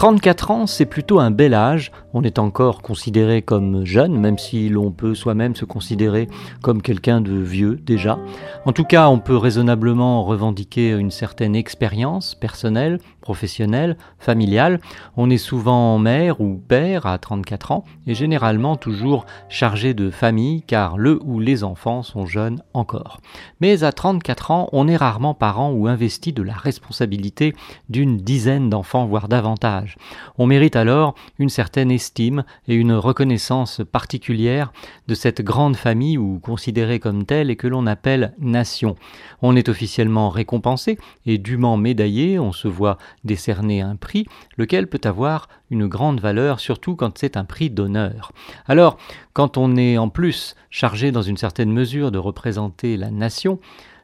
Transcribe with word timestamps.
34 0.00 0.50
ans, 0.50 0.66
c'est 0.66 0.86
plutôt 0.86 1.20
un 1.20 1.30
bel 1.30 1.52
âge. 1.52 1.92
On 2.14 2.22
est 2.22 2.38
encore 2.38 2.80
considéré 2.80 3.42
comme 3.42 3.84
jeune, 3.84 4.18
même 4.18 4.38
si 4.38 4.70
l'on 4.70 4.92
peut 4.92 5.14
soi-même 5.14 5.54
se 5.54 5.66
considérer 5.66 6.26
comme 6.62 6.80
quelqu'un 6.80 7.20
de 7.20 7.34
vieux 7.34 7.78
déjà. 7.84 8.18
En 8.64 8.72
tout 8.72 8.84
cas, 8.84 9.10
on 9.10 9.18
peut 9.18 9.36
raisonnablement 9.36 10.24
revendiquer 10.24 10.92
une 10.92 11.10
certaine 11.10 11.54
expérience 11.54 12.34
personnelle, 12.34 12.98
professionnelle, 13.20 13.96
familiale. 14.18 14.80
On 15.16 15.30
est 15.30 15.38
souvent 15.38 15.98
mère 15.98 16.40
ou 16.40 16.56
père 16.56 17.06
à 17.06 17.18
34 17.18 17.72
ans 17.72 17.84
et 18.06 18.14
généralement 18.14 18.76
toujours 18.76 19.26
chargé 19.48 19.94
de 19.94 20.10
famille 20.10 20.62
car 20.62 20.98
le 20.98 21.20
ou 21.22 21.40
les 21.40 21.64
enfants 21.64 22.02
sont 22.02 22.26
jeunes 22.26 22.62
encore. 22.74 23.20
Mais 23.60 23.84
à 23.84 23.92
34 23.92 24.50
ans, 24.50 24.68
on 24.72 24.88
est 24.88 24.96
rarement 24.96 25.34
parent 25.34 25.72
ou 25.72 25.86
investi 25.86 26.32
de 26.32 26.42
la 26.42 26.54
responsabilité 26.54 27.54
d'une 27.88 28.16
dizaine 28.18 28.70
d'enfants, 28.70 29.06
voire 29.06 29.28
davantage. 29.28 29.96
On 30.38 30.46
mérite 30.46 30.76
alors 30.76 31.14
une 31.38 31.48
certaine 31.48 31.90
estime 31.90 32.44
et 32.68 32.74
une 32.74 32.92
reconnaissance 32.92 33.82
particulière 33.90 34.72
de 35.08 35.14
cette 35.14 35.42
grande 35.42 35.76
famille 35.76 36.18
ou 36.18 36.38
considérée 36.38 36.98
comme 37.00 37.24
telle 37.24 37.50
et 37.50 37.56
que 37.56 37.66
l'on 37.66 37.86
appelle 37.86 38.34
nation. 38.38 38.96
On 39.42 39.56
est 39.56 39.68
officiellement 39.68 40.30
récompensé 40.30 40.98
et 41.26 41.38
dûment 41.38 41.76
médaillé, 41.76 42.38
on 42.38 42.52
se 42.52 42.68
voit 42.68 42.98
décerner 43.24 43.80
un 43.80 43.96
prix, 43.96 44.26
lequel 44.56 44.86
peut 44.86 45.00
avoir 45.04 45.48
une 45.70 45.86
grande 45.86 46.20
valeur, 46.20 46.60
surtout 46.60 46.96
quand 46.96 47.18
c'est 47.18 47.36
un 47.36 47.44
prix 47.44 47.70
d'honneur. 47.70 48.32
Alors, 48.66 48.98
quand 49.32 49.56
on 49.56 49.76
est 49.76 49.98
en 49.98 50.08
plus 50.08 50.56
chargé 50.70 51.12
dans 51.12 51.22
une 51.22 51.36
certaine 51.36 51.72
mesure 51.72 52.10
de 52.10 52.18
représenter 52.18 52.96
la 52.96 53.10
nation, 53.10 53.58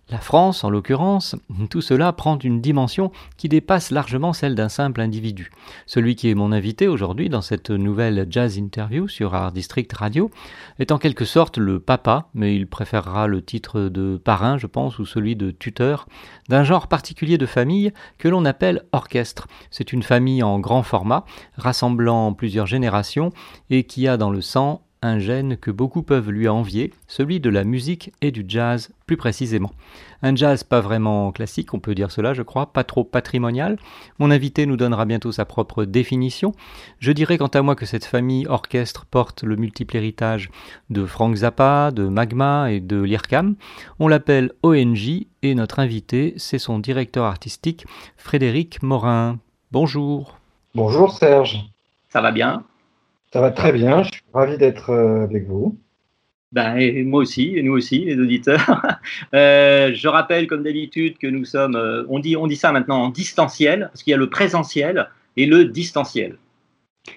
la 0.08 0.18
France, 0.18 0.62
en 0.62 0.70
l'occurrence, 0.70 1.34
tout 1.68 1.80
cela 1.80 2.12
prend 2.12 2.38
une 2.38 2.60
dimension 2.60 3.10
qui 3.36 3.48
dépasse 3.48 3.90
largement 3.90 4.32
celle 4.32 4.54
d'un 4.54 4.68
simple 4.68 5.00
individu. 5.00 5.50
Celui 5.84 6.14
qui 6.14 6.30
est 6.30 6.36
mon 6.36 6.52
invité 6.52 6.86
aujourd'hui 6.86 7.28
dans 7.28 7.42
cette 7.42 7.70
nouvelle 7.70 8.24
jazz 8.30 8.56
interview 8.56 9.08
sur 9.08 9.34
Art 9.34 9.50
District 9.50 9.92
Radio 9.92 10.30
est 10.78 10.92
en 10.92 10.98
quelque 10.98 11.24
sorte 11.24 11.58
le 11.58 11.80
papa, 11.80 12.28
mais 12.34 12.54
il 12.54 12.68
préférera 12.68 13.26
le 13.26 13.42
titre 13.42 13.80
de 13.80 14.16
parrain, 14.16 14.58
je 14.58 14.68
pense, 14.68 15.00
ou 15.00 15.06
celui 15.06 15.34
de 15.34 15.50
tuteur, 15.50 16.06
d'un 16.48 16.62
genre 16.62 16.86
particulier 16.86 17.36
de 17.36 17.46
famille 17.46 17.92
que 18.18 18.28
l'on 18.28 18.44
appelle 18.44 18.84
orchestre. 18.92 19.48
C'est 19.72 19.92
une 19.92 20.04
famille 20.04 20.44
en 20.44 20.60
grand 20.60 20.84
format, 20.84 21.24
rassemblant 21.56 22.32
plusieurs 22.32 22.66
générations 22.66 23.32
et 23.70 23.82
qui 23.82 24.06
a 24.06 24.16
dans 24.16 24.30
le 24.30 24.40
sang 24.40 24.85
un 25.02 25.18
gène 25.18 25.56
que 25.56 25.70
beaucoup 25.70 26.02
peuvent 26.02 26.30
lui 26.30 26.48
envier, 26.48 26.92
celui 27.06 27.40
de 27.40 27.50
la 27.50 27.64
musique 27.64 28.12
et 28.22 28.30
du 28.30 28.44
jazz 28.46 28.90
plus 29.06 29.16
précisément. 29.16 29.72
Un 30.22 30.34
jazz 30.34 30.64
pas 30.64 30.80
vraiment 30.80 31.30
classique, 31.32 31.74
on 31.74 31.80
peut 31.80 31.94
dire 31.94 32.10
cela 32.10 32.34
je 32.34 32.42
crois, 32.42 32.72
pas 32.72 32.84
trop 32.84 33.04
patrimonial. 33.04 33.78
Mon 34.18 34.30
invité 34.30 34.66
nous 34.66 34.76
donnera 34.76 35.04
bientôt 35.04 35.32
sa 35.32 35.44
propre 35.44 35.84
définition. 35.84 36.52
Je 36.98 37.12
dirais 37.12 37.38
quant 37.38 37.46
à 37.46 37.62
moi 37.62 37.76
que 37.76 37.86
cette 37.86 38.04
famille 38.04 38.46
orchestre 38.46 39.06
porte 39.06 39.42
le 39.42 39.56
multiple 39.56 39.96
héritage 39.96 40.50
de 40.90 41.04
Frank 41.04 41.36
Zappa, 41.36 41.90
de 41.90 42.08
Magma 42.08 42.72
et 42.72 42.80
de 42.80 43.00
l'IRCAM. 43.00 43.56
On 43.98 44.08
l'appelle 44.08 44.52
ONJ 44.62 45.26
et 45.42 45.54
notre 45.54 45.78
invité 45.78 46.34
c'est 46.36 46.58
son 46.58 46.78
directeur 46.78 47.24
artistique 47.24 47.86
Frédéric 48.16 48.82
Morin. 48.82 49.38
Bonjour. 49.72 50.38
Bonjour 50.74 51.12
Serge. 51.12 51.64
Ça 52.08 52.20
va 52.20 52.32
bien? 52.32 52.64
Ça 53.36 53.42
va 53.42 53.50
très 53.50 53.70
bien, 53.70 54.02
je 54.02 54.12
suis 54.12 54.22
ravi 54.32 54.56
d'être 54.56 54.88
euh, 54.88 55.22
avec 55.24 55.46
vous. 55.46 55.78
Ben, 56.52 56.78
et 56.78 57.02
moi 57.02 57.20
aussi, 57.20 57.52
et 57.54 57.62
nous 57.62 57.74
aussi, 57.74 58.06
les 58.06 58.18
auditeurs. 58.18 58.80
Euh, 59.34 59.92
je 59.94 60.08
rappelle, 60.08 60.46
comme 60.46 60.62
d'habitude, 60.62 61.18
que 61.18 61.26
nous 61.26 61.44
sommes, 61.44 61.76
euh, 61.76 62.04
on, 62.08 62.18
dit, 62.18 62.34
on 62.36 62.46
dit 62.46 62.56
ça 62.56 62.72
maintenant 62.72 63.02
en 63.02 63.08
distanciel, 63.10 63.90
parce 63.92 64.02
qu'il 64.02 64.12
y 64.12 64.14
a 64.14 64.16
le 64.16 64.30
présentiel 64.30 65.10
et 65.36 65.44
le 65.44 65.66
distanciel. 65.66 66.38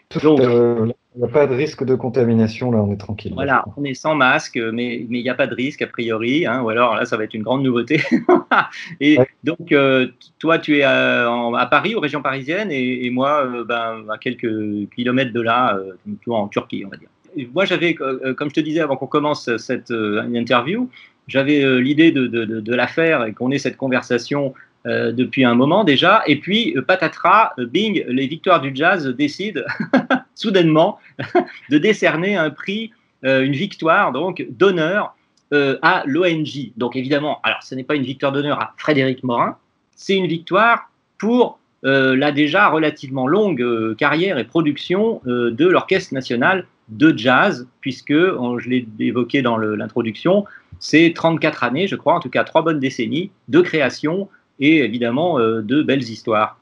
Tout, 0.09 0.19
Donc- 0.19 0.41
euh, 0.41 0.91
il 1.15 1.19
n'y 1.19 1.25
a 1.25 1.27
pas 1.27 1.47
de 1.47 1.55
risque 1.55 1.83
de 1.83 1.95
contamination, 1.95 2.71
là 2.71 2.79
on 2.83 2.91
est 2.93 2.97
tranquille. 2.97 3.31
Voilà, 3.33 3.65
on 3.77 3.83
est 3.83 3.95
sans 3.95 4.13
masque, 4.15 4.57
mais 4.57 5.05
mais 5.09 5.19
il 5.19 5.23
n'y 5.23 5.29
a 5.29 5.33
pas 5.33 5.47
de 5.47 5.55
risque 5.55 5.81
a 5.81 5.87
priori, 5.87 6.45
hein, 6.45 6.61
ou 6.61 6.69
alors 6.69 6.95
là, 6.95 7.05
ça 7.05 7.17
va 7.17 7.23
être 7.23 7.33
une 7.33 7.41
grande 7.41 7.63
nouveauté. 7.63 7.99
et 8.99 9.17
Ouais. 9.17 9.27
donc, 9.43 9.71
euh, 9.71 10.07
toi, 10.37 10.59
tu 10.59 10.77
es 10.77 10.83
à, 10.83 11.29
en- 11.31 11.53
à 11.55 11.65
Paris, 11.65 11.95
aux 11.95 11.99
régions 11.99 12.21
parisiennes, 12.21 12.71
et, 12.71 13.05
et 13.05 13.09
moi, 13.09 13.43
euh, 13.45 13.63
ben, 13.63 14.05
à 14.11 14.17
quelques 14.19 14.47
kilomètres 14.95 15.33
de 15.33 15.41
là, 15.41 15.77
euh, 15.77 15.93
en 16.31 16.47
Turquie, 16.47 16.83
on 16.85 16.89
va 16.89 16.97
dire. 16.97 17.09
Et 17.35 17.49
moi, 17.53 17.65
j'avais, 17.65 17.95
euh, 18.01 18.33
comme 18.35 18.49
je 18.49 18.55
te 18.55 18.59
disais 18.59 18.79
avant 18.81 18.95
qu'on 18.95 19.07
commence 19.07 19.55
cette 19.57 19.91
euh, 19.91 20.21
interview, 20.33 20.89
j'avais 21.27 21.63
euh, 21.63 21.79
l'idée 21.79 22.11
de, 22.11 22.27
de, 22.27 22.45
de, 22.45 22.59
de 22.59 22.75
la 22.75 22.87
faire 22.87 23.23
et 23.25 23.33
qu'on 23.33 23.51
ait 23.51 23.59
cette 23.59 23.77
conversation 23.77 24.53
euh, 24.85 25.11
depuis 25.11 25.43
un 25.43 25.53
moment 25.55 25.83
déjà. 25.83 26.21
Et 26.27 26.39
puis, 26.39 26.73
euh, 26.77 26.81
patatras, 26.81 27.51
euh, 27.59 27.65
bing, 27.65 28.03
les 28.07 28.27
victoires 28.27 28.61
du 28.61 28.71
jazz 28.73 29.07
décident 29.07 29.61
soudainement 30.39 30.99
de 31.69 31.77
décerner 31.77 32.35
un 32.35 32.49
prix, 32.49 32.91
euh, 33.25 33.43
une 33.43 33.53
victoire 33.53 34.11
donc 34.11 34.45
d'honneur 34.49 35.15
euh, 35.53 35.77
à 35.81 36.03
l'ONJ. 36.05 36.71
Donc 36.77 36.95
évidemment, 36.95 37.39
alors 37.43 37.61
ce 37.63 37.75
n'est 37.75 37.83
pas 37.83 37.95
une 37.95 38.03
victoire 38.03 38.31
d'honneur 38.31 38.59
à 38.61 38.73
Frédéric 38.77 39.23
Morin, 39.23 39.57
c'est 39.95 40.15
une 40.15 40.27
victoire 40.27 40.89
pour 41.17 41.59
euh, 41.83 42.15
la 42.15 42.31
déjà 42.31 42.69
relativement 42.69 43.27
longue 43.27 43.95
carrière 43.97 44.37
et 44.37 44.45
production 44.45 45.21
de 45.25 45.65
l'Orchestre 45.67 46.13
national 46.13 46.65
de 46.87 47.15
jazz, 47.15 47.67
puisque, 47.81 48.13
je 48.13 48.69
l'ai 48.69 48.87
évoqué 48.99 49.41
dans 49.41 49.57
l'introduction, 49.57 50.45
c'est 50.79 51.11
34 51.13 51.63
années, 51.63 51.87
je 51.87 51.95
crois, 51.95 52.15
en 52.15 52.19
tout 52.19 52.29
cas 52.29 52.43
trois 52.43 52.63
bonnes 52.63 52.79
décennies 52.79 53.31
de 53.47 53.61
création 53.61 54.29
et 54.59 54.77
évidemment 54.79 55.39
de 55.39 55.83
belles 55.83 56.03
histoires. 56.03 56.58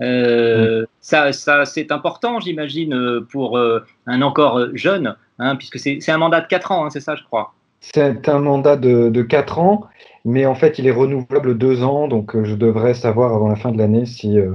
Euh, 0.00 0.84
Ça, 1.00 1.32
ça 1.32 1.64
c'est 1.64 1.92
important, 1.92 2.40
j'imagine, 2.40 2.94
euh, 2.94 3.20
pour 3.20 3.58
euh, 3.58 3.80
un 4.06 4.22
encore 4.22 4.68
jeune, 4.74 5.16
hein, 5.38 5.56
puisque 5.56 5.78
c'est 5.78 6.08
un 6.10 6.18
mandat 6.18 6.40
de 6.40 6.46
4 6.46 6.72
ans, 6.72 6.84
hein, 6.86 6.90
c'est 6.90 7.00
ça, 7.00 7.16
je 7.16 7.24
crois. 7.24 7.54
C'est 7.80 8.28
un 8.28 8.38
mandat 8.40 8.76
de, 8.76 9.08
de 9.08 9.22
4 9.22 9.58
ans, 9.58 9.88
mais 10.24 10.44
en 10.46 10.54
fait 10.54 10.78
il 10.78 10.86
est 10.86 10.90
renouvelable 10.92 11.56
2 11.56 11.82
ans, 11.82 12.08
donc 12.08 12.42
je 12.44 12.54
devrais 12.54 12.94
savoir 12.94 13.34
avant 13.34 13.48
la 13.48 13.56
fin 13.56 13.72
de 13.72 13.78
l'année 13.78 14.04
si 14.06 14.38
euh, 14.38 14.52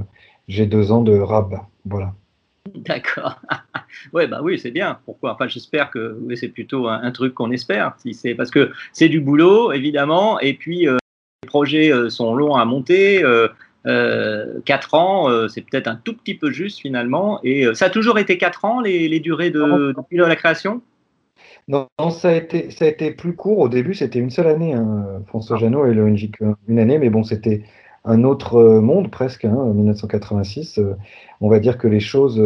j'ai 0.48 0.66
2 0.68 0.92
ans 0.92 1.02
de 1.02 1.18
RAB. 1.18 1.56
Voilà. 1.86 2.14
D'accord. 2.74 3.40
ouais, 4.14 4.28
bah 4.28 4.40
oui, 4.44 4.60
c'est 4.60 4.72
bien. 4.72 4.98
Pourquoi 5.06 5.34
Enfin, 5.34 5.48
j'espère 5.48 5.92
que 5.92 6.18
oui, 6.22 6.38
c'est 6.38 6.48
plutôt 6.50 6.88
un, 6.88 7.02
un 7.04 7.12
truc 7.12 7.34
qu'on 7.34 7.52
espère. 7.52 7.94
Si 7.98 8.14
c'est 8.14 8.36
parce 8.36 8.52
que 8.52 8.72
c'est 8.94 9.10
du 9.10 9.22
boulot, 9.22 9.72
évidemment, 9.72 10.40
et 10.40 10.54
puis 10.54 10.88
euh, 10.88 10.98
les 11.44 11.48
projets 11.48 11.92
euh, 11.92 12.10
sont 12.10 12.36
longs 12.36 12.56
à 12.56 12.66
monter. 12.66 13.24
Euh, 13.24 13.48
euh, 13.86 14.60
4 14.66 14.94
ans, 14.94 15.30
euh, 15.30 15.48
c'est 15.48 15.62
peut-être 15.62 15.88
un 15.88 15.96
tout 15.96 16.16
petit 16.16 16.36
peu 16.36 16.52
juste 16.52 16.80
finalement. 16.80 17.40
Et 17.44 17.66
euh, 17.66 17.74
ça 17.74 17.86
a 17.86 17.90
toujours 17.90 18.18
été 18.20 18.38
4 18.38 18.66
ans 18.66 18.82
les, 18.82 19.08
les 19.08 19.20
durées 19.20 19.52
de, 19.52 19.94
depuis 19.98 20.18
la 20.18 20.36
création? 20.36 20.82
Non, 21.68 21.88
non, 22.00 22.10
ça 22.10 22.30
a 22.30 22.34
été, 22.34 22.70
ça 22.72 22.86
a 22.86 22.88
été 22.88 23.12
plus 23.12 23.36
court. 23.36 23.60
Au 23.60 23.70
début, 23.70 23.94
c'était 23.94 24.20
une 24.20 24.30
seule 24.30 24.48
année. 24.48 24.74
hein. 24.74 25.06
François 25.28 25.58
Janot 25.58 25.88
et 25.88 25.94
l'ONG 25.94 26.30
une 26.68 26.80
année, 26.80 26.98
mais 26.98 27.10
bon, 27.10 27.24
c'était 27.24 27.64
un 28.04 28.24
autre 28.24 28.56
euh, 28.58 28.82
monde 28.82 29.10
presque, 29.10 29.46
hein, 29.46 29.74
1986. 29.74 30.78
Euh, 30.78 30.96
on 31.42 31.50
va 31.50 31.60
dire 31.60 31.78
que 31.78 31.88
les 31.88 32.00
choses, 32.00 32.42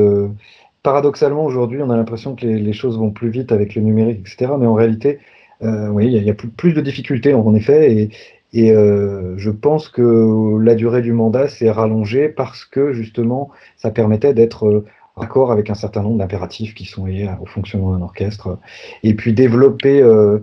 paradoxalement, 0.84 1.46
aujourd'hui, 1.46 1.82
on 1.82 1.90
a 1.90 1.98
l'impression 1.98 2.36
que 2.36 2.46
les, 2.46 2.60
les 2.60 2.74
choses 2.74 2.98
vont 2.98 3.12
plus 3.12 3.30
vite 3.30 3.52
avec 3.52 3.76
le 3.76 3.82
numérique, 3.82 4.20
etc. 4.22 4.54
Mais 4.58 4.66
en 4.66 4.74
réalité, 4.74 5.20
euh, 5.62 5.90
oui, 5.90 6.08
il 6.08 6.14
y 6.14 6.18
a, 6.18 6.20
il 6.20 6.26
y 6.26 6.30
a 6.30 6.34
plus, 6.34 6.50
plus 6.50 6.74
de 6.74 6.82
difficultés, 6.82 7.34
en 7.34 7.54
effet. 7.56 7.94
Et, 7.94 8.10
et 8.54 8.72
euh, 8.72 9.38
je 9.38 9.52
pense 9.52 9.90
que 9.90 10.58
la 10.60 10.76
durée 10.76 11.02
du 11.02 11.14
mandat 11.14 11.48
s'est 11.48 11.70
rallongée 11.70 12.30
parce 12.30 12.66
que, 12.66 12.94
justement, 12.94 13.52
ça 13.78 13.92
permettait 13.92 14.34
d'être 14.34 14.68
euh, 14.68 14.86
raccord 15.16 15.52
avec 15.52 15.70
un 15.70 15.76
certain 15.76 16.02
nombre 16.02 16.18
d'impératifs 16.18 16.74
qui 16.74 16.86
sont 16.86 17.06
liés 17.06 17.30
au 17.42 17.46
fonctionnement 17.46 17.92
d'un 17.92 18.02
orchestre. 18.02 18.58
Et 19.04 19.14
puis 19.14 19.34
développer 19.34 20.02
euh, 20.02 20.40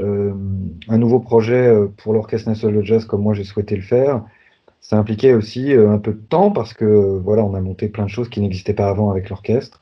euh, 0.00 0.32
un 0.88 0.98
nouveau 0.98 1.20
projet 1.20 1.68
euh, 1.68 1.86
pour 1.96 2.12
l'Orchestre 2.12 2.48
national 2.48 2.76
de 2.76 2.82
jazz 2.82 3.04
comme 3.04 3.22
moi 3.22 3.34
j'ai 3.34 3.44
souhaité 3.44 3.76
le 3.76 3.82
faire, 3.82 4.22
ça 4.80 4.96
impliquait 4.96 5.34
aussi 5.34 5.72
euh, 5.72 5.90
un 5.90 5.98
peu 5.98 6.12
de 6.12 6.20
temps 6.28 6.50
parce 6.50 6.74
que 6.74 6.84
euh, 6.84 7.20
voilà, 7.22 7.44
on 7.44 7.54
a 7.54 7.60
monté 7.60 7.88
plein 7.88 8.04
de 8.04 8.10
choses 8.10 8.28
qui 8.28 8.40
n'existaient 8.40 8.74
pas 8.74 8.88
avant 8.88 9.10
avec 9.10 9.30
l'orchestre. 9.30 9.80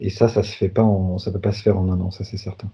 Et 0.00 0.08
ça, 0.08 0.28
ça 0.28 0.42
se 0.42 0.64
peut 0.64 0.70
pas 1.40 1.52
se 1.52 1.62
faire 1.62 1.78
en 1.78 1.90
un 1.90 2.00
an, 2.00 2.10
ça 2.10 2.24
c'est 2.24 2.38
certain. 2.38 2.68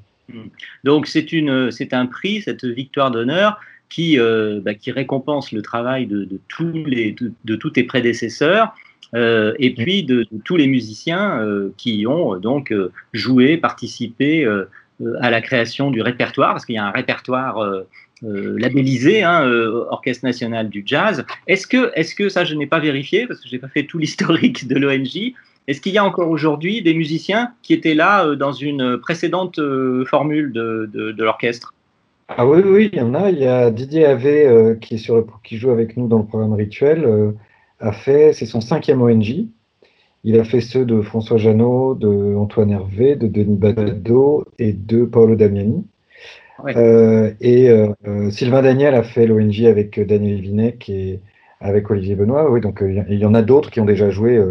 Donc 0.84 1.06
c'est 1.06 1.32
une, 1.32 1.70
c'est 1.72 1.92
un 1.92 2.06
prix, 2.06 2.42
cette 2.42 2.64
victoire 2.64 3.10
d'honneur 3.10 3.58
qui, 3.88 4.18
euh, 4.18 4.60
bah, 4.62 4.74
qui 4.74 4.90
récompense 4.90 5.52
le 5.52 5.62
travail 5.62 6.06
de, 6.06 6.28
tous 6.48 6.84
les, 6.86 7.14
de, 7.44 7.56
tous 7.56 7.70
tes 7.70 7.84
prédécesseurs. 7.84 8.74
Euh, 9.14 9.54
et 9.58 9.72
puis 9.72 10.02
de, 10.02 10.26
tous 10.44 10.56
les 10.56 10.66
musiciens 10.66 11.40
euh, 11.40 11.72
qui 11.76 12.06
ont 12.06 12.36
donc 12.36 12.74
joué, 13.12 13.56
participé 13.56 14.46
à 15.20 15.30
la 15.30 15.40
création 15.40 15.90
du 15.90 16.00
répertoire, 16.00 16.52
parce 16.52 16.64
qu'il 16.64 16.74
y 16.74 16.78
a 16.78 16.86
un 16.86 16.90
répertoire 16.90 17.84
labellisé, 18.22 19.22
hein, 19.22 19.46
Orchestre 19.90 20.24
national 20.24 20.68
du 20.68 20.82
jazz. 20.84 21.24
Est-ce 21.46 21.66
que, 21.66 21.92
est-ce 21.94 22.14
que 22.14 22.28
ça, 22.28 22.44
je 22.44 22.54
n'ai 22.54 22.66
pas 22.66 22.80
vérifié, 22.80 23.26
parce 23.26 23.40
que 23.40 23.48
j'ai 23.48 23.58
pas 23.58 23.68
fait 23.68 23.84
tout 23.84 23.98
l'historique 23.98 24.66
de 24.66 24.76
l'ONJ, 24.76 25.34
est-ce 25.68 25.80
qu'il 25.80 25.92
y 25.92 25.98
a 25.98 26.04
encore 26.04 26.30
aujourd'hui 26.30 26.80
des 26.80 26.94
musiciens 26.94 27.52
qui 27.62 27.74
étaient 27.74 27.94
là 27.94 28.34
dans 28.36 28.52
une 28.52 28.98
précédente 28.98 29.60
formule 30.06 30.52
de 30.52 31.22
l'orchestre? 31.22 31.75
Ah 32.28 32.46
oui, 32.46 32.60
oui, 32.64 32.90
il 32.92 32.98
y 32.98 33.02
en 33.02 33.14
a. 33.14 33.30
Il 33.30 33.38
y 33.38 33.46
a 33.46 33.70
Didier 33.70 34.04
Havé 34.04 34.46
euh, 34.46 34.74
qui, 34.74 34.94
est 34.94 34.98
sur 34.98 35.16
le, 35.16 35.26
qui 35.44 35.56
joue 35.58 35.70
avec 35.70 35.96
nous 35.96 36.08
dans 36.08 36.18
le 36.18 36.26
programme 36.26 36.54
Rituel. 36.54 37.04
Euh, 37.04 37.32
a 37.80 37.92
fait, 37.92 38.32
c'est 38.32 38.46
son 38.46 38.60
cinquième 38.60 39.00
ONJ. 39.02 39.44
Il 40.24 40.38
a 40.40 40.44
fait 40.44 40.60
ceux 40.60 40.84
de 40.84 41.02
François 41.02 41.36
Janot, 41.38 41.94
de 41.94 42.34
Antoine 42.36 42.70
Hervé, 42.70 43.14
de 43.16 43.28
Denis 43.28 43.56
Badado 43.56 44.44
et 44.58 44.72
de 44.72 45.04
Paolo 45.04 45.36
Damiani. 45.36 45.84
Euh, 46.66 47.32
et 47.40 47.70
euh, 47.70 48.30
Sylvain 48.30 48.62
Daniel 48.62 48.94
a 48.94 49.02
fait 49.02 49.26
l'ONJ 49.26 49.64
avec 49.64 50.00
Daniel 50.00 50.40
Vinec 50.40 50.88
et 50.88 51.20
avec 51.60 51.90
Olivier 51.90 52.16
Benoît. 52.16 52.50
Oui, 52.50 52.60
donc 52.60 52.82
il 52.82 53.18
y 53.18 53.24
en 53.26 53.34
a 53.34 53.42
d'autres 53.42 53.70
qui 53.70 53.80
ont 53.80 53.84
déjà 53.84 54.10
joué 54.10 54.42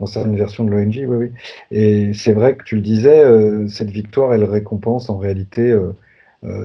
dans 0.00 0.06
certaines 0.06 0.36
versions 0.36 0.64
de 0.64 0.70
l'ONJ. 0.70 1.04
Oui, 1.06 1.16
oui. 1.16 1.30
Et 1.70 2.12
c'est 2.14 2.34
vrai 2.34 2.56
que 2.56 2.64
tu 2.64 2.76
le 2.76 2.82
disais, 2.82 3.24
cette 3.68 3.90
victoire, 3.90 4.34
elle 4.34 4.44
récompense 4.44 5.08
en 5.08 5.16
réalité 5.18 5.74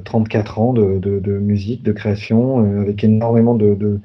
34 0.05 0.59
ans 0.59 0.73
de, 0.73 1.37
musique, 1.39 1.83
de 1.83 1.91
création, 1.91 2.59
avec 2.81 3.03
énormément 3.03 3.55
de, 3.55 3.99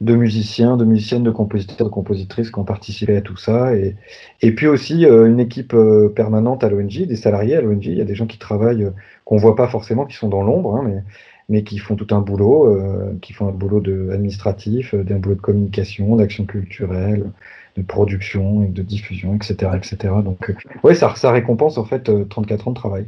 musiciens, 0.00 0.76
de 0.76 0.84
musiciennes, 0.84 1.22
de 1.22 1.30
compositeurs, 1.30 1.86
de 1.86 1.92
compositrices 1.92 2.50
qui 2.50 2.58
ont 2.58 2.64
participé 2.64 3.16
à 3.16 3.20
tout 3.20 3.36
ça. 3.36 3.74
Et, 3.74 4.52
puis 4.52 4.66
aussi 4.66 5.06
euh, 5.06 5.26
une 5.26 5.40
équipe 5.40 5.74
euh, 5.74 6.08
permanente 6.08 6.64
à 6.64 6.68
l'ONG, 6.68 7.06
des 7.06 7.16
salariés 7.16 7.56
à 7.56 7.60
l'ONG. 7.60 7.86
Il 7.86 7.98
y 7.98 8.00
a 8.00 8.04
des 8.04 8.14
gens 8.14 8.26
qui 8.26 8.38
travaillent, 8.38 8.84
euh, 8.84 8.90
qu'on 9.24 9.36
voit 9.36 9.56
pas 9.56 9.68
forcément, 9.68 10.04
qui 10.04 10.16
sont 10.16 10.28
dans 10.28 10.42
l'ombre, 10.42 10.76
hein, 10.76 11.02
mais, 11.48 11.62
qui 11.62 11.78
font 11.78 11.96
tout 11.96 12.14
un 12.14 12.20
boulot, 12.20 12.66
euh, 12.66 13.16
qui 13.20 13.32
font 13.32 13.48
un 13.48 13.52
boulot 13.52 13.80
de, 13.80 14.10
administratif, 14.12 14.94
euh, 14.94 15.04
un 15.10 15.18
boulot 15.18 15.36
de 15.36 15.40
communication, 15.40 16.16
d'action 16.16 16.44
culturelle, 16.44 17.30
de 17.76 17.82
production 17.82 18.62
et 18.62 18.68
de 18.68 18.82
diffusion, 18.82 19.34
etc. 19.34 19.72
etc. 19.76 20.14
Donc, 20.24 20.50
euh, 20.50 20.54
ouais, 20.82 20.94
ça, 20.94 21.12
récompense 21.30 21.78
en 21.78 21.84
fait 21.84 22.10
34 22.28 22.68
ans 22.68 22.70
de 22.70 22.76
travail. 22.76 23.06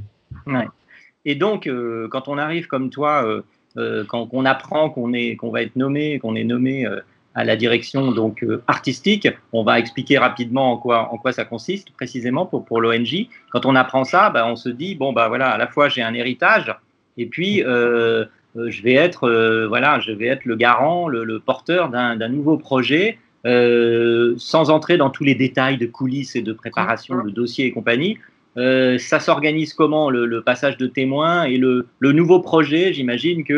Et 1.26 1.34
donc, 1.34 1.68
quand 2.10 2.28
on 2.28 2.38
arrive 2.38 2.68
comme 2.68 2.88
toi, 2.88 3.42
euh, 3.78 4.04
quand 4.08 4.28
on 4.32 4.44
apprend 4.44 4.90
qu'on 4.90 5.10
va 5.50 5.62
être 5.62 5.76
nommé, 5.76 6.18
qu'on 6.18 6.34
est 6.34 6.44
nommé 6.44 6.86
euh, 6.86 7.00
à 7.34 7.44
la 7.44 7.56
direction 7.56 8.12
donc 8.12 8.42
euh, 8.42 8.62
artistique, 8.66 9.28
on 9.52 9.64
va 9.64 9.78
expliquer 9.78 10.16
rapidement 10.16 10.72
en 10.72 10.76
quoi 10.78 11.12
en 11.12 11.18
quoi 11.18 11.32
ça 11.32 11.44
consiste 11.44 11.90
précisément 11.90 12.46
pour 12.46 12.64
pour 12.64 12.80
l'ONG. 12.80 13.28
Quand 13.50 13.66
on 13.66 13.76
apprend 13.76 14.04
ça, 14.04 14.30
bah, 14.30 14.46
on 14.46 14.56
se 14.56 14.70
dit 14.70 14.94
bon 14.94 15.12
bah 15.12 15.28
voilà, 15.28 15.50
à 15.50 15.58
la 15.58 15.66
fois 15.66 15.88
j'ai 15.88 16.02
un 16.02 16.14
héritage 16.14 16.74
et 17.18 17.26
puis 17.26 17.58
je 17.58 18.82
vais 18.82 18.94
être 18.94 19.66
voilà, 19.68 20.00
je 20.00 20.12
vais 20.12 20.26
être 20.26 20.46
le 20.46 20.56
garant, 20.56 21.08
le, 21.08 21.24
le 21.24 21.40
porteur 21.40 21.90
d'un 21.90 22.28
nouveau 22.28 22.56
projet. 22.56 23.18
Euh, 23.46 24.34
sans 24.38 24.70
entrer 24.70 24.96
dans 24.96 25.08
tous 25.08 25.22
les 25.22 25.36
détails 25.36 25.78
de 25.78 25.86
coulisses 25.86 26.34
et 26.34 26.42
de 26.42 26.52
préparation 26.52 27.22
de 27.22 27.30
dossiers 27.30 27.66
et 27.66 27.70
compagnie, 27.70 28.18
euh, 28.56 28.96
ça 28.98 29.20
s'organise 29.20 29.74
comment 29.74 30.08
le, 30.08 30.24
le, 30.24 30.42
passage 30.42 30.76
de 30.78 30.86
témoins 30.86 31.44
et 31.44 31.58
le, 31.58 31.86
le 31.98 32.12
nouveau 32.12 32.40
projet? 32.40 32.92
J'imagine 32.92 33.44
que 33.44 33.52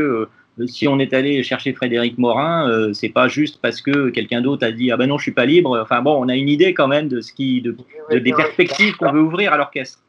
euh, 0.59 0.67
si 0.67 0.89
on 0.89 0.99
est 0.99 1.13
allé 1.13 1.43
chercher 1.45 1.73
Frédéric 1.73 2.19
Morin, 2.19 2.69
euh, 2.69 2.93
c'est 2.93 3.09
pas 3.09 3.29
juste 3.29 3.61
parce 3.63 3.81
que 3.81 4.11
quelqu'un 4.11 4.41
d'autre 4.41 4.67
a 4.67 4.73
dit 4.73 4.91
ah 4.91 4.97
ben 4.97 5.07
non 5.09 5.17
je 5.19 5.23
suis 5.23 5.33
pas 5.33 5.47
libre. 5.47 5.79
Enfin 5.81 6.03
bon, 6.03 6.21
on 6.21 6.29
a 6.29 6.35
une 6.35 6.49
idée 6.49 6.75
quand 6.75 6.89
même 6.89 7.09
de 7.09 7.21
ce 7.21 7.33
qui, 7.33 7.63
de, 7.63 7.77
de 8.11 8.19
des 8.19 8.33
perspectives 8.33 8.97
qu'on 8.97 9.13
veut 9.13 9.23
ouvrir 9.23 9.53
à 9.53 9.57
l'orchestre. 9.57 10.03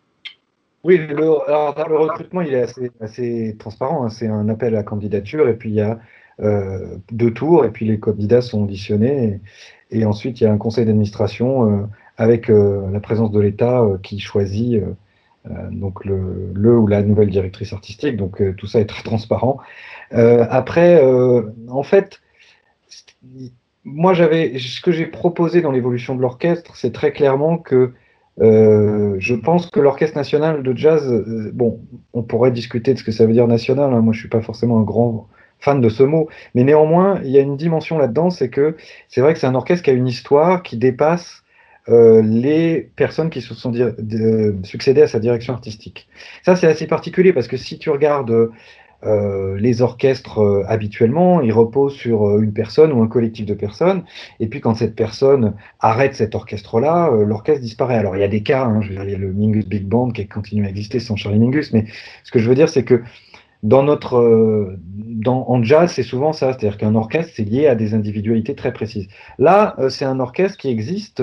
Oui, 0.84 0.98
le, 0.98 1.48
alors 1.48 1.76
le 1.88 1.98
recrutement 1.98 2.42
il 2.42 2.54
est 2.54 2.62
assez, 2.62 2.90
assez 3.00 3.56
transparent. 3.60 4.06
Hein. 4.06 4.10
C'est 4.10 4.28
un 4.28 4.50
appel 4.50 4.76
à 4.76 4.82
candidature 4.82 5.48
et 5.50 5.54
puis 5.54 5.70
il 5.70 5.76
y 5.76 5.82
a 5.82 6.00
euh, 6.40 6.96
deux 7.12 7.32
tours 7.32 7.66
et 7.66 7.70
puis 7.70 7.86
les 7.86 8.00
candidats 8.00 8.42
sont 8.42 8.64
auditionnés 8.64 9.42
et, 9.92 10.00
et 10.00 10.06
ensuite 10.06 10.42
il 10.42 10.46
y 10.46 10.48
a 10.48 10.52
un 10.52 10.58
conseil 10.58 10.86
d'administration 10.86 11.90
avec 12.20 12.50
euh, 12.50 12.92
la 12.92 13.00
présence 13.00 13.32
de 13.32 13.40
l'État 13.40 13.82
euh, 13.82 13.98
qui 14.04 14.20
choisit 14.20 14.76
euh, 14.76 15.54
donc 15.72 16.04
le, 16.04 16.78
ou 16.78 16.86
la 16.86 17.02
nouvelle 17.02 17.30
directrice 17.30 17.72
artistique. 17.74 18.18
Donc 18.18 18.44
tout 18.58 18.68
ça 18.68 18.82
est 18.82 18.86
très 18.86 19.04
transparent. 19.04 19.58
après, 20.12 21.02
en 21.70 21.82
fait, 21.82 22.20
moi 23.86 24.14
j'avais 24.14 24.60
ce 24.60 24.82
que 24.82 24.92
j'ai 24.92 25.06
proposé 25.06 25.62
dans 25.62 25.72
l'évolution 25.72 26.14
de 26.16 26.22
l'orchestre, 26.22 26.76
c'est 26.76 26.92
très 26.92 27.14
clairement 27.14 27.58
que 27.58 27.94
je 28.38 29.34
pense 29.34 29.68
que 29.72 29.80
l'orchestre 29.80 30.18
national 30.18 30.62
de 30.62 30.78
jazz, 30.78 31.10
bon, 31.54 31.80
on 32.14 32.22
pourrait 32.22 32.52
discuter 32.52 32.94
de 32.94 33.00
ce 33.00 33.04
que 33.04 33.14
ça 33.14 33.26
veut 33.26 33.34
dire 33.34 33.48
national. 33.48 33.94
Hein, 33.94 34.02
moi, 34.02 34.14
je 34.14 34.20
suis 34.20 34.30
pas 34.30 34.42
forcément 34.42 34.78
un 34.80 34.84
grand 34.84 35.30
fan 35.60 35.82
de 35.82 35.90
ce 35.90 36.04
mot, 36.04 36.28
mais 36.54 36.64
néanmoins, 36.64 37.22
il 37.24 37.32
y 37.32 37.38
a 37.38 37.42
une 37.42 37.58
dimension 37.58 37.98
là-dedans, 37.98 38.30
c'est 38.30 38.50
que 38.50 38.76
c'est 39.08 39.22
vrai 39.22 39.34
que 39.34 39.40
c'est 39.40 39.48
un 39.48 39.56
orchestre 39.56 39.86
qui 39.86 39.90
a 39.90 39.94
une 39.94 40.08
histoire 40.08 40.62
qui 40.64 40.78
dépasse 40.78 41.39
euh, 41.90 42.22
les 42.22 42.90
personnes 42.96 43.30
qui 43.30 43.42
se 43.42 43.54
sont 43.54 43.74
succédées 44.64 45.02
à 45.02 45.08
sa 45.08 45.20
direction 45.20 45.54
artistique. 45.54 46.08
Ça, 46.44 46.56
c'est 46.56 46.68
assez 46.68 46.88
particulier 46.88 47.34
parce 47.34 47.48
que 47.48 47.58
si 47.58 47.80
tu 47.80 47.90
regardes 47.90 48.52
euh, 49.06 49.58
les 49.58 49.82
orchestres 49.82 50.40
euh, 50.40 50.64
habituellement, 50.68 51.42
ils 51.42 51.54
reposent 51.54 51.96
sur 51.96 52.40
une 52.40 52.54
personne 52.54 52.92
ou 52.92 53.02
un 53.02 53.08
collectif 53.08 53.46
de 53.46 53.54
personnes, 53.54 54.04
et 54.40 54.48
puis 54.48 54.60
quand 54.62 54.76
cette 54.76 54.96
personne 54.96 55.54
arrête 55.80 56.16
cet 56.16 56.36
orchestre-là, 56.36 57.10
l'orchestre 57.26 57.62
disparaît. 57.62 57.96
Alors 57.96 58.16
il 58.16 58.20
y 58.20 58.26
a 58.26 58.28
des 58.28 58.44
cas, 58.44 58.66
hein, 58.66 58.82
il 58.84 58.94
y 58.94 59.16
a 59.16 59.18
le 59.18 59.34
Mingus 59.34 59.66
Big 59.66 59.86
Band 59.86 60.12
qui 60.12 60.22
a 60.22 60.26
continué 60.26 60.68
à 60.68 60.70
exister 60.70 61.00
sans 61.00 61.16
Charlie 61.16 61.40
Mingus, 61.40 61.74
mais 61.74 61.86
ce 62.24 62.32
que 62.32 62.40
je 62.40 62.50
veux 62.50 62.56
dire, 62.56 62.70
c'est 62.70 62.84
que 62.84 63.02
dans 63.64 63.84
notre 63.84 64.78
dans, 64.86 65.50
en 65.50 65.62
jazz, 65.64 65.92
c'est 65.92 66.04
souvent 66.04 66.32
ça, 66.32 66.54
c'est-à-dire 66.54 66.78
qu'un 66.78 66.96
orchestre 66.96 67.34
c'est 67.36 67.44
lié 67.44 67.68
à 67.68 67.76
des 67.76 67.94
individualités 67.94 68.56
très 68.56 68.72
précises. 68.72 69.08
Là, 69.38 69.76
c'est 69.90 70.06
un 70.06 70.20
orchestre 70.20 70.58
qui 70.58 70.70
existe 70.70 71.22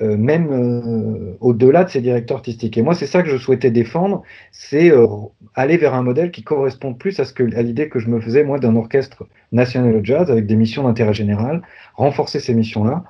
euh, 0.00 0.16
même 0.16 0.48
euh, 0.52 1.36
au-delà 1.40 1.82
de 1.82 1.90
ses 1.90 2.00
directeurs 2.00 2.36
artistiques. 2.36 2.78
Et 2.78 2.82
moi, 2.82 2.94
c'est 2.94 3.06
ça 3.06 3.22
que 3.22 3.28
je 3.28 3.36
souhaitais 3.36 3.72
défendre, 3.72 4.22
c'est 4.52 4.92
euh, 4.92 5.08
aller 5.56 5.76
vers 5.76 5.94
un 5.94 6.02
modèle 6.04 6.30
qui 6.30 6.44
corresponde 6.44 6.98
plus 6.98 7.18
à, 7.18 7.24
l'idée 7.62 7.88
que 7.88 7.98
je 7.98 8.08
me 8.08 8.20
faisais, 8.20 8.44
moi, 8.44 8.60
d'un 8.60 8.76
orchestre 8.76 9.26
national 9.50 10.00
de 10.00 10.04
jazz 10.04 10.30
avec 10.30 10.46
des 10.46 10.54
missions 10.54 10.84
d'intérêt 10.84 11.14
général, 11.14 11.62
renforcer 11.94 12.38
ces 12.38 12.54
missions-là. 12.54 13.04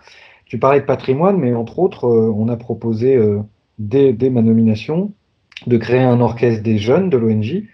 Tu 0.46 0.58
parlais 0.58 0.80
de 0.80 0.86
patrimoine, 0.86 1.36
mais 1.36 1.52
entre 1.52 1.78
autres, 1.78 2.06
euh, 2.06 2.32
on 2.34 2.48
a 2.48 2.56
proposé, 2.56 3.16
euh, 3.16 3.40
dès, 3.78 4.14
dès, 4.14 4.30
ma 4.30 4.40
nomination, 4.40 5.12
de 5.66 5.76
créer 5.76 6.00
un 6.00 6.20
orchestre 6.20 6.62
des 6.62 6.78
jeunes 6.78 7.10
de 7.10 7.18
l'ONG, 7.18 7.64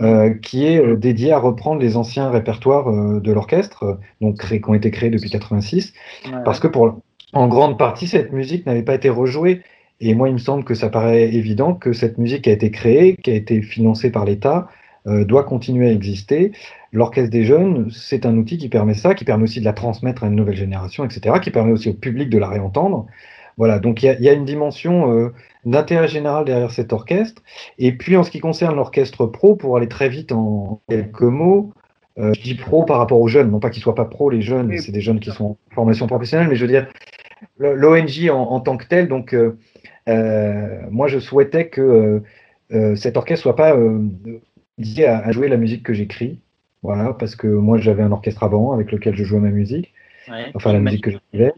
euh, 0.00 0.34
qui 0.34 0.66
est 0.66 0.78
euh, 0.78 0.96
dédié 0.96 1.32
à 1.32 1.38
reprendre 1.38 1.80
les 1.80 1.96
anciens 1.96 2.30
répertoires 2.30 2.90
euh, 2.90 3.20
de 3.20 3.32
l'orchestre, 3.32 3.98
donc 4.20 4.38
créés, 4.38 4.60
qui 4.60 4.68
ont 4.68 4.74
été 4.74 4.90
créés 4.90 5.10
depuis 5.10 5.30
86, 5.30 5.94
ouais. 6.26 6.32
parce 6.44 6.60
que 6.60 6.68
pour 6.68 7.00
en 7.32 7.48
grande 7.48 7.78
partie, 7.78 8.06
cette 8.06 8.32
musique 8.32 8.66
n'avait 8.66 8.82
pas 8.82 8.94
été 8.94 9.08
rejouée. 9.08 9.62
Et 10.00 10.14
moi, 10.14 10.28
il 10.28 10.34
me 10.34 10.38
semble 10.38 10.64
que 10.64 10.74
ça 10.74 10.90
paraît 10.90 11.34
évident 11.34 11.74
que 11.74 11.92
cette 11.92 12.18
musique 12.18 12.42
qui 12.42 12.50
a 12.50 12.52
été 12.52 12.70
créée, 12.70 13.16
qui 13.16 13.30
a 13.30 13.34
été 13.34 13.62
financée 13.62 14.10
par 14.10 14.24
l'État, 14.24 14.68
euh, 15.06 15.24
doit 15.24 15.44
continuer 15.44 15.88
à 15.88 15.92
exister. 15.92 16.52
L'Orchestre 16.92 17.30
des 17.30 17.44
Jeunes, 17.44 17.88
c'est 17.90 18.26
un 18.26 18.36
outil 18.36 18.58
qui 18.58 18.68
permet 18.68 18.94
ça, 18.94 19.14
qui 19.14 19.24
permet 19.24 19.44
aussi 19.44 19.60
de 19.60 19.64
la 19.64 19.72
transmettre 19.72 20.24
à 20.24 20.26
une 20.26 20.34
nouvelle 20.34 20.56
génération, 20.56 21.04
etc., 21.04 21.36
qui 21.40 21.50
permet 21.50 21.72
aussi 21.72 21.88
au 21.88 21.94
public 21.94 22.28
de 22.28 22.38
la 22.38 22.48
réentendre. 22.48 23.06
Voilà, 23.56 23.78
donc 23.78 24.02
il 24.02 24.16
y, 24.20 24.22
y, 24.22 24.28
a 24.28 24.32
une 24.32 24.44
dimension 24.44 25.12
euh, 25.12 25.32
d'intérêt 25.64 26.08
général 26.08 26.44
derrière 26.44 26.70
cet 26.70 26.92
orchestre. 26.92 27.42
Et 27.78 27.92
puis 27.92 28.16
en 28.16 28.22
ce 28.22 28.30
qui 28.30 28.38
concerne 28.40 28.76
l'orchestre 28.76 29.26
pro, 29.26 29.56
pour 29.56 29.76
aller 29.76 29.88
très 29.88 30.08
vite 30.08 30.32
en 30.32 30.82
quelques 30.88 31.22
mots, 31.22 31.72
euh, 32.18 32.32
je 32.34 32.42
dis 32.42 32.54
pro 32.54 32.84
par 32.84 32.98
rapport 32.98 33.20
aux 33.20 33.28
jeunes, 33.28 33.50
non 33.50 33.60
pas 33.60 33.70
qu'ils 33.70 33.82
soient 33.82 33.94
pas 33.94 34.04
pro 34.04 34.28
les 34.28 34.42
jeunes, 34.42 34.76
c'est 34.78 34.92
des 34.92 35.00
jeunes 35.00 35.20
qui 35.20 35.30
sont 35.30 35.44
en 35.70 35.74
formation 35.74 36.06
professionnelle, 36.06 36.48
mais 36.48 36.56
je 36.56 36.62
veux 36.64 36.70
dire 36.70 36.86
l'ONG 37.58 38.30
en, 38.30 38.42
en, 38.42 38.60
tant 38.60 38.76
que 38.76 38.86
tel. 38.86 39.08
Donc, 39.08 39.34
euh, 39.34 39.52
moi, 40.90 41.08
je 41.08 41.18
souhaitais 41.18 41.68
que 41.68 42.22
cet 42.70 43.16
orchestre 43.16 43.42
soit 43.42 43.56
pas 43.56 43.76
lié 44.78 45.04
à, 45.06 45.18
à, 45.18 45.32
jouer 45.32 45.48
la 45.48 45.56
musique 45.56 45.82
que 45.82 45.94
j'écris, 45.94 46.40
voilà, 46.82 47.14
parce 47.14 47.36
que 47.36 47.46
moi, 47.46 47.78
j'avais 47.78 48.02
un 48.02 48.12
orchestre 48.12 48.42
avant 48.42 48.72
avec 48.72 48.92
lequel 48.92 49.14
je 49.14 49.24
jouais 49.24 49.40
ma 49.40 49.50
musique, 49.50 49.92
ouais, 50.28 50.50
enfin 50.54 50.72
la 50.72 50.80
musique 50.80 51.04
que 51.04 51.10
j'écrivais, 51.10 51.52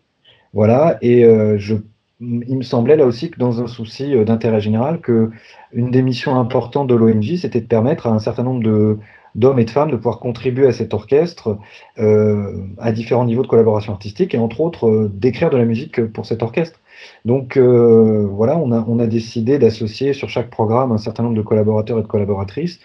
voilà, 0.54 0.98
et 1.02 1.22
je 1.58 1.76
il 2.20 2.56
me 2.56 2.62
semblait 2.62 2.96
là 2.96 3.06
aussi 3.06 3.30
que 3.30 3.38
dans 3.38 3.62
un 3.62 3.68
souci 3.68 4.12
d'intérêt 4.24 4.60
général, 4.60 5.00
que 5.00 5.30
une 5.72 5.92
des 5.92 6.02
missions 6.02 6.34
importantes 6.34 6.88
de 6.88 6.96
l'ONG, 6.96 7.36
c'était 7.36 7.60
de 7.60 7.66
permettre 7.66 8.08
à 8.08 8.10
un 8.10 8.18
certain 8.18 8.42
nombre 8.42 8.62
de, 8.64 8.98
d'hommes 9.34 9.58
et 9.58 9.64
de 9.64 9.70
femmes 9.70 9.90
de 9.90 9.96
pouvoir 9.96 10.18
contribuer 10.18 10.66
à 10.66 10.72
cet 10.72 10.94
orchestre 10.94 11.58
euh, 11.98 12.64
à 12.78 12.92
différents 12.92 13.24
niveaux 13.24 13.42
de 13.42 13.48
collaboration 13.48 13.92
artistique 13.92 14.34
et 14.34 14.38
entre 14.38 14.60
autres 14.60 14.88
euh, 14.88 15.10
d'écrire 15.12 15.50
de 15.50 15.56
la 15.56 15.64
musique 15.64 16.04
pour 16.06 16.26
cet 16.26 16.42
orchestre. 16.42 16.80
Donc 17.24 17.56
euh, 17.56 18.26
voilà, 18.30 18.56
on 18.56 18.72
a, 18.72 18.84
on 18.88 18.98
a 18.98 19.06
décidé 19.06 19.58
d'associer 19.58 20.12
sur 20.12 20.28
chaque 20.28 20.50
programme 20.50 20.92
un 20.92 20.98
certain 20.98 21.22
nombre 21.22 21.36
de 21.36 21.42
collaborateurs 21.42 21.98
et 21.98 22.02
de 22.02 22.06
collaboratrices 22.06 22.80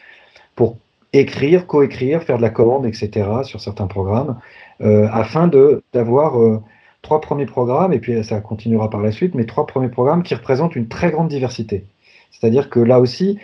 pour 0.55 0.77
écrire, 1.13 1.67
coécrire, 1.67 2.23
faire 2.23 2.37
de 2.37 2.41
la 2.41 2.49
commande, 2.49 2.85
etc. 2.85 3.43
sur 3.43 3.61
certains 3.61 3.87
programmes, 3.87 4.37
euh, 4.81 5.07
afin 5.11 5.47
de 5.47 5.83
d'avoir 5.93 6.39
euh, 6.39 6.59
trois 7.03 7.21
premiers 7.21 7.45
programmes, 7.45 7.93
et 7.93 7.99
puis 7.99 8.23
ça 8.23 8.41
continuera 8.41 8.89
par 8.89 9.01
la 9.01 9.11
suite, 9.11 9.35
mais 9.35 9.45
trois 9.45 9.67
premiers 9.67 9.89
programmes 9.89 10.23
qui 10.23 10.33
représentent 10.33 10.75
une 10.75 10.87
très 10.87 11.11
grande 11.11 11.27
diversité. 11.27 11.85
C'est-à-dire 12.31 12.69
que 12.71 12.79
là 12.79 12.99
aussi, 12.99 13.37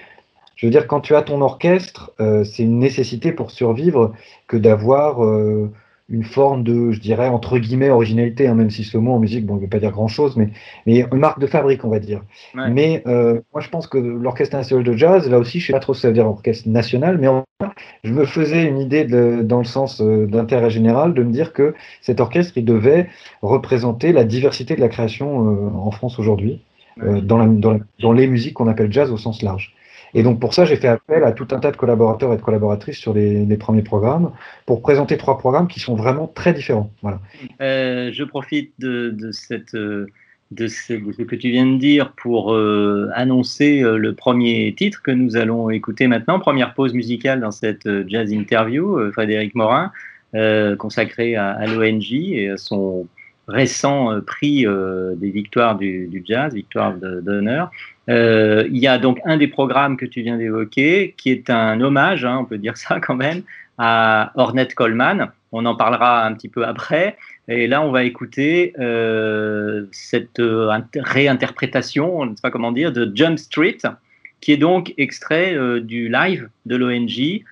je 0.56 0.66
veux 0.66 0.72
dire, 0.72 0.88
quand 0.88 1.02
tu 1.02 1.16
as 1.16 1.22
ton 1.22 1.42
orchestre, 1.42 2.12
euh, 2.20 2.44
c'est 2.44 2.64
une 2.64 2.80
nécessité 2.80 3.32
pour 3.32 3.52
survivre 3.52 4.14
que 4.48 4.58
d'avoir 4.58 5.24
euh, 5.24 5.72
une 6.10 6.24
forme 6.24 6.64
de, 6.64 6.92
je 6.92 7.00
dirais, 7.00 7.28
entre 7.28 7.58
guillemets, 7.60 7.90
originalité, 7.90 8.48
hein, 8.48 8.56
même 8.56 8.70
si 8.70 8.84
ce 8.84 8.98
mot 8.98 9.14
en 9.14 9.20
musique, 9.20 9.46
bon, 9.46 9.56
ne 9.56 9.62
veut 9.62 9.68
pas 9.68 9.80
dire 9.80 9.92
grand-chose, 9.92 10.36
mais, 10.38 10.50
mais 10.86 11.06
une 11.12 11.20
marque 11.20 11.40
de 11.40 11.48
fabrique, 11.48 11.86
on 11.86 11.90
va 11.90 12.00
dire. 12.00 12.24
Ouais. 12.56 12.70
Mais 12.70 13.04
euh, 13.08 13.42
moi, 13.54 13.62
je 13.62 13.70
pense 13.70 13.88
que 13.88 13.98
l'Orchestre 13.98 14.56
national 14.56 14.84
de 14.84 14.94
jazz, 14.94 15.30
là 15.30 15.38
aussi, 15.38 15.60
je 15.60 15.68
sais 15.68 15.74
pas 15.74 15.80
trop 15.80 15.94
si 15.94 16.02
ça 16.02 16.08
veut 16.08 16.14
dire 16.14 16.28
orchestre 16.28 16.68
national, 16.68 17.18
mais 17.20 17.28
en 17.28 17.44
je 18.04 18.14
me 18.14 18.26
faisais 18.26 18.64
une 18.64 18.80
idée 18.80 19.04
de- 19.04 19.42
dans 19.44 19.60
le 19.60 19.66
sens 19.66 20.02
euh, 20.02 20.26
d'intérêt 20.28 20.70
général 20.70 21.14
de 21.14 21.24
me 21.24 21.32
dire 21.32 21.52
que 21.52 21.74
cet 22.02 22.22
orchestre, 22.22 22.54
il 22.58 22.64
devait 22.66 23.10
représenter 23.42 24.14
la 24.14 24.24
diversité 24.24 24.76
de 24.76 24.82
la 24.82 24.88
création 24.88 25.46
euh, 25.46 25.70
en 25.76 25.92
France 25.92 26.20
aujourd'hui, 26.20 26.62
euh, 27.04 27.22
dans, 27.22 27.46
dans 27.46 27.72
la- 27.72 27.80
dans 28.02 28.12
les 28.14 28.28
musiques 28.28 28.54
qu'on 28.54 28.68
appelle 28.68 28.92
jazz 28.92 29.12
au 29.12 29.18
sens 29.18 29.42
large. 29.42 29.74
Et 30.14 30.24
donc 30.24 30.40
pour 30.40 30.54
ça, 30.54 30.66
j'ai 30.66 30.76
fait 30.76 30.88
appel 30.88 31.24
à 31.24 31.32
tout 31.32 31.48
un 31.52 31.60
tas 31.60 31.72
de 31.72 31.78
collaborateurs 31.78 32.34
et 32.34 32.38
de 32.38 32.42
collaboratrices 32.42 32.98
sur 32.98 33.14
les, 33.14 33.46
premiers 33.58 33.82
programmes 33.82 34.32
pour 34.66 34.82
présenter 34.82 35.18
trois 35.18 35.38
programmes 35.38 35.68
qui 35.68 35.80
sont 35.80 35.96
vraiment 35.96 36.28
très 36.28 36.54
différents. 36.54 36.92
Voilà. 37.02 37.20
Euh, 37.62 38.10
je 38.14 38.24
profite 38.24 38.74
euh, 38.84 39.12
de, 39.12 39.32
ce, 40.68 40.94
que 40.94 41.36
tu 41.36 41.50
viens 41.50 41.66
de 41.66 41.78
dire 41.78 42.14
pour 42.14 42.54
euh, 42.54 43.10
annoncer 43.14 43.82
le 43.82 44.14
premier 44.14 44.74
titre 44.78 45.02
que 45.02 45.12
nous 45.12 45.36
allons 45.36 45.70
écouter 45.70 46.08
maintenant. 46.08 46.40
Première 46.40 46.74
pause 46.74 46.94
musicale 46.94 47.42
dans 47.42 47.52
cette 47.52 47.88
jazz 48.08 48.32
interview, 48.32 49.12
Frédéric 49.12 49.56
Morin, 49.56 49.92
consacré 50.78 51.36
à, 51.36 51.66
l'ONG 51.66 52.12
et 52.12 52.50
à 52.50 52.58
son 52.58 53.08
récent 53.48 54.22
prix 54.26 54.66
des 55.18 55.32
victoires 55.32 55.78
du, 55.78 56.24
jazz, 56.26 56.54
victoire 56.54 56.94
d'honneur. 56.94 57.72
Euh, 58.10 58.68
il 58.72 58.78
y 58.78 58.88
a 58.88 58.98
donc 58.98 59.20
un 59.24 59.38
des 59.38 59.48
programmes 59.48 59.96
que 59.96 60.06
tu 60.06 60.22
viens 60.22 60.38
d'évoquer 60.38 61.14
qui 61.18 61.30
est 61.32 61.50
un 61.50 61.80
hommage, 61.80 62.26
hein, 62.26 62.40
on 62.42 62.46
peut 62.46 62.58
dire 62.58 62.76
ça 62.76 63.00
quand 63.00 63.16
même, 63.16 63.44
à 63.78 64.32
Ornette 64.36 64.74
Coleman. 64.74 65.30
On 65.52 65.66
en 65.66 65.76
parlera 65.76 66.26
un 66.26 66.34
petit 66.34 66.50
peu 66.50 66.66
après. 66.66 67.18
Et 67.48 67.68
là, 67.68 67.82
on 67.82 67.92
va 67.92 68.04
écouter 68.04 68.74
euh, 68.80 69.86
cette 69.92 70.40
euh, 70.40 70.70
inter- 70.70 71.02
réinterprétation, 71.04 72.24
je 72.26 72.30
ne 72.32 72.36
sais 72.36 72.42
pas 72.42 72.52
comment 72.52 72.72
dire, 72.72 72.92
de 72.92 73.12
Jump 73.14 73.38
Street, 73.40 73.78
qui 74.42 74.54
est 74.54 74.58
donc 74.58 74.94
extrait 74.98 75.58
du 75.82 76.10
live 76.10 76.50
de 76.66 76.76
l'ONG, 76.76 77.44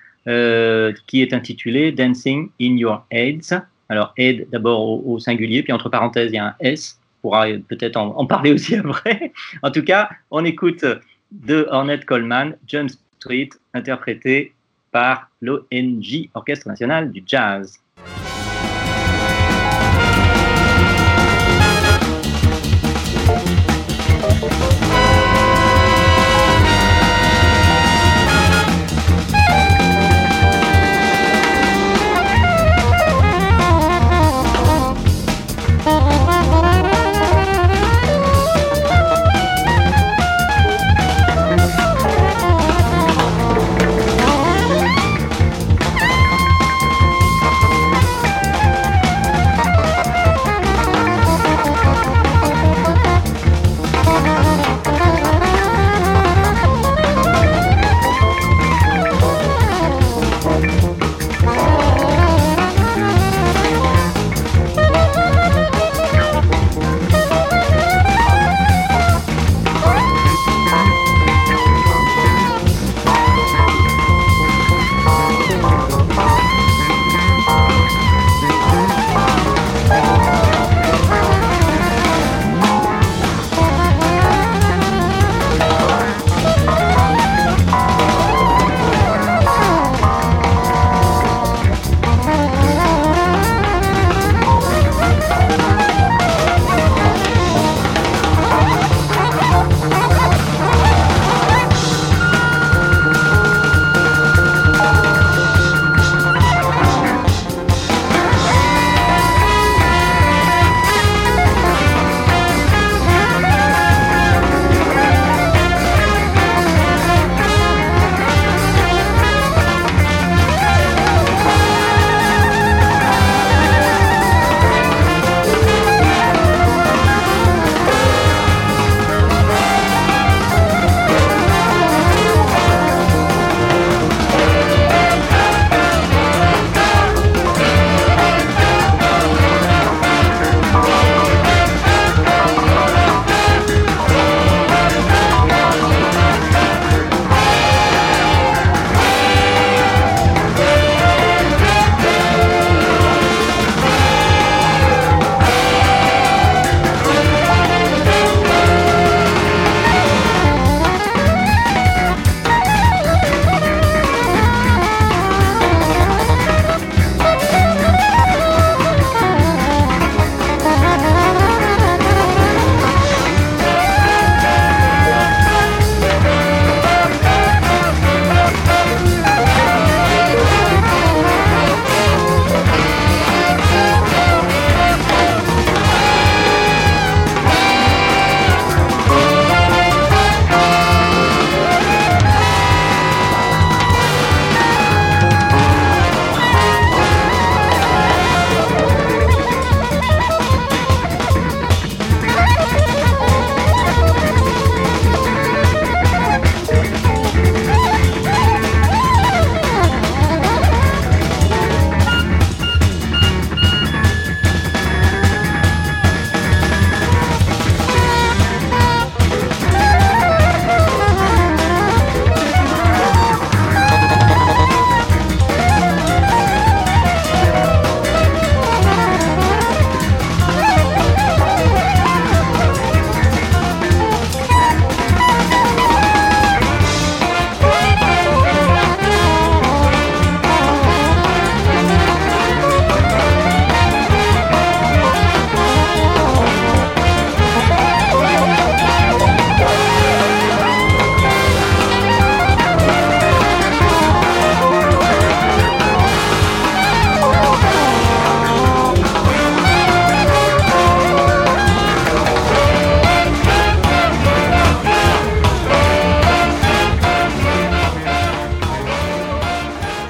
qui 1.06 1.22
est 1.22 1.32
intitulé 1.32 1.92
Dancing 1.92 2.50
in 2.60 2.76
Your 2.76 3.06
Aids. 3.10 3.54
Alors, 3.88 4.12
aid 4.16 4.46
d'abord 4.50 4.80
au, 4.80 5.14
au 5.14 5.18
singulier, 5.18 5.62
puis 5.62 5.72
entre 5.72 5.88
parenthèses, 5.88 6.30
il 6.30 6.36
y 6.36 6.38
a 6.38 6.48
un 6.48 6.54
S. 6.60 7.00
Pourra 7.22 7.46
peut-être 7.68 7.96
en, 7.96 8.16
en 8.16 8.26
parler 8.26 8.52
aussi 8.52 8.76
après. 8.76 9.32
en 9.62 9.70
tout 9.70 9.82
cas, 9.82 10.10
on 10.30 10.44
écoute 10.44 10.84
de 11.32 11.66
Ornette 11.70 12.04
Coleman, 12.04 12.56
Jump 12.66 12.90
Street, 13.18 13.50
interprété 13.74 14.54
par 14.90 15.30
l'ONG, 15.40 16.30
Orchestre 16.34 16.68
National 16.68 17.10
du 17.10 17.22
Jazz. 17.26 17.78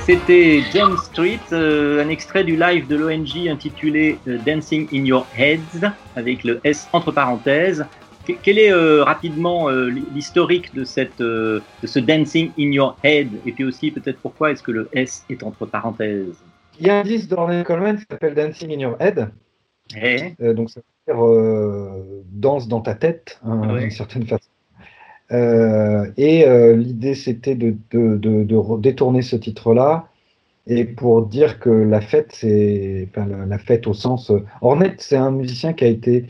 C'était 0.08 0.62
James 0.72 0.96
Street, 0.96 1.38
euh, 1.52 2.02
un 2.02 2.08
extrait 2.08 2.42
du 2.42 2.56
live 2.56 2.86
de 2.86 2.96
l'ONG 2.96 3.46
intitulé 3.46 4.18
euh, 4.26 4.38
Dancing 4.38 4.88
in 4.90 5.04
Your 5.04 5.26
Heads, 5.36 5.92
avec 6.16 6.44
le 6.44 6.62
S 6.64 6.88
entre 6.94 7.12
parenthèses. 7.12 7.84
Que- 8.26 8.32
Quel 8.42 8.58
est 8.58 8.72
euh, 8.72 9.04
rapidement 9.04 9.68
euh, 9.68 9.90
l'historique 10.14 10.74
de, 10.74 10.84
cette, 10.84 11.18
de 11.20 11.62
ce 11.84 11.98
Dancing 11.98 12.52
in 12.58 12.72
Your 12.72 12.96
Head? 13.04 13.28
Et 13.44 13.52
puis 13.52 13.64
aussi, 13.64 13.90
peut-être 13.90 14.18
pourquoi 14.20 14.50
est-ce 14.52 14.62
que 14.62 14.70
le 14.72 14.88
S 14.94 15.26
est 15.28 15.42
entre 15.42 15.66
parenthèses? 15.66 16.42
Il 16.80 16.86
y 16.86 16.90
a 16.90 17.00
un 17.00 17.02
disque 17.02 17.28
d'Ornette 17.28 17.66
Coleman 17.66 17.98
qui 17.98 18.06
s'appelle 18.10 18.34
Dancing 18.34 18.72
in 18.72 18.78
Your 18.78 18.96
Head. 19.00 19.28
Eh 19.94 20.34
donc 20.54 20.70
ça 20.70 20.80
veut 21.06 21.14
dire 21.14 22.24
danse 22.30 22.66
dans 22.66 22.80
ta 22.80 22.94
tête, 22.94 23.38
hein, 23.44 23.74
Ouais. 23.74 23.80
d'une 23.80 23.90
certaine 23.90 24.26
façon. 24.26 24.48
Euh, 25.32 26.10
et 26.16 26.46
euh, 26.46 26.74
l'idée 26.76 27.14
c'était 27.14 27.54
de, 27.54 27.76
de, 27.90 28.16
de- 28.16 28.44
de 28.44 28.56
re- 28.56 28.80
détourner 28.80 29.20
ce 29.22 29.36
titre-là 29.36 30.08
et 30.66 30.84
pour 30.84 31.26
dire 31.26 31.60
que 31.60 31.70
la 31.70 32.00
fête, 32.00 32.32
c'est 32.32 33.08
enfin, 33.10 33.26
la, 33.28 33.46
la 33.46 33.58
fête 33.58 33.86
au 33.86 33.94
sens. 33.94 34.30
euh, 34.30 34.44
Ornette, 34.62 35.00
c'est 35.02 35.16
un 35.16 35.30
musicien 35.32 35.72
qui 35.74 35.84
a 35.84 35.88
été 35.88 36.26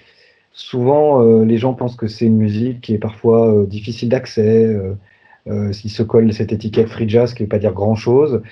souvent, 0.53 1.23
euh, 1.23 1.45
les 1.45 1.59
gens 1.59 1.75
pensent 1.75 1.97
que 1.97 2.09
c'est 2.09 2.27
une 2.27 2.39
musique 2.39 2.81
qui 2.83 2.95
est 2.95 2.99
parfois 2.99 3.53
euh, 3.55 3.67
difficile 3.67 4.09
d'accès. 4.11 4.67
Euh, 4.67 4.95
euh, 5.49 5.73
s'il 5.73 5.91
se 5.91 6.03
colle 6.03 6.33
cette 6.35 6.53
étiquette 6.53 6.89
free 6.89 7.09
jazz, 7.09 7.35
qui 7.35 7.43
ne 7.43 7.47
veut 7.47 7.49
pas 7.49 7.59
dire 7.59 7.73
grand-chose. 7.73 8.43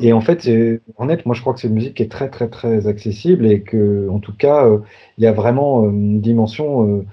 Et 0.00 0.12
en 0.12 0.20
fait, 0.20 0.48
Ornette, 0.96 1.26
moi 1.26 1.34
je 1.34 1.40
crois 1.40 1.54
que 1.54 1.60
c'est 1.60 1.68
une 1.68 1.74
musique 1.74 1.94
qui 1.94 2.02
est 2.02 2.10
très 2.10 2.28
très 2.30 2.48
très 2.48 2.86
accessible 2.86 3.46
et 3.46 3.62
que, 3.62 4.08
en 4.08 4.18
tout 4.18 4.34
cas, 4.36 4.66
euh, 4.66 4.78
il 5.18 5.24
y 5.24 5.26
a 5.26 5.32
vraiment 5.32 5.84
euh, 5.84 5.90
une 5.90 6.20
dimension 6.20 6.86
euh, 7.00 7.06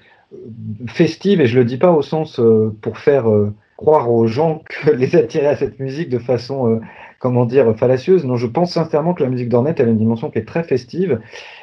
festive 0.88 1.41
et 1.41 1.45
je 1.47 1.57
le 1.57 1.65
dis 1.65 1.77
pas 1.77 1.91
au 1.91 2.01
sens 2.01 2.39
euh, 2.39 2.75
pour 2.81 2.97
faire 2.97 3.29
euh, 3.29 3.53
croire 3.77 4.12
aux 4.12 4.27
gens 4.27 4.63
que 4.69 4.91
les 4.91 5.15
attirer 5.15 5.47
à 5.47 5.56
cette 5.56 5.79
musique 5.79 6.10
de 6.10 6.19
façon, 6.19 6.69
euh, 6.69 6.79
comment 7.19 7.45
dire, 7.45 7.75
fallacieuse. 7.77 8.25
Non, 8.25 8.36
je 8.38 8.47
pense 8.47 8.73
sincèrement 8.73 9.13
que 9.13 9.23
la 9.23 9.29
musique 9.29 9.49
d'Ornette 9.49 9.79
elle 9.79 9.88
a 9.89 9.91
une 9.91 9.97
dimension 9.97 10.29
qui 10.29 10.39
est 10.39 10.47
très 10.47 10.63
festive 10.63 11.19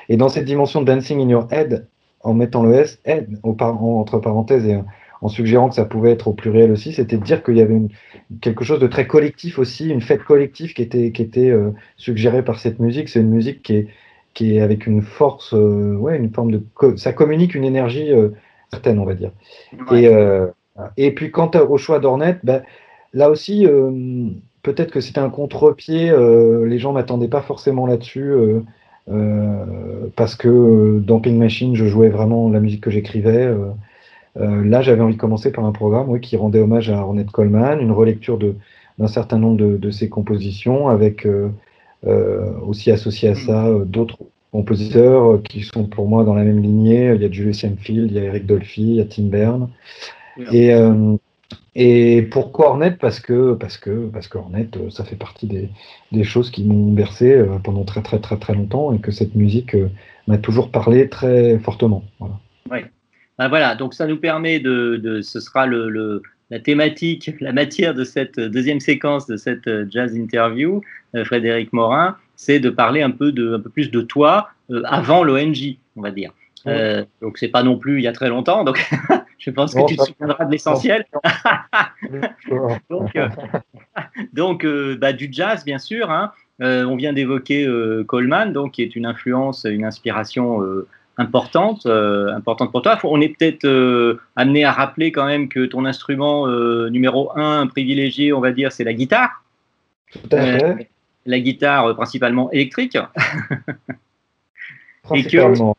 et 0.09 0.17
dans 0.17 0.29
cette 0.29 0.45
dimension 0.45 0.83
dancing 0.83 1.21
in 1.21 1.29
your 1.29 1.47
head, 1.51 1.87
en 2.21 2.35
mettant 2.35 2.63
le 2.63 2.75
S, 2.75 3.01
head 3.05 3.39
entre 3.43 4.19
parenthèses 4.19 4.67
et 4.67 4.77
en- 4.77 5.29
suggérant 5.29 5.69
que 5.69 5.75
ça 5.75 5.85
pouvait 5.85 6.13
être 6.13 6.29
au 6.29 6.33
pluriel 6.33 6.71
aussi, 6.71 6.93
c'était 6.93 7.17
de 7.17 7.25
dire 7.25 7.43
qu'il 7.43 7.57
y 7.57 7.61
avait 7.61 7.81
quelque 8.41 8.63
chose 8.65 8.79
de 8.79 8.87
très 8.87 9.07
collectif 9.09 9.59
aussi, 9.59 9.89
une 9.89 10.01
fête 10.01 10.23
collective 10.23 10.75
qui 10.75 10.83
était, 10.83 11.11
qui 11.11 11.23
était 11.23 11.53
suggérée 11.97 12.45
par 12.45 12.61
cette 12.61 12.79
musique. 12.79 13.09
C'est 13.09 13.19
une 13.21 13.31
musique 13.31 13.63
qui 13.63 13.75
est, 13.77 13.89
qui 14.35 14.57
est 14.57 14.61
avec 14.61 14.87
une 14.87 15.03
force, 15.03 15.53
ouais, 15.53 16.17
une 16.17 16.33
forme 16.33 16.53
de. 16.53 16.63
ça 16.97 17.13
communique 17.13 17.57
une 17.57 17.65
énergie 17.65 18.11
euh, 18.73 18.77
certaine, 18.77 18.99
on 18.99 19.05
va 19.05 19.15
dire. 19.15 19.31
Ouais. 19.91 20.03
Et, 20.03 20.09
euh, 20.09 20.47
et 20.97 21.15
puis 21.15 21.31
quant 21.31 21.51
au 21.69 21.77
choix 21.77 21.99
d'Ornette, 21.99 22.41
ben, 22.45 22.63
là 23.13 23.31
aussi, 23.31 23.67
euh, 23.67 24.29
peut-être 24.63 24.91
que 24.93 25.01
c'était 25.01 25.21
un 25.21 25.31
contre-pied, 25.31 26.11
euh, 26.11 26.67
les 26.67 26.79
gens 26.79 26.93
m'attendaient 26.93 27.29
pas 27.29 27.43
forcément 27.43 27.87
là-dessus. 27.87 28.35
parce 30.17 30.35
que 30.35 30.99
dans 30.99 31.19
Pink 31.21 31.39
Machine, 31.39 31.75
je 31.75 31.87
jouais 31.87 32.11
vraiment 32.11 32.51
la 32.51 32.61
musique 32.61 32.83
que 32.83 32.91
j'écrivais. 32.91 33.49
là, 34.37 34.83
j'avais 34.83 35.01
envie 35.01 35.15
de 35.15 35.21
commencer 35.21 35.51
par 35.51 35.65
un 35.65 35.73
programme 35.73 36.11
oui, 36.11 36.21
qui 36.21 36.37
rendait 36.37 36.61
hommage 36.61 36.91
à 36.91 37.03
Ornette 37.03 37.31
Coleman, 37.31 37.81
une 37.81 37.93
relecture 37.93 38.37
de- 38.37 38.55
d'un 38.99 39.07
certain 39.07 39.39
nombre 39.39 39.57
de, 39.57 39.79
de 39.79 39.91
ses 39.91 40.11
compositions, 40.11 40.89
avec 40.89 41.27
aussi 42.05 42.91
associé 42.91 43.31
à 43.31 43.35
ça 43.35 43.67
euh, 43.67 43.85
d'autres 43.85 44.19
compositeurs 44.53 45.35
euh, 45.35 45.43
qui 45.43 45.63
sont 45.63 45.85
pour 45.87 46.09
moi 46.09 46.25
dans 46.25 46.35
la 46.35 46.45
même 46.45 46.63
lignée. 46.63 47.13
Il 47.15 47.23
y 47.23 47.25
a 47.25 47.31
Julius 47.31 47.65
Hemphill, 47.65 48.07
il 48.07 48.13
y 48.13 48.19
a 48.19 48.25
Eric 48.25 48.47
Dolphy, 48.47 48.83
il 48.83 48.95
y 48.95 49.01
a 49.01 49.05
Tim 49.05 49.25
Berne. 49.25 49.69
Et, 50.53 50.73
euh, 50.73 51.17
et 51.75 52.23
pourquoi 52.31 52.71
Ornette 52.71 52.99
Parce 52.99 53.21
que 53.21 53.55
parce 53.55 53.77
que 53.77 54.07
parce 54.09 54.29
que 54.29 54.39
Ornette, 54.39 54.77
euh, 54.77 54.91
ça 54.91 55.05
fait 55.05 55.17
partie 55.17 55.47
des, 55.47 55.69
des 56.13 56.25
choses 56.25 56.51
qui 56.51 56.65
m'ont 56.65 56.93
bercé 56.93 57.45
pendant 57.65 57.85
très 57.85 58.03
très 58.03 58.19
très 58.21 58.37
très 58.39 58.55
longtemps 58.55 58.93
et 58.93 58.99
que 59.01 59.11
cette 59.11 59.35
musique 59.35 59.77
m'a 60.27 60.39
toujours 60.39 60.71
parlé 60.71 61.09
très 61.09 61.59
fortement. 61.59 62.05
Voilà. 62.19 62.35
Ben 63.39 63.49
voilà, 63.49 63.77
donc 63.77 63.95
ça 63.95 64.07
nous 64.09 64.17
permet 64.17 64.59
de, 64.59 64.97
de 64.97 65.21
ce 65.21 65.39
sera 65.39 65.67
le, 65.67 65.89
le- 65.89 66.23
la 66.51 66.59
thématique, 66.59 67.31
la 67.41 67.53
matière 67.53 67.95
de 67.95 68.05
cette 68.05 68.41
deuxième 68.41 68.81
séquence 68.81 69.27
de 69.27 69.37
cette 69.37 69.69
jazz 69.91 70.17
interview, 70.17 70.81
Frédéric 71.25 71.73
Morin, 71.73 72.17
c'est 72.41 72.61
de 72.61 72.71
parler 72.71 73.03
un 73.03 73.11
peu 73.11 73.33
de, 73.33 73.55
un 73.57 73.61
peu 73.61 73.69
plus 73.69 73.91
de 73.91 74.01
toi 74.01 74.49
euh, 74.71 74.83
avant 74.87 75.25
l'ONG, 75.25 75.77
on 75.97 76.01
va 76.03 76.13
dire. 76.13 76.31
Euh, 76.67 77.05
donc 77.21 77.39
c'est 77.39 77.49
pas 77.49 77.63
non 77.63 77.77
plus 77.79 77.99
il 77.99 78.05
y 78.05 78.09
a 78.09 78.13
très 78.13 78.29
longtemps, 78.29 78.63
donc 78.65 78.79
je 79.39 79.51
pense 79.51 79.75
que 79.75 79.81
Non, 79.81 79.87
tu 79.87 79.97
te 79.97 80.03
souviendras 80.05 80.45
de 80.45 80.51
l'essentiel. 80.53 81.05
donc, 82.91 83.17
euh, 83.17 83.29
donc 84.33 84.65
euh, 84.65 84.97
bah, 84.97 85.13
du 85.13 85.29
jazz, 85.31 85.65
bien 85.65 85.79
sûr. 85.79 86.11
hein. 86.11 86.33
On 86.61 86.97
vient 86.97 87.13
d'évoquer 87.13 87.69
Coleman, 88.07 88.53
donc 88.53 88.73
qui 88.73 88.83
est 88.83 88.97
une 88.97 89.07
influence, 89.07 89.65
une 89.65 89.85
inspiration 89.85 90.61
importante, 91.19 91.87
euh, 91.87 92.33
importante 92.35 92.71
pour 92.73 92.83
toi. 92.83 92.97
Faut- 92.97 93.11
on 93.13 93.21
est 93.21 93.37
peut-être 93.37 93.65
euh, 93.65 94.21
amené 94.37 94.65
à 94.65 94.73
rappeler 94.73 95.13
quand 95.13 95.27
même 95.27 95.49
que 95.49 95.67
ton 95.67 95.85
instrument 95.85 96.47
euh, 96.49 96.89
numéro 96.91 97.31
un 97.37 97.67
privilégié, 97.67 98.33
on 98.33 98.41
va 98.41 98.53
dire, 98.53 98.73
c'est 98.73 98.85
la 98.85 98.95
guitare. 98.95 99.43
Tout 100.13 100.21
à 100.33 100.41
fait. 100.59 100.89
La 101.29 101.41
guitare 101.41 101.87
euh, 101.87 101.95
principalement 101.95 102.51
électrique. 102.53 102.97
Principalement. 105.03 105.77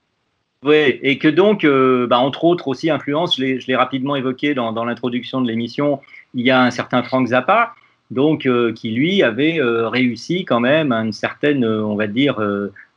Oui, 0.64 1.00
et 1.02 1.18
que 1.18 1.28
donc, 1.28 1.64
euh, 1.64 2.06
bah, 2.06 2.20
entre 2.20 2.44
autres 2.44 2.68
aussi 2.68 2.92
influence, 2.92 3.38
je 3.38 3.66
l'ai- 3.66 3.76
rapidement 3.76 4.16
évoqué 4.16 4.54
dans, 4.54 4.74
dans 4.74 4.86
l'introduction 4.86 5.42
de 5.42 5.48
l'émission, 5.48 6.02
il 6.36 6.46
y 6.46 6.52
a 6.52 6.62
un 6.62 6.70
certain 6.70 7.02
Frank 7.02 7.28
Zappa, 7.28 7.74
donc 8.12 8.46
euh, 8.46 8.74
qui 8.74 8.92
lui 8.92 9.24
avait 9.24 9.60
euh, 9.60 9.90
réussi 9.90 10.46
quand 10.46 10.60
même 10.60 10.92
à 10.92 11.02
une 11.02 11.14
certaine, 11.14 11.66
on 11.66 11.96
va 11.96 12.08
dire, 12.08 12.40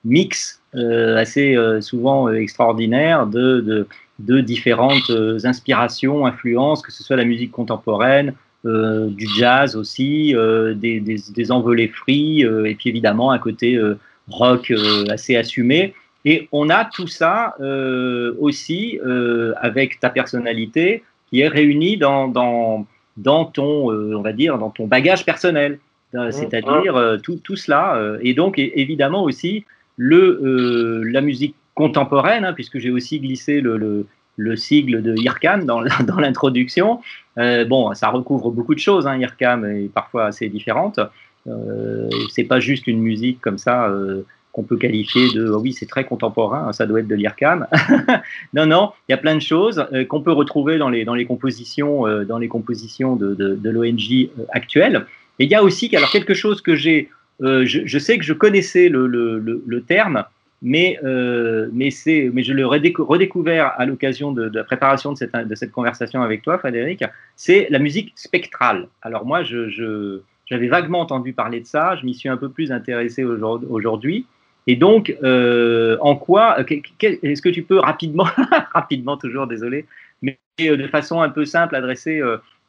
mix 0.05 0.61
assez 0.75 1.57
souvent 1.81 2.29
extraordinaire 2.31 3.27
de, 3.27 3.61
de, 3.61 3.87
de 4.19 4.41
différentes 4.41 5.11
inspirations, 5.45 6.27
influences, 6.27 6.83
que 6.83 6.91
ce 6.91 7.05
soit 7.05 7.17
la 7.17 7.25
musique 7.25 7.53
contemporaine, 7.53 8.35
du 8.65 9.27
jazz 9.39 9.77
aussi, 9.77 10.35
euh, 10.37 10.75
des, 10.75 11.01
des, 11.01 11.17
des 11.35 11.51
envolées 11.53 11.89
free, 11.89 12.45
euh, 12.45 12.65
et 12.65 12.75
puis 12.75 12.91
évidemment 12.91 13.33
un 13.33 13.39
côté 13.39 13.75
euh, 13.77 13.99
rock 14.29 14.71
euh, 14.71 15.05
assez 15.11 15.37
assumé. 15.37 15.95
Et 16.25 16.49
on 16.53 16.71
a 16.71 16.85
tout 16.85 17.09
ça 17.09 17.55
euh, 17.61 18.35
aussi 18.39 19.01
euh, 19.05 19.53
avec 19.61 19.99
ta 19.99 20.11
personnalité 20.11 21.03
qui 21.29 21.41
est 21.41 21.49
réunie 21.49 21.97
dans, 21.97 22.29
dans, 22.29 22.87
dans 23.17 23.45
ton, 23.47 23.91
euh, 23.91 24.15
on 24.17 24.23
va 24.23 24.33
dire, 24.33 24.59
dans 24.59 24.71
ton 24.71 24.87
bagage 24.87 25.25
personnel. 25.25 25.79
Euh, 26.15 26.31
C'est-à-dire 26.31 26.95
euh, 26.95 27.17
tout, 27.17 27.41
tout 27.43 27.57
cela. 27.57 27.97
euh, 27.97 28.19
et 28.23 28.35
donc, 28.35 28.59
évidemment 28.59 29.25
aussi, 29.25 29.65
le, 29.97 30.41
euh, 30.45 31.03
la 31.11 31.23
musique 31.23 31.57
contemporaine, 31.75 32.45
hein, 32.45 32.53
puisque 32.53 32.79
j'ai 32.79 32.91
aussi 32.91 33.19
glissé 33.19 33.61
le, 33.61 33.77
le, 33.79 34.07
le 34.37 34.57
sigle 34.57 35.03
de 35.03 35.17
IRCAM 35.17 35.65
dans, 35.65 35.83
dans 36.07 36.21
l'introduction. 36.21 37.01
Euh, 37.39 37.65
bon, 37.65 37.95
ça 37.95 38.09
recouvre 38.09 38.51
beaucoup 38.51 38.75
de 38.75 38.81
choses, 38.81 39.07
hein, 39.07 39.17
IRCAM 39.17 39.65
est 39.65 39.93
parfois 39.93 40.27
assez 40.27 40.49
différente. 40.49 41.01
Euh, 41.49 42.09
c'est 42.31 42.45
pas 42.45 42.61
juste 42.61 42.87
une 42.87 43.01
musique 43.01 43.41
comme 43.41 43.59
ça 43.59 43.89
euh, 43.89 44.23
qu'on 44.53 44.63
peut 44.63 44.77
qualifier 44.77 45.33
de 45.33 45.49
oh 45.49 45.61
oui, 45.61 45.73
c'est 45.73 45.87
très 45.87 46.05
contemporain, 46.05 46.69
hein, 46.69 46.73
ça 46.73 46.87
doit 46.87 47.01
être 47.01 47.09
de 47.09 47.15
l'IRCAM. 47.15 47.67
non, 48.55 48.67
non, 48.67 48.93
il 49.09 49.13
y 49.13 49.15
a 49.15 49.19
plein 49.19 49.35
de 49.35 49.41
choses 49.41 49.85
euh, 49.93 50.05
qu'on 50.05 50.21
peut 50.21 50.33
retrouver 50.33 50.79
dans 50.79 50.89
les, 50.89 51.05
dans 51.05 51.15
les 51.15 51.25
compositions, 51.25 52.07
dans 52.25 52.39
les 52.39 52.49
compositions 52.49 53.17
de, 53.17 53.35
de, 53.35 53.71
l'ONG 53.71 54.29
actuelle. 54.51 55.07
Et 55.39 55.45
il 55.45 55.51
y 55.51 55.55
a 55.55 55.63
aussi 55.63 55.95
alors, 55.97 56.11
quelque 56.11 56.35
chose 56.35 56.61
que 56.61 56.77
j'ai, 56.77 57.09
je, 57.41 57.99
sais 57.99 58.19
que 58.19 58.25
je 58.25 58.35
connaissais 58.35 58.89
le, 58.89 59.07
le, 59.07 59.63
le 59.67 59.83
terme, 59.83 60.25
mais, 60.63 60.99
euh, 61.03 61.69
mais, 61.73 61.89
mais 62.07 62.43
je 62.45 62.53
l'ai 62.53 62.63
redécou- 62.63 63.05
redécouvert 63.05 63.75
à 63.77 63.85
l'occasion 63.85 64.31
de, 64.33 64.49
la 64.55 64.65
préparation 64.65 65.13
de 65.13 65.19
cette, 65.19 65.35
de 65.35 65.55
cette 65.57 65.73
conversation 65.73 66.23
avec 66.23 66.43
toi, 66.43 66.57
Frédéric, 66.59 67.05
c'est 67.35 67.67
la 67.71 67.81
musique 67.81 68.13
spectrale. 68.15 68.89
Alors 69.03 69.27
moi, 69.27 69.43
je, 69.43 69.69
je, 69.69 70.21
j'avais 70.47 70.69
vaguement 70.69 71.01
entendu 71.01 71.33
parler 71.33 71.61
de 71.61 71.67
ça, 71.67 71.97
je 71.97 72.07
m'y 72.07 72.15
suis 72.15 72.29
un 72.29 72.37
peu 72.37 72.49
plus 72.49 72.71
intéressé 72.71 73.25
aujourd'hui-. 73.25 74.27
Et 74.69 74.77
donc, 74.77 75.17
euh, 75.25 75.97
en 76.01 76.15
quoi, 76.15 76.61
euh, 76.61 76.65
est-ce 77.01 77.43
que 77.43 77.49
tu 77.49 77.65
peux 77.65 77.81
rapidement, 77.81 78.29
rapidement 78.73 79.17
toujours, 79.17 79.49
désolé, 79.49 79.87
mais 80.23 80.39
euh, 80.61 80.77
de 80.77 80.87
façon 80.87 81.21
un 81.21 81.31
peu 81.31 81.45
simple, 81.45 81.75
adresser 81.75 82.23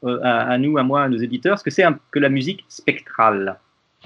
à, 0.04 0.58
nous, 0.58 0.78
à 0.80 0.84
moi, 0.84 1.04
à 1.04 1.10
nos 1.10 1.18
éditeurs, 1.18 1.60
ce 1.60 1.64
que 1.64 1.70
c'est 1.70 1.86
que 2.12 2.20
la 2.20 2.30
musique 2.30 2.66
spectrale? 2.68 3.60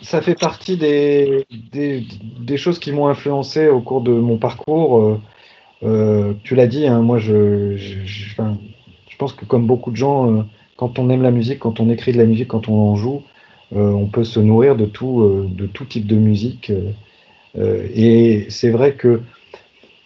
Ça 0.04 0.22
fait 0.22 0.36
partie 0.40 0.78
des, 0.78 2.58
choses 2.58 2.80
qui 2.80 2.92
m'ont 2.92 3.08
influencé 3.08 3.68
au 3.68 3.82
cours 3.82 4.02
de 4.02 4.12
mon 4.12 4.38
parcours. 4.38 5.00
Euh, 5.00 5.22
euh, 5.84 6.34
tu 6.44 6.56
l'as 6.56 6.68
dit, 6.68 6.88
hein, 6.88 7.02
moi 7.02 7.18
je, 7.18 7.76
pense 9.18 9.34
que 9.34 9.46
comme 9.46 9.66
beaucoup 9.66 9.90
de 9.90 9.96
gens, 9.96 10.32
euh, 10.32 10.44
quand 10.76 11.00
on 11.00 11.10
aime 11.10 11.24
la 11.24 11.32
musique, 11.32 11.60
quand 11.60 11.80
on 11.80 11.90
écrit 11.90 12.12
de 12.12 12.18
la 12.18 12.26
musique, 12.26 12.50
quand 12.50 12.70
on 12.70 12.92
en 12.92 12.96
joue, 12.96 13.24
on 13.76 14.06
peut 14.06 14.24
se 14.24 14.40
nourrir 14.40 14.76
de 14.76 14.86
tout, 14.86 15.50
de 15.50 15.66
tout 15.66 15.84
type 15.84 16.08
de 16.08 16.16
musique. 16.16 16.72
et 17.58 18.46
c'est 18.50 18.70
vrai 18.70 18.94
que 18.94 19.22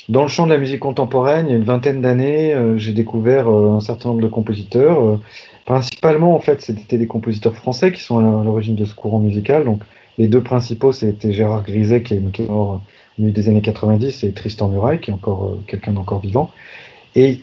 dans 0.10 0.24
le 0.24 0.30
champ 0.30 0.48
de 0.48 0.52
la 0.52 0.58
musique 0.58 0.80
contemporaine, 0.80 1.48
il 1.48 1.52
y 1.52 1.54
a 1.54 1.58
une 1.58 1.64
vingtaine 1.64 2.02
d'années, 2.02 2.56
j'ai 2.78 2.94
découvert 2.94 3.48
un 3.50 3.82
certain 3.82 4.10
nombre 4.10 4.22
de 4.22 4.28
compositeurs. 4.28 5.20
Principalement, 5.66 6.36
en 6.36 6.40
fait, 6.40 6.62
c'était 6.62 6.98
des 6.98 7.08
compositeurs 7.08 7.56
français 7.56 7.92
qui 7.92 8.02
sont 8.02 8.20
à 8.20 8.44
l'origine 8.44 8.76
de 8.76 8.86
ce 8.86 8.94
courant 8.94 9.20
musical. 9.20 9.66
Donc, 9.66 9.82
Les 10.18 10.28
deux 10.28 10.42
principaux, 10.42 10.92
c'était 10.92 11.32
Gérard 11.32 11.64
Griset, 11.64 12.04
qui 12.04 12.16
est, 12.16 12.32
qui 12.32 12.44
est 12.44 12.48
mort 12.48 12.82
au 13.18 13.22
milieu 13.22 13.34
des 13.34 13.48
années 13.50 13.62
90, 13.62 14.24
et 14.24 14.34
Tristan 14.34 14.68
Muraille, 14.70 15.00
qui 15.00 15.12
est 15.12 15.14
encore 15.14 15.46
euh, 15.46 15.64
quelqu'un 15.68 15.94
d'encore 15.94 16.20
vivant. 16.20 16.52
Et 17.16 17.42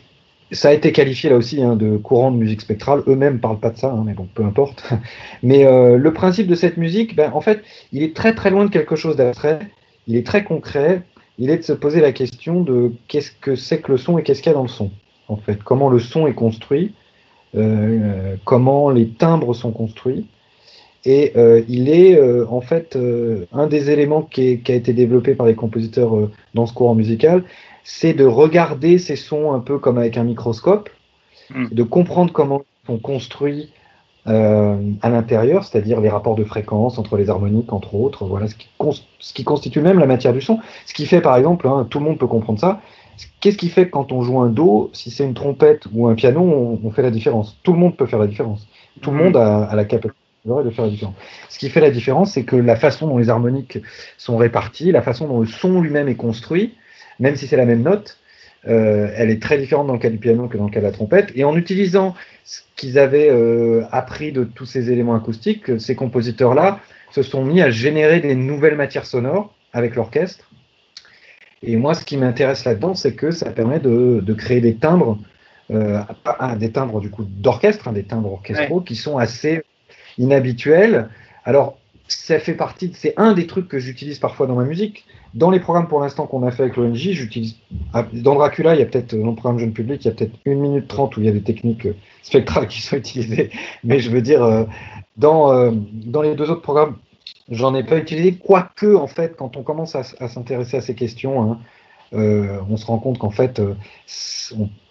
ça 0.52 0.68
a 0.68 0.72
été 0.72 0.92
qualifié 0.92 1.30
là 1.30 1.36
aussi 1.36 1.62
hein, 1.62 1.76
de 1.76 1.96
courant 1.96 2.30
de 2.30 2.36
musique 2.36 2.60
spectrale. 2.60 3.02
Eux-mêmes 3.06 3.40
parlent 3.40 3.58
pas 3.58 3.70
de 3.70 3.78
ça, 3.78 3.90
hein, 3.90 4.02
mais 4.04 4.14
bon, 4.14 4.28
peu 4.34 4.44
importe. 4.44 4.90
Mais 5.42 5.64
euh, 5.64 5.96
le 5.96 6.12
principe 6.12 6.46
de 6.46 6.54
cette 6.54 6.76
musique, 6.76 7.14
ben, 7.16 7.30
en 7.34 7.40
fait, 7.40 7.62
il 7.92 8.02
est 8.02 8.14
très 8.14 8.34
très 8.34 8.50
loin 8.50 8.64
de 8.64 8.70
quelque 8.70 8.96
chose 8.96 9.16
d'abstrait. 9.16 9.60
Il 10.06 10.16
est 10.16 10.26
très 10.26 10.44
concret. 10.44 11.02
Il 11.38 11.50
est 11.50 11.58
de 11.58 11.62
se 11.62 11.72
poser 11.72 12.00
la 12.00 12.12
question 12.12 12.62
de 12.62 12.92
qu'est-ce 13.06 13.30
que 13.30 13.54
c'est 13.54 13.80
que 13.80 13.92
le 13.92 13.98
son 13.98 14.18
et 14.18 14.22
qu'est-ce 14.22 14.42
qu'il 14.42 14.50
y 14.50 14.54
a 14.54 14.56
dans 14.56 14.62
le 14.62 14.68
son. 14.68 14.90
En 15.28 15.36
fait, 15.36 15.62
comment 15.62 15.88
le 15.88 15.98
son 15.98 16.26
est 16.26 16.32
construit, 16.32 16.94
euh, 17.56 18.36
comment 18.44 18.90
les 18.90 19.08
timbres 19.08 19.54
sont 19.54 19.70
construits. 19.72 20.26
Et 21.04 21.32
euh, 21.36 21.62
il 21.68 21.88
est 21.88 22.16
euh, 22.18 22.44
en 22.50 22.60
fait 22.60 22.98
un 23.52 23.66
des 23.66 23.90
éléments 23.90 24.22
qui, 24.22 24.48
est- 24.48 24.58
qui 24.58 24.72
a 24.72 24.74
été 24.74 24.92
développé 24.92 25.34
par 25.34 25.46
les 25.46 25.54
compositeurs 25.54 26.12
dans 26.54 26.66
ce 26.66 26.74
courant 26.74 26.94
musical, 26.94 27.44
c'est 27.84 28.12
de 28.12 28.24
regarder 28.24 28.98
ces 28.98 29.16
sons 29.16 29.52
un 29.52 29.60
peu 29.60 29.78
comme 29.78 29.98
avec 29.98 30.16
un 30.18 30.24
microscope, 30.24 30.90
Mm. 31.50 31.68
de 31.72 31.82
comprendre 31.82 32.30
comment 32.30 32.60
ils 32.60 32.86
sont 32.88 32.98
construits 32.98 33.72
euh, 34.26 34.76
à 35.00 35.08
l'intérieur, 35.08 35.64
c'est-à-dire 35.64 35.98
les 36.02 36.10
rapports 36.10 36.34
de 36.34 36.44
fréquence 36.44 36.98
entre 36.98 37.16
les 37.16 37.30
harmoniques, 37.30 37.72
entre 37.72 37.94
autres, 37.94 38.26
voilà 38.26 38.48
ce 38.48 38.54
qui, 38.54 38.68
cons- 38.76 38.92
ce 39.18 39.32
qui 39.32 39.44
constitue 39.44 39.80
même 39.80 39.98
la 39.98 40.04
matière 40.06 40.34
du 40.34 40.42
son. 40.42 40.58
Ce 40.84 40.92
qui 40.92 41.06
fait 41.06 41.22
par 41.22 41.34
exemple, 41.38 41.66
hein, 41.66 41.86
tout 41.88 42.00
le 42.00 42.04
monde 42.04 42.18
peut 42.18 42.26
comprendre 42.26 42.60
ça, 42.60 42.82
qu'est-ce 43.40 43.56
qui 43.58 43.68
fait 43.68 43.86
que 43.86 43.90
quand 43.90 44.12
on 44.12 44.22
joue 44.22 44.40
un 44.40 44.48
Do, 44.50 44.90
si 44.92 45.10
c'est 45.10 45.24
une 45.24 45.34
trompette 45.34 45.84
ou 45.92 46.08
un 46.08 46.14
piano, 46.14 46.40
on, 46.40 46.80
on 46.82 46.90
fait 46.90 47.02
la 47.02 47.10
différence? 47.10 47.58
Tout 47.62 47.72
le 47.72 47.78
monde 47.78 47.96
peut 47.96 48.06
faire 48.06 48.18
la 48.18 48.26
différence. 48.26 48.66
Tout 49.00 49.10
le 49.10 49.16
Mhm. 49.16 49.24
monde 49.24 49.36
a, 49.36 49.64
a 49.64 49.76
la 49.76 49.84
capacité 49.84 50.16
de 50.44 50.70
faire 50.70 50.84
la 50.84 50.90
différence. 50.90 51.14
Ce 51.48 51.58
qui 51.58 51.68
fait 51.70 51.80
la 51.80 51.90
différence, 51.90 52.32
c'est 52.32 52.44
que 52.44 52.56
la 52.56 52.76
façon 52.76 53.06
dont 53.08 53.18
les 53.18 53.28
harmoniques 53.28 53.78
sont 54.16 54.36
réparties, 54.36 54.92
la 54.92 55.02
façon 55.02 55.26
dont 55.28 55.40
le 55.40 55.46
son 55.46 55.80
lui-même 55.80 56.08
est 56.08 56.14
construit, 56.16 56.74
même 57.18 57.36
si 57.36 57.46
c'est 57.46 57.56
la 57.56 57.66
même 57.66 57.82
note, 57.82 58.18
euh, 58.66 59.10
elle 59.16 59.30
est 59.30 59.40
très 59.42 59.58
différente 59.58 59.86
dans 59.86 59.92
le 59.94 59.98
cas 59.98 60.10
du 60.10 60.18
piano 60.18 60.48
que 60.48 60.56
dans 60.58 60.64
le 60.64 60.70
cas 60.70 60.80
de 60.80 60.84
la 60.86 60.92
trompette. 60.92 61.32
Et 61.34 61.44
en 61.44 61.56
utilisant 61.56 62.14
ce 62.44 62.60
qu'ils 62.76 62.98
avaient 62.98 63.30
euh, 63.30 63.84
appris 63.92 64.32
de 64.32 64.44
tous 64.44 64.66
ces 64.66 64.90
éléments 64.90 65.14
acoustiques, 65.14 65.78
ces 65.80 65.94
compositeurs-là 65.94 66.80
se 67.10 67.22
sont 67.22 67.44
mis 67.44 67.60
à 67.62 67.70
générer 67.70 68.20
des 68.20 68.34
nouvelles 68.34 68.76
matières 68.76 69.06
sonores 69.06 69.54
avec 69.72 69.94
l'orchestre. 69.96 70.47
Et 71.62 71.76
moi, 71.76 71.94
ce 71.94 72.04
qui 72.04 72.16
m'intéresse 72.16 72.64
là-dedans, 72.64 72.94
c'est 72.94 73.14
que 73.14 73.30
ça 73.30 73.50
permet 73.50 73.80
de, 73.80 74.20
de 74.24 74.34
créer 74.34 74.60
des 74.60 74.76
timbres, 74.76 75.18
euh, 75.70 76.00
des 76.58 76.70
timbres 76.70 77.00
du 77.00 77.10
coup 77.10 77.24
d'orchestre, 77.24 77.88
hein, 77.88 77.92
des 77.92 78.04
timbres 78.04 78.32
orchestraux 78.32 78.80
qui 78.80 78.94
sont 78.96 79.18
assez 79.18 79.62
inhabituels. 80.18 81.08
Alors, 81.44 81.78
ça 82.06 82.38
fait 82.38 82.54
partie, 82.54 82.92
c'est 82.94 83.12
un 83.18 83.34
des 83.34 83.46
trucs 83.46 83.68
que 83.68 83.78
j'utilise 83.78 84.18
parfois 84.18 84.46
dans 84.46 84.54
ma 84.54 84.64
musique. 84.64 85.04
Dans 85.34 85.50
les 85.50 85.60
programmes 85.60 85.88
pour 85.88 86.00
l'instant 86.00 86.26
qu'on 86.26 86.46
a 86.46 86.50
fait 86.50 86.62
avec 86.62 86.76
l'ONG, 86.76 86.94
j'utilise. 86.96 87.56
ah, 87.92 88.06
Dans 88.14 88.34
Dracula, 88.34 88.74
il 88.74 88.78
y 88.78 88.82
a 88.82 88.86
peut-être, 88.86 89.14
dans 89.14 89.26
le 89.26 89.34
programme 89.34 89.58
jeune 89.58 89.72
public, 89.74 90.02
il 90.04 90.08
y 90.08 90.10
a 90.10 90.14
peut-être 90.14 90.32
une 90.46 90.60
minute 90.60 90.88
trente 90.88 91.16
où 91.16 91.20
il 91.20 91.26
y 91.26 91.28
a 91.28 91.32
des 91.32 91.42
techniques 91.42 91.84
euh, 91.86 91.94
spectrales 92.22 92.66
qui 92.66 92.80
sont 92.80 92.96
utilisées. 93.04 93.50
Mais 93.84 93.98
je 93.98 94.10
veux 94.10 94.22
dire, 94.22 94.42
euh, 94.42 94.64
dans, 95.18 95.72
dans 95.92 96.22
les 96.22 96.34
deux 96.34 96.50
autres 96.50 96.62
programmes, 96.62 96.96
j'en 97.50 97.74
ai 97.74 97.84
pas 97.84 97.98
utilisé. 97.98 98.34
Quoique, 98.34 98.94
en 98.94 99.06
fait, 99.06 99.36
quand 99.36 99.56
on 99.56 99.62
commence 99.62 99.94
à, 99.94 100.02
s'intéresser 100.02 100.76
à 100.76 100.80
ces 100.80 100.94
questions, 100.94 101.42
hein, 101.42 101.58
euh, 102.14 102.58
on 102.68 102.76
se 102.76 102.86
rend 102.86 102.98
compte 102.98 103.18
qu'en 103.18 103.30
fait, 103.30 103.60
euh, 103.60 103.74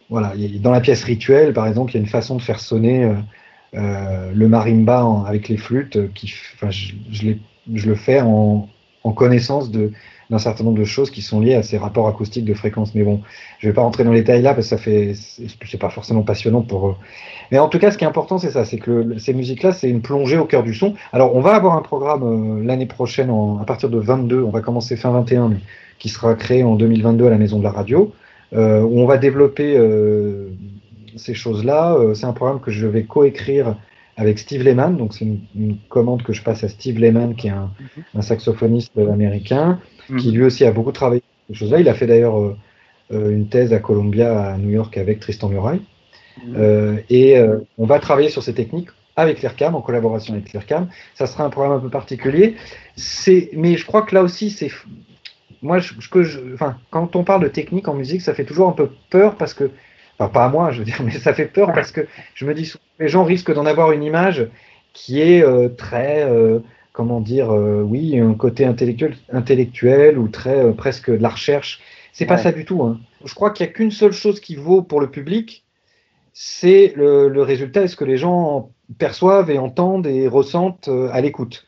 voilà, 0.09 0.33
dans 0.59 0.71
la 0.71 0.81
pièce 0.81 1.03
rituelle, 1.03 1.53
par 1.53 1.67
exemple, 1.67 1.91
il 1.91 1.95
y 1.95 1.97
a 1.97 2.01
une 2.01 2.07
façon 2.07 2.35
de 2.35 2.41
faire 2.41 2.59
sonner 2.59 3.11
euh, 3.75 4.31
le 4.33 4.47
marimba 4.47 5.05
avec 5.27 5.49
les 5.49 5.57
flûtes. 5.57 6.13
Qui, 6.13 6.27
je, 6.27 7.33
je 7.73 7.89
le 7.89 7.95
fais 7.95 8.21
en, 8.21 8.69
en 9.03 9.11
connaissance 9.13 9.71
de 9.71 9.91
d'un 10.29 10.39
certain 10.39 10.63
nombre 10.63 10.79
de 10.79 10.85
choses 10.85 11.09
qui 11.09 11.21
sont 11.21 11.39
liées 11.39 11.55
à 11.55 11.63
ces 11.63 11.77
rapports 11.77 12.07
acoustiques 12.07 12.45
de 12.45 12.53
fréquence. 12.53 12.93
Mais 12.95 13.03
bon, 13.03 13.21
je 13.59 13.67
vais 13.67 13.73
pas 13.73 13.81
rentrer 13.81 14.03
dans 14.03 14.11
les 14.11 14.21
détails 14.21 14.41
là 14.41 14.53
parce 14.53 14.67
que 14.67 14.75
ça 14.75 14.77
fait, 14.77 15.13
c'est 15.15 15.79
pas 15.79 15.89
forcément 15.89 16.23
passionnant 16.23 16.61
pour. 16.61 16.89
eux. 16.89 16.95
Mais 17.51 17.59
en 17.59 17.69
tout 17.69 17.79
cas, 17.79 17.91
ce 17.91 17.97
qui 17.97 18.03
est 18.03 18.07
important, 18.07 18.37
c'est 18.37 18.51
ça, 18.51 18.65
c'est 18.65 18.77
que 18.77 19.17
ces 19.19 19.33
musiques-là, 19.33 19.71
c'est 19.71 19.89
une 19.89 20.01
plongée 20.01 20.37
au 20.37 20.45
cœur 20.45 20.63
du 20.63 20.73
son. 20.73 20.95
Alors, 21.13 21.35
on 21.35 21.39
va 21.39 21.55
avoir 21.55 21.77
un 21.77 21.81
programme 21.81 22.23
euh, 22.23 22.63
l'année 22.65 22.85
prochaine, 22.85 23.29
à 23.61 23.63
partir 23.65 23.89
de 23.89 23.97
22, 23.97 24.41
on 24.41 24.49
va 24.49 24.61
commencer 24.61 24.97
fin 24.97 25.11
21, 25.11 25.49
mais 25.49 25.57
qui 25.99 26.09
sera 26.09 26.35
créé 26.35 26.63
en 26.63 26.75
2022 26.75 27.25
à 27.25 27.29
la 27.29 27.37
Maison 27.37 27.59
de 27.59 27.63
la 27.63 27.71
Radio, 27.71 28.13
euh, 28.53 28.81
où 28.81 28.99
on 28.99 29.05
va 29.05 29.17
développer 29.17 29.75
euh, 29.77 30.49
ces 31.15 31.33
choses-là. 31.33 31.97
C'est 32.13 32.25
un 32.25 32.33
programme 32.33 32.59
que 32.59 32.71
je 32.71 32.85
vais 32.85 33.03
coécrire 33.03 33.75
avec 34.17 34.39
Steve 34.39 34.63
Lehman, 34.63 34.97
donc 34.97 35.13
c'est 35.13 35.25
une, 35.25 35.39
une 35.55 35.77
commande 35.89 36.23
que 36.23 36.33
je 36.33 36.41
passe 36.41 36.63
à 36.63 36.69
Steve 36.69 36.99
Lehman, 36.99 37.35
qui 37.35 37.47
est 37.47 37.51
un, 37.51 37.71
un 38.15 38.21
saxophoniste 38.21 38.97
américain, 38.97 39.79
qui 40.19 40.31
lui 40.31 40.43
aussi 40.43 40.65
a 40.65 40.71
beaucoup 40.71 40.91
travaillé 40.91 41.21
sur 41.21 41.55
ces 41.55 41.59
choses-là. 41.59 41.79
Il 41.79 41.87
a 41.87 41.93
fait 41.93 42.07
d'ailleurs 42.07 42.39
euh, 42.39 42.57
euh, 43.11 43.31
une 43.31 43.47
thèse 43.47 43.73
à 43.73 43.79
Columbia, 43.79 44.53
à 44.53 44.57
New 44.57 44.71
York, 44.71 44.97
avec 44.97 45.19
Tristan 45.19 45.49
Muraille. 45.49 45.81
Euh, 46.55 46.97
et 47.09 47.37
euh, 47.37 47.59
on 47.77 47.85
va 47.85 47.99
travailler 47.99 48.29
sur 48.29 48.43
ces 48.43 48.53
techniques 48.53 48.89
avec 49.15 49.41
l'IRCAM, 49.41 49.75
en 49.75 49.81
collaboration 49.81 50.33
avec 50.33 50.51
l'IRCAM. 50.53 50.87
Ça 51.15 51.25
sera 51.27 51.43
un 51.43 51.49
programme 51.49 51.77
un 51.77 51.79
peu 51.79 51.89
particulier. 51.89 52.55
Mais 53.53 53.75
je 53.75 53.85
crois 53.85 54.01
que 54.03 54.15
là 54.15 54.23
aussi, 54.23 54.49
c'est. 54.49 54.71
Moi, 55.61 55.79
je, 55.79 55.93
ce 55.99 56.09
que 56.09 56.23
je, 56.23 56.39
enfin, 56.53 56.77
quand 56.91 57.15
on 57.15 57.23
parle 57.23 57.43
de 57.43 57.47
technique 57.47 57.87
en 57.87 57.95
musique, 57.95 58.21
ça 58.21 58.33
fait 58.33 58.45
toujours 58.45 58.67
un 58.67 58.73
peu 58.73 58.89
peur 59.09 59.35
parce 59.35 59.53
que. 59.53 59.69
Enfin, 60.19 60.29
pas 60.31 60.45
à 60.45 60.49
moi, 60.49 60.71
je 60.71 60.79
veux 60.79 60.85
dire, 60.85 61.01
mais 61.03 61.11
ça 61.11 61.33
fait 61.33 61.45
peur 61.47 61.73
parce 61.73 61.91
que 61.91 62.07
je 62.33 62.45
me 62.45 62.53
dis 62.53 62.65
souvent, 62.65 62.83
les 62.99 63.07
gens 63.07 63.23
risquent 63.23 63.53
d'en 63.53 63.65
avoir 63.65 63.91
une 63.91 64.03
image 64.03 64.49
qui 64.93 65.21
est 65.21 65.43
euh, 65.43 65.69
très. 65.69 66.23
euh, 66.23 66.59
comment 66.93 67.21
dire, 67.21 67.51
euh, 67.53 67.83
oui, 67.83 68.19
un 68.19 68.33
côté 68.33 68.65
intellectuel, 68.65 69.15
intellectuel 69.31 70.17
ou 70.17 70.29
très 70.29 70.73
presque 70.73 71.11
de 71.11 71.21
la 71.21 71.29
recherche. 71.29 71.79
C'est 72.11 72.25
pas 72.25 72.37
ça 72.37 72.51
du 72.51 72.65
tout. 72.65 72.81
hein. 72.83 72.99
Je 73.23 73.35
crois 73.35 73.51
qu'il 73.51 73.65
y 73.65 73.69
a 73.69 73.71
qu'une 73.71 73.91
seule 73.91 74.13
chose 74.13 74.39
qui 74.39 74.55
vaut 74.55 74.81
pour 74.81 74.99
le 74.99 75.11
public, 75.11 75.63
c'est 76.33 76.93
le, 76.95 77.29
le 77.29 77.41
résultat 77.43 77.83
et 77.83 77.87
ce 77.87 77.95
que 77.95 78.05
les 78.05 78.17
gens 78.17 78.71
perçoivent 78.97 79.49
et 79.51 79.57
entendent 79.59 80.07
et 80.07 80.27
ressentent 80.27 80.89
à 81.11 81.21
l'écoute. 81.21 81.65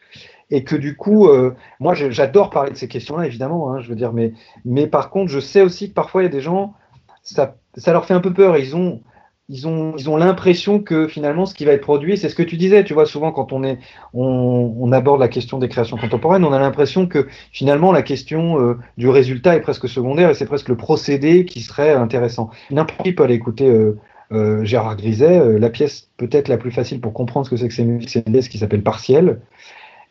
Et 0.51 0.63
que 0.63 0.75
du 0.75 0.95
coup, 0.95 1.27
euh, 1.29 1.53
moi 1.79 1.93
j'adore 1.93 2.49
parler 2.49 2.71
de 2.71 2.75
ces 2.77 2.88
questions-là, 2.88 3.27
évidemment, 3.27 3.71
hein, 3.71 3.81
je 3.81 3.89
veux 3.89 3.95
dire, 3.95 4.13
mais, 4.13 4.33
mais 4.65 4.88
par 4.88 5.12
contre, 5.12 5.31
je 5.31 5.39
sais 5.39 5.62
aussi 5.62 5.89
que 5.89 5.93
parfois 5.93 6.21
il 6.23 6.25
y 6.25 6.27
a 6.27 6.31
des 6.31 6.41
gens, 6.41 6.73
ça, 7.23 7.55
ça 7.77 7.93
leur 7.93 8.05
fait 8.05 8.13
un 8.13 8.19
peu 8.19 8.34
peur. 8.34 8.58
Ils 8.58 8.75
ont, 8.75 9.01
ils 9.49 9.67
ont, 9.67 9.95
ils 9.97 10.10
ont 10.10 10.15
l'impression 10.15 10.79
que 10.79 11.08
finalement 11.08 11.45
ce 11.45 11.53
qui 11.53 11.65
va 11.65 11.73
être 11.73 11.82
produit, 11.82 12.17
c'est 12.17 12.29
ce 12.29 12.36
que 12.36 12.43
tu 12.43 12.55
disais, 12.55 12.84
tu 12.84 12.93
vois, 12.93 13.05
souvent 13.05 13.32
quand 13.32 13.51
on, 13.51 13.63
est, 13.63 13.79
on, 14.13 14.91
aborde 14.91 15.19
la 15.19 15.27
question 15.27 15.58
des 15.58 15.69
créations 15.69 15.97
contemporaines, 15.97 16.45
on 16.45 16.53
a 16.53 16.60
l'impression 16.60 17.08
que 17.08 17.27
finalement 17.51 17.91
la 17.91 18.03
question 18.03 18.60
euh, 18.60 18.77
du 18.97 19.10
résultat 19.10 19.55
est 19.55 19.62
presque 19.62 19.89
secondaire 19.89 20.29
et 20.29 20.34
c'est 20.36 20.45
presque 20.45 20.69
le 20.69 20.77
procédé 20.77 21.45
qui 21.45 21.62
serait 21.62 21.93
intéressant. 21.93 22.51
N'importe 22.69 23.03
qui 23.03 23.13
peut 23.13 23.23
aller 23.23 23.36
écouter 23.36 23.67
euh, 23.67 23.97
euh, 24.32 24.63
Gérard 24.63 24.95
Griset, 24.95 25.60
la 25.60 25.69
pièce 25.69 26.10
peut-être 26.17 26.47
la 26.47 26.58
plus 26.58 26.71
facile 26.71 27.01
pour 27.01 27.13
comprendre 27.13 27.47
ce 27.47 27.51
que 27.51 27.58
c'est 27.58 27.67
que 27.67 28.08
ces 28.08 28.21
pièce 28.21 28.49
qui 28.49 28.60
s'appelle 28.60 28.84
Partiel 28.84 29.39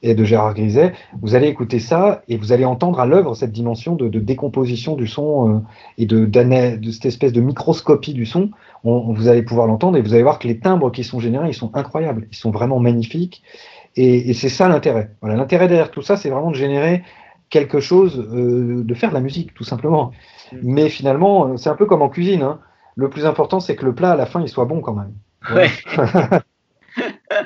et 0.02 0.14
de 0.14 0.24
Gérard 0.24 0.54
Griset. 0.54 0.92
Vous 1.22 1.34
allez 1.34 1.48
écouter 1.48 1.78
ça 1.80 2.22
et 2.28 2.36
vous 2.36 2.52
allez 2.52 2.64
entendre 2.64 3.00
à 3.00 3.06
l'œuvre 3.06 3.34
cette 3.34 3.52
dimension 3.52 3.94
de, 3.96 4.08
de 4.08 4.20
décomposition 4.20 4.94
du 4.94 5.06
son 5.06 5.56
euh, 5.56 5.60
et 5.98 6.06
de, 6.06 6.24
de 6.26 6.90
cette 6.90 7.06
espèce 7.06 7.32
de 7.32 7.40
microscopie 7.40 8.14
du 8.14 8.26
son. 8.26 8.50
On- 8.84 9.12
vous 9.12 9.28
allez 9.28 9.42
pouvoir 9.42 9.66
l'entendre 9.66 9.96
et 9.98 10.02
vous 10.02 10.14
allez 10.14 10.22
voir 10.22 10.38
que 10.38 10.46
les 10.48 10.58
timbres 10.60 10.90
qui 10.92 11.02
sont 11.04 11.18
générés, 11.20 11.48
ils 11.48 11.54
sont 11.54 11.70
incroyables, 11.74 12.26
ils 12.30 12.36
sont 12.36 12.50
vraiment 12.50 12.78
magnifiques. 12.78 13.42
Et, 13.96 14.30
et 14.30 14.34
c'est 14.34 14.48
ça 14.48 14.68
l'intérêt. 14.68 15.10
Voilà, 15.20 15.36
l'intérêt 15.36 15.66
derrière 15.68 15.90
tout 15.90 16.02
ça, 16.02 16.16
c'est 16.16 16.30
vraiment 16.30 16.50
de 16.50 16.56
générer 16.56 17.02
quelque 17.50 17.80
chose, 17.80 18.18
euh, 18.32 18.84
de 18.84 18.94
faire 18.94 19.08
de 19.10 19.14
la 19.14 19.20
musique, 19.20 19.54
tout 19.54 19.64
simplement. 19.64 20.12
Mais 20.62 20.88
finalement, 20.90 21.48
euh, 21.48 21.56
c'est 21.56 21.70
un 21.70 21.74
peu 21.76 21.86
comme 21.86 22.02
en 22.02 22.08
cuisine. 22.08 22.42
hein. 22.42 22.60
Le 22.94 23.08
plus 23.10 23.26
important, 23.26 23.58
c'est 23.60 23.74
que 23.76 23.84
le 23.84 23.94
plat, 23.94 24.12
à 24.12 24.16
la 24.16 24.26
fin, 24.26 24.40
il 24.42 24.48
soit 24.48 24.64
bon 24.66 24.80
quand 24.80 24.94
même. 24.94 25.14
Ouais. 25.54 25.70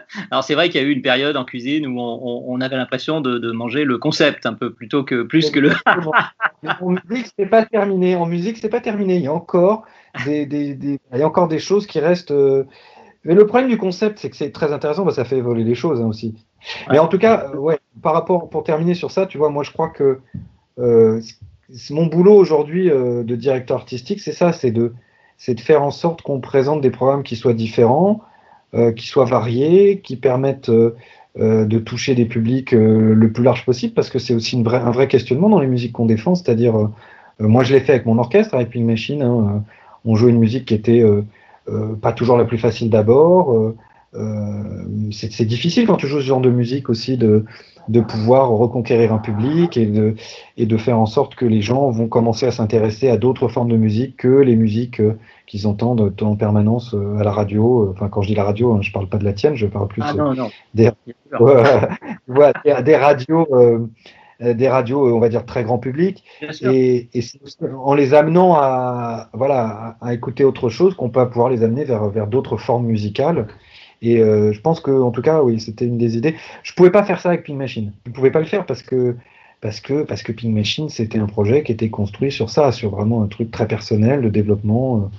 Alors 0.31 0.44
c'est 0.44 0.55
vrai 0.55 0.68
qu'il 0.68 0.81
y 0.81 0.85
a 0.85 0.87
eu 0.87 0.92
une 0.92 1.02
période 1.02 1.37
en 1.37 1.44
cuisine 1.44 1.87
où 1.87 1.98
on, 2.00 2.61
avait 2.61 2.76
l'impression 2.76 3.20
de, 3.20 3.38
de 3.38 3.52
manger 3.52 3.85
le 3.85 3.98
concept 3.98 4.46
un 4.46 4.55
peu 4.55 4.72
plutôt 4.72 5.05
que 5.05 5.22
plus 5.22 5.50
que 5.50 5.61
le. 5.61 5.72
En 6.81 6.90
musique, 6.90 7.33
c'est 7.37 7.46
pas 7.46 7.64
terminé. 7.64 8.14
En 8.14 8.26
musique, 8.26 8.57
c'est 8.59 8.68
pas 8.68 8.81
terminé. 8.81 9.16
Il 9.16 9.22
y 9.22 9.26
a 9.26 9.33
encore 9.33 9.85
des, 10.24 10.46
des- 10.46 10.74
des- 10.74 11.00
il 11.12 11.18
y 11.18 11.22
a 11.22 11.26
encore 11.26 11.48
des 11.48 11.59
choses 11.59 11.87
qui 11.87 11.98
restent. 11.98 12.31
euh, 12.31 12.64
Mais 13.24 13.35
le 13.35 13.46
problème 13.46 13.68
du 13.68 13.78
concept, 13.78 14.18
c'est 14.18 14.31
que 14.31 14.37
c'est 14.37 14.52
très 14.52 14.72
intéressant, 14.72 15.05
parce 15.05 15.16
que 15.16 15.22
ça 15.22 15.28
fait 15.28 15.38
évoluer 15.38 15.64
les 15.64 15.74
choses 15.74 16.00
hein, 16.00 16.07
aussi. 16.07 16.35
Mais 16.90 16.98
en 17.00 17.09
tout 17.09 17.18
cas, 17.18 17.50
euh, 17.52 17.57
ouais, 17.57 17.81
par 18.02 18.12
rapport, 18.14 18.48
pour 18.48 18.62
terminer 18.64 18.94
sur 18.94 19.11
ça, 19.11 19.26
tu 19.26 19.38
vois, 19.38 19.50
moi 19.50 19.64
je 19.64 19.72
crois 19.72 19.88
que 19.90 20.20
euh, 20.78 21.20
mon 21.90 22.07
boulot 22.07 22.35
aujourd'hui 22.35 22.90
euh, 22.90 23.22
de 23.24 23.37
directeur 23.37 23.76
artistique, 23.78 24.20
c'est 24.20 24.33
ça, 24.33 24.52
c'est 24.52 24.70
de, 24.70 24.92
c'est 25.38 25.55
de 25.55 25.61
faire 25.61 25.83
en 25.83 25.90
sorte 25.90 26.22
qu'on 26.22 26.40
présente 26.40 26.81
des 26.81 26.90
programmes 26.90 27.22
qui 27.22 27.37
soient 27.37 27.55
différents, 27.55 28.20
qui 28.96 29.06
soient 29.06 29.24
variés, 29.24 30.00
qui 30.02 30.16
permettent 30.16 30.70
euh, 30.70 30.96
euh, 31.38 31.64
de 31.64 31.78
toucher 31.78 32.14
des 32.14 32.26
publics 32.26 32.74
euh, 32.74 33.14
le 33.14 33.32
plus 33.32 33.42
large 33.42 33.64
possible, 33.64 33.94
parce 33.94 34.11
que 34.11 34.18
c'est 34.18 34.35
aussi 34.35 34.62
un 34.66 34.90
vrai 34.90 35.08
questionnement 35.08 35.48
dans 35.48 35.61
les 35.61 35.66
musiques 35.66 35.92
qu'on 35.92 36.04
défend, 36.04 36.35
c'est-à-dire, 36.35 36.78
euh, 36.78 36.88
euh, 37.40 37.48
moi 37.48 37.64
je 37.64 37.72
l'ai 37.72 37.80
fait 37.80 37.92
avec 37.92 38.04
mon 38.04 38.18
orchestre, 38.18 38.54
avec 38.54 38.68
Pink 38.68 38.85
Machine, 38.85 39.22
hein, 39.22 39.54
euh, 39.54 39.58
on 40.04 40.14
jouait 40.14 40.30
une 40.30 40.38
musique 40.38 40.66
qui 40.66 40.74
était 40.74 41.00
euh, 41.00 41.22
euh, 41.70 41.94
pas 41.94 42.12
toujours 42.12 42.37
la 42.37 42.44
plus 42.44 42.58
facile 42.58 42.90
d'abord, 42.90 43.54
euh, 43.54 43.74
c'est 45.11 45.33
c'est 45.33 45.44
difficile 45.44 45.87
quand 45.87 45.96
tu 45.96 46.07
joues 46.07 46.20
ce 46.20 46.27
genre 46.27 46.40
de 46.40 46.51
musique 46.51 46.90
aussi 46.90 47.16
de, 47.16 47.44
de 47.88 48.01
pouvoir 48.01 48.51
reconquérir 48.51 49.12
un 49.12 49.18
public 49.18 49.77
et 49.77 49.87
de, 49.87 50.14
et 50.57 50.66
de 50.66 50.77
faire 50.77 50.98
en 50.98 51.07
sorte 51.07 51.35
que 51.35 51.44
les 51.44 51.62
gens 51.62 51.90
vont 51.90 52.09
commencer 52.09 52.46
à 52.46 52.51
s'intéresser 52.53 53.09
à 53.09 53.16
d'autres 53.16 53.48
formes 53.48 53.70
de 53.70 53.77
musique 53.77 54.16
que 54.16 54.29
les 54.29 54.57
musiques 54.57 55.01
euh, 55.01 55.18
qu'ils 55.46 55.66
entendent 55.66 56.14
en 56.20 56.37
permanence 56.37 56.94
euh, 56.94 57.18
à 57.18 57.25
la 57.25 57.33
radio. 57.33 57.90
Enfin, 57.92 58.09
quand 58.09 58.22
je 58.22 58.29
dis 58.29 58.35
la 58.35 58.44
radio, 58.44 58.72
hein, 58.75 58.83
je 58.83 58.92
parle 58.92 59.09
pas 59.09 59.18
de 59.18 59.25
la 59.25 59.33
tienne, 59.33 59.55
je 59.57 59.66
parle 59.66 59.88
plus 59.88 60.03
Ah 60.05 60.12
euh, 60.12 60.16
non, 60.16 60.35
non. 60.35 60.51
des, 60.75 60.90
radios, 62.96 63.48
euh, 63.53 63.87
euh, 64.42 64.55
des 64.55 64.68
radios, 64.68 65.07
euh, 65.07 65.12
on 65.12 65.20
va 65.20 65.29
dire 65.29 65.44
très 65.44 65.62
grand 65.64 65.79
public, 65.79 66.25
et, 66.62 67.09
et 67.12 67.22
c'est 67.22 67.38
en 67.62 67.94
les 67.94 68.14
amenant 68.14 68.55
à, 68.55 69.29
voilà, 69.33 69.96
à, 70.01 70.09
à 70.09 70.14
écouter 70.14 70.44
autre 70.44 70.68
chose 70.68 70.94
qu'on 70.94 71.11
peut 71.11 71.29
pouvoir 71.29 71.51
les 71.51 71.62
amener 71.62 71.85
vers, 71.85 72.09
vers 72.09 72.27
d'autres 72.27 72.57
formes 72.57 72.87
musicales. 72.87 73.46
Et 74.03 74.21
euh, 74.21 74.53
je 74.53 74.61
pense 74.61 74.81
que, 74.81 74.91
en 74.91 75.12
tout 75.12 75.23
cas, 75.23 75.43
oui, 75.43 75.61
c'était 75.61 75.87
une 75.87 75.97
des 75.97 76.17
idées. 76.17 76.35
Je 76.65 76.75
pouvais 76.75 76.91
pas 76.91 77.05
faire 77.05 77.21
ça 77.21 77.31
avec 77.31 77.45
Pink 77.45 77.57
Machine. 77.57 77.93
Je 78.07 78.11
pouvais 78.11 78.33
pas 78.33 78.41
le 78.41 78.47
faire 78.47 78.67
parce 78.67 78.83
que 78.83 79.17
parce 79.61 79.81
que 79.81 80.03
parce 80.03 80.25
que 80.25 80.33
Pink 80.33 80.53
Machine, 80.53 80.88
c'était 80.88 81.21
un 81.21 81.27
projet 81.27 81.62
qui 81.62 81.71
était 81.71 81.88
construit 81.88 82.33
sur 82.33 82.51
ça, 82.51 82.73
sur 82.73 82.91
vraiment 82.91 83.23
un 83.23 83.29
truc 83.29 83.53
très 83.53 83.69
personnel 83.69 84.21
de 84.21 84.29
développement, 84.29 85.11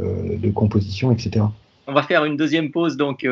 euh, 0.00 0.04
euh, 0.04 0.36
de 0.36 0.50
composition, 0.50 1.12
etc. 1.12 1.46
On 1.86 1.92
va 1.92 2.02
faire 2.02 2.24
une 2.24 2.36
deuxième 2.36 2.72
pause, 2.72 2.96
donc, 2.96 3.24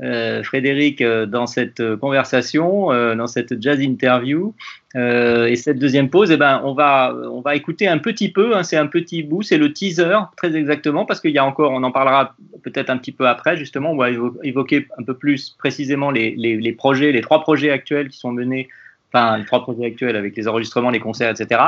euh, 0.00 0.42
Frédéric, 0.44 1.00
euh, 1.00 1.26
dans 1.26 1.46
cette 1.46 1.80
euh, 1.80 1.96
conversation, 1.96 2.88
dans 3.16 3.26
cette 3.26 3.60
jazz 3.60 3.80
interview. 3.80 4.54
Et 4.94 5.54
cette 5.56 5.78
deuxième 5.78 6.08
pause, 6.08 6.30
eh 6.30 6.36
ben, 6.36 6.60
on, 6.64 6.72
va, 6.72 7.14
on 7.30 7.40
va 7.40 7.54
écouter 7.54 7.86
un 7.86 7.98
petit 7.98 8.30
peu, 8.30 8.56
hein, 8.56 8.62
c'est 8.62 8.76
un 8.76 8.86
petit 8.86 9.22
bout, 9.22 9.42
c'est 9.42 9.58
le 9.58 9.72
teaser, 9.72 10.16
très 10.36 10.56
exactement, 10.56 11.04
parce 11.04 11.20
qu'il 11.20 11.30
y 11.30 11.38
a 11.38 11.44
encore, 11.44 11.72
on 11.72 11.82
en 11.82 11.90
parlera 11.92 12.34
peut-être 12.62 12.90
un 12.90 12.96
petit 12.96 13.12
peu 13.12 13.28
après, 13.28 13.56
justement, 13.56 13.92
on 13.92 13.96
va 13.96 14.10
évo- 14.10 14.34
évoquer 14.42 14.88
un 14.98 15.02
peu 15.02 15.14
plus 15.14 15.50
précisément 15.58 16.10
les, 16.10 16.34
les, 16.36 16.56
les 16.56 16.72
projets, 16.72 17.12
les 17.12 17.20
trois 17.20 17.42
projets 17.42 17.70
actuels 17.70 18.08
qui 18.08 18.18
sont 18.18 18.32
menés, 18.32 18.68
enfin, 19.12 19.38
les 19.38 19.44
trois 19.44 19.62
projets 19.62 19.84
actuels 19.84 20.16
avec 20.16 20.34
les 20.36 20.48
enregistrements, 20.48 20.90
les 20.90 21.00
concerts, 21.00 21.30
etc., 21.30 21.60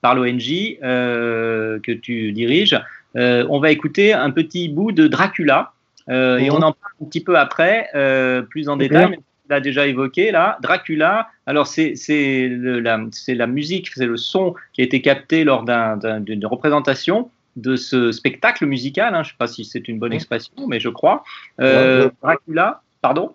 par 0.00 0.14
l'ONG 0.14 0.78
que 0.80 1.92
tu 1.92 2.32
diriges. 2.32 2.80
On 3.14 3.60
va 3.60 3.70
écouter 3.70 4.12
un 4.12 4.30
petit 4.30 4.68
bout 4.68 4.92
de 4.92 5.06
Dracula, 5.06 5.72
euh, 6.08 6.38
et 6.38 6.50
Mhm. 6.50 6.56
on 6.56 6.62
en 6.62 6.72
parle 6.72 6.92
un 7.02 7.04
petit 7.06 7.22
peu 7.22 7.38
après, 7.38 7.88
euh, 7.94 8.42
plus 8.42 8.68
en 8.68 8.76
détail, 8.76 9.10
mais 9.10 9.16
tu 9.16 9.22
l'as 9.50 9.60
déjà 9.60 9.86
évoqué 9.86 10.30
là. 10.30 10.58
Dracula, 10.62 11.28
alors 11.46 11.66
c'est 11.66 11.94
la, 12.50 12.98
la 13.28 13.46
musique, 13.46 13.90
c'est 13.94 14.06
le 14.06 14.16
son 14.16 14.54
qui 14.72 14.80
a 14.80 14.84
été 14.84 15.00
capté 15.02 15.44
lors 15.44 15.62
d'un- 15.64 15.96
d'un- 15.96 16.20
d'une 16.20 16.44
représentation 16.46 17.30
de 17.56 17.76
ce 17.76 18.12
spectacle 18.12 18.64
musical. 18.66 19.14
hein. 19.14 19.22
Je 19.22 19.28
ne 19.28 19.32
sais 19.32 19.38
pas 19.38 19.46
si 19.46 19.64
c'est 19.64 19.86
une 19.88 19.98
bonne 19.98 20.10
Mhm. 20.10 20.16
expression, 20.16 20.66
mais 20.68 20.80
je 20.80 20.88
crois. 20.88 21.22
Euh. 21.60 22.10
Dracula, 22.22 22.80
pardon? 23.02 23.34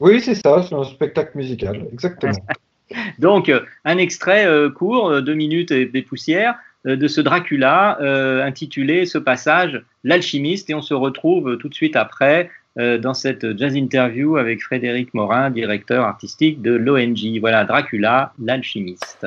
Oui, 0.00 0.20
c'est 0.20 0.34
ça, 0.34 0.62
c'est 0.62 0.74
un 0.74 0.84
spectacle 0.84 1.32
musical, 1.36 1.86
exactement. 1.92 2.32
Donc, 3.18 3.50
un 3.84 3.98
extrait 3.98 4.46
court, 4.74 5.22
deux 5.22 5.34
minutes 5.34 5.70
et 5.70 5.86
des 5.86 6.02
poussières, 6.02 6.56
de 6.84 7.08
ce 7.08 7.20
Dracula 7.20 7.98
euh, 8.00 8.44
intitulé 8.44 9.06
ce 9.06 9.18
passage 9.18 9.82
L'alchimiste. 10.04 10.68
Et 10.70 10.74
on 10.74 10.82
se 10.82 10.94
retrouve 10.94 11.52
euh, 11.52 11.56
tout 11.56 11.68
de 11.68 11.74
suite 11.74 11.96
après 11.96 12.50
euh, 12.78 12.98
dans 12.98 13.14
cette 13.14 13.56
jazz 13.58 13.74
interview 13.74 14.36
avec 14.36 14.62
Frédéric 14.62 15.14
Morin, 15.14 15.50
directeur 15.50 16.04
artistique 16.04 16.60
de 16.60 16.72
l'ONG. 16.72 17.38
Voilà, 17.40 17.64
Dracula, 17.64 18.32
l'alchimiste. 18.42 19.26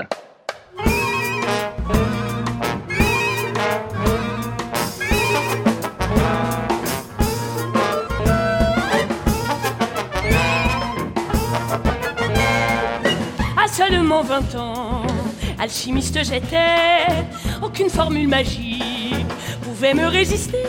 À 13.57 13.67
seulement 13.67 14.21
20 14.21 14.55
ans, 14.55 14.96
alchimiste 15.67 16.23
j'étais, 16.23 17.05
aucune 17.61 17.89
formule 17.89 18.29
magique 18.29 19.25
pouvait 19.63 19.93
me 19.93 20.07
résister. 20.07 20.63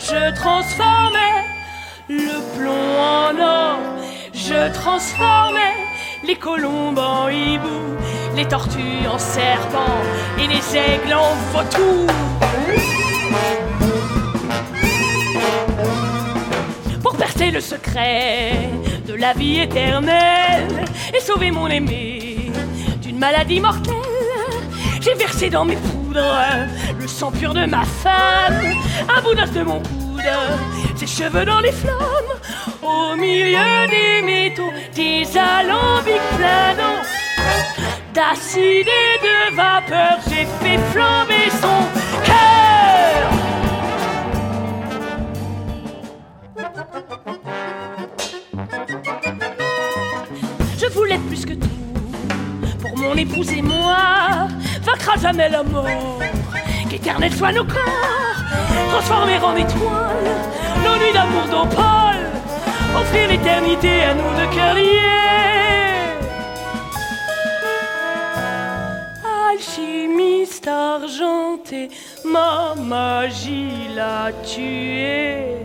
Je 0.00 0.34
transformais 0.34 1.44
le 2.08 2.36
plomb 2.56 2.88
en 2.98 3.38
or, 3.38 3.78
je 4.32 4.72
transformais 4.72 5.76
les 6.26 6.36
colombes 6.36 6.98
en 6.98 7.28
hibou, 7.28 7.82
les 8.34 8.48
tortues 8.48 9.06
en 9.06 9.18
serpents 9.18 10.02
et 10.38 10.46
les 10.46 10.64
aigles 10.74 11.12
en 11.12 11.34
vautours. 11.52 12.14
pour 17.02 17.14
percer 17.18 17.50
le 17.50 17.60
secret 17.60 18.70
de 19.06 19.12
la 19.12 19.34
vie 19.34 19.60
éternelle 19.60 20.86
et 21.14 21.20
sauver 21.20 21.50
mon 21.50 21.66
aimé 21.66 22.50
d'une 23.02 23.18
maladie 23.18 23.60
mortelle. 23.60 24.03
J'ai 25.04 25.12
versé 25.12 25.50
dans 25.50 25.66
mes 25.66 25.76
poudres 25.76 26.34
le 26.98 27.06
sang 27.06 27.30
pur 27.30 27.52
de 27.52 27.66
ma 27.66 27.84
femme, 27.84 28.72
un 29.06 29.20
bout 29.20 29.34
de 29.34 29.62
mon 29.62 29.80
coude, 29.80 30.22
ses 30.96 31.06
cheveux 31.06 31.44
dans 31.44 31.60
les 31.60 31.72
flammes, 31.72 32.32
au 32.82 33.14
milieu 33.14 33.86
des 33.90 34.22
métaux, 34.22 34.72
des 34.94 35.26
alambics 35.36 36.38
d'eau, 36.78 37.02
d'acide 38.14 38.88
et 38.88 39.18
de 39.20 39.54
vapeur, 39.54 40.18
j'ai 40.26 40.46
fait 40.62 40.78
flamber 40.90 41.50
son 41.60 41.84
cœur. 42.24 43.30
Je 50.78 50.86
voulais 50.86 51.18
plus 51.28 51.44
que 51.44 51.52
tout 51.52 51.68
pour 52.80 52.96
mon 52.96 53.14
épouse 53.16 53.52
et 53.52 53.60
moi 53.60 54.48
Qu'éternel 56.88 57.32
soit 57.32 57.52
nos 57.52 57.64
corps, 57.64 58.40
transformer 58.90 59.38
en 59.38 59.54
étoiles 59.56 60.34
nos 60.82 60.96
nuits 60.96 61.12
d'amour 61.12 61.46
d'opale, 61.50 62.30
offrir 62.96 63.28
l'éternité 63.28 64.02
à 64.02 64.14
nous 64.14 64.54
cœurs 64.54 64.74
liés. 64.74 65.00
Alchimiste 69.50 70.68
argenté, 70.68 71.90
ma 72.24 72.74
magie 72.74 73.88
l'a 73.94 74.32
tué. 74.42 75.58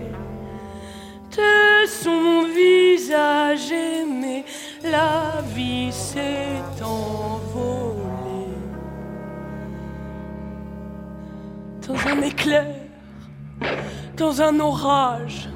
De 1.32 1.88
son 1.88 2.44
visage 2.54 3.72
aimé, 3.72 4.44
la 4.84 5.42
vie 5.56 5.92
s'est 5.92 6.62
Dans 11.90 12.08
un 12.08 12.22
éclair, 12.22 12.68
dans 14.16 14.44
un 14.44 14.60
orage, 14.60 15.50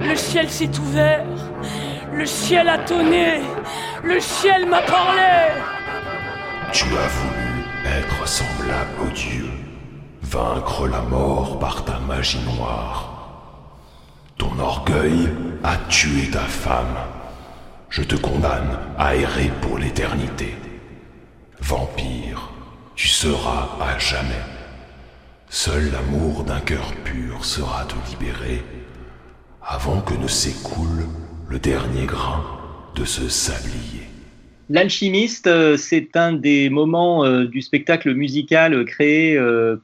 le 0.00 0.16
ciel 0.16 0.50
s'est 0.50 0.76
ouvert, 0.80 1.24
le 2.12 2.26
ciel 2.26 2.68
a 2.68 2.78
tonné, 2.78 3.40
le 4.02 4.18
ciel 4.18 4.68
m'a 4.68 4.82
parlé. 4.82 5.52
Tu 6.72 6.86
as 6.86 7.06
voulu 7.06 7.64
être 7.86 8.26
semblable 8.26 9.00
au 9.06 9.10
Dieu, 9.10 9.48
vaincre 10.22 10.88
la 10.88 11.02
mort 11.02 11.60
par 11.60 11.84
ta 11.84 12.00
magie 12.00 12.42
noire. 12.56 13.38
Ton 14.38 14.58
orgueil 14.58 15.28
a 15.62 15.76
tué 15.88 16.30
ta 16.32 16.40
femme. 16.40 16.96
Je 17.90 18.02
te 18.02 18.16
condamne 18.16 18.76
à 18.98 19.14
errer 19.14 19.52
pour 19.60 19.78
l'éternité. 19.78 20.52
Vampire, 21.60 22.50
tu 22.96 23.06
seras 23.06 23.68
à 23.80 23.96
jamais. 24.00 24.59
Seul 25.52 25.90
l'amour 25.90 26.44
d'un 26.44 26.60
cœur 26.60 26.92
pur 27.04 27.44
sera 27.44 27.84
te 27.84 27.96
libérer 28.08 28.62
avant 29.60 30.00
que 30.00 30.14
ne 30.14 30.28
s'écoule 30.28 31.08
le 31.48 31.58
dernier 31.58 32.06
grain 32.06 32.44
de 32.94 33.04
ce 33.04 33.28
sablier. 33.28 34.04
L'alchimiste, 34.68 35.48
euh, 35.48 35.76
c'est 35.76 36.16
un 36.16 36.34
des 36.34 36.70
moments 36.70 37.24
euh, 37.24 37.46
du 37.46 37.62
spectacle 37.62 38.14
musical 38.14 38.74
euh, 38.74 38.84
créé 38.84 39.36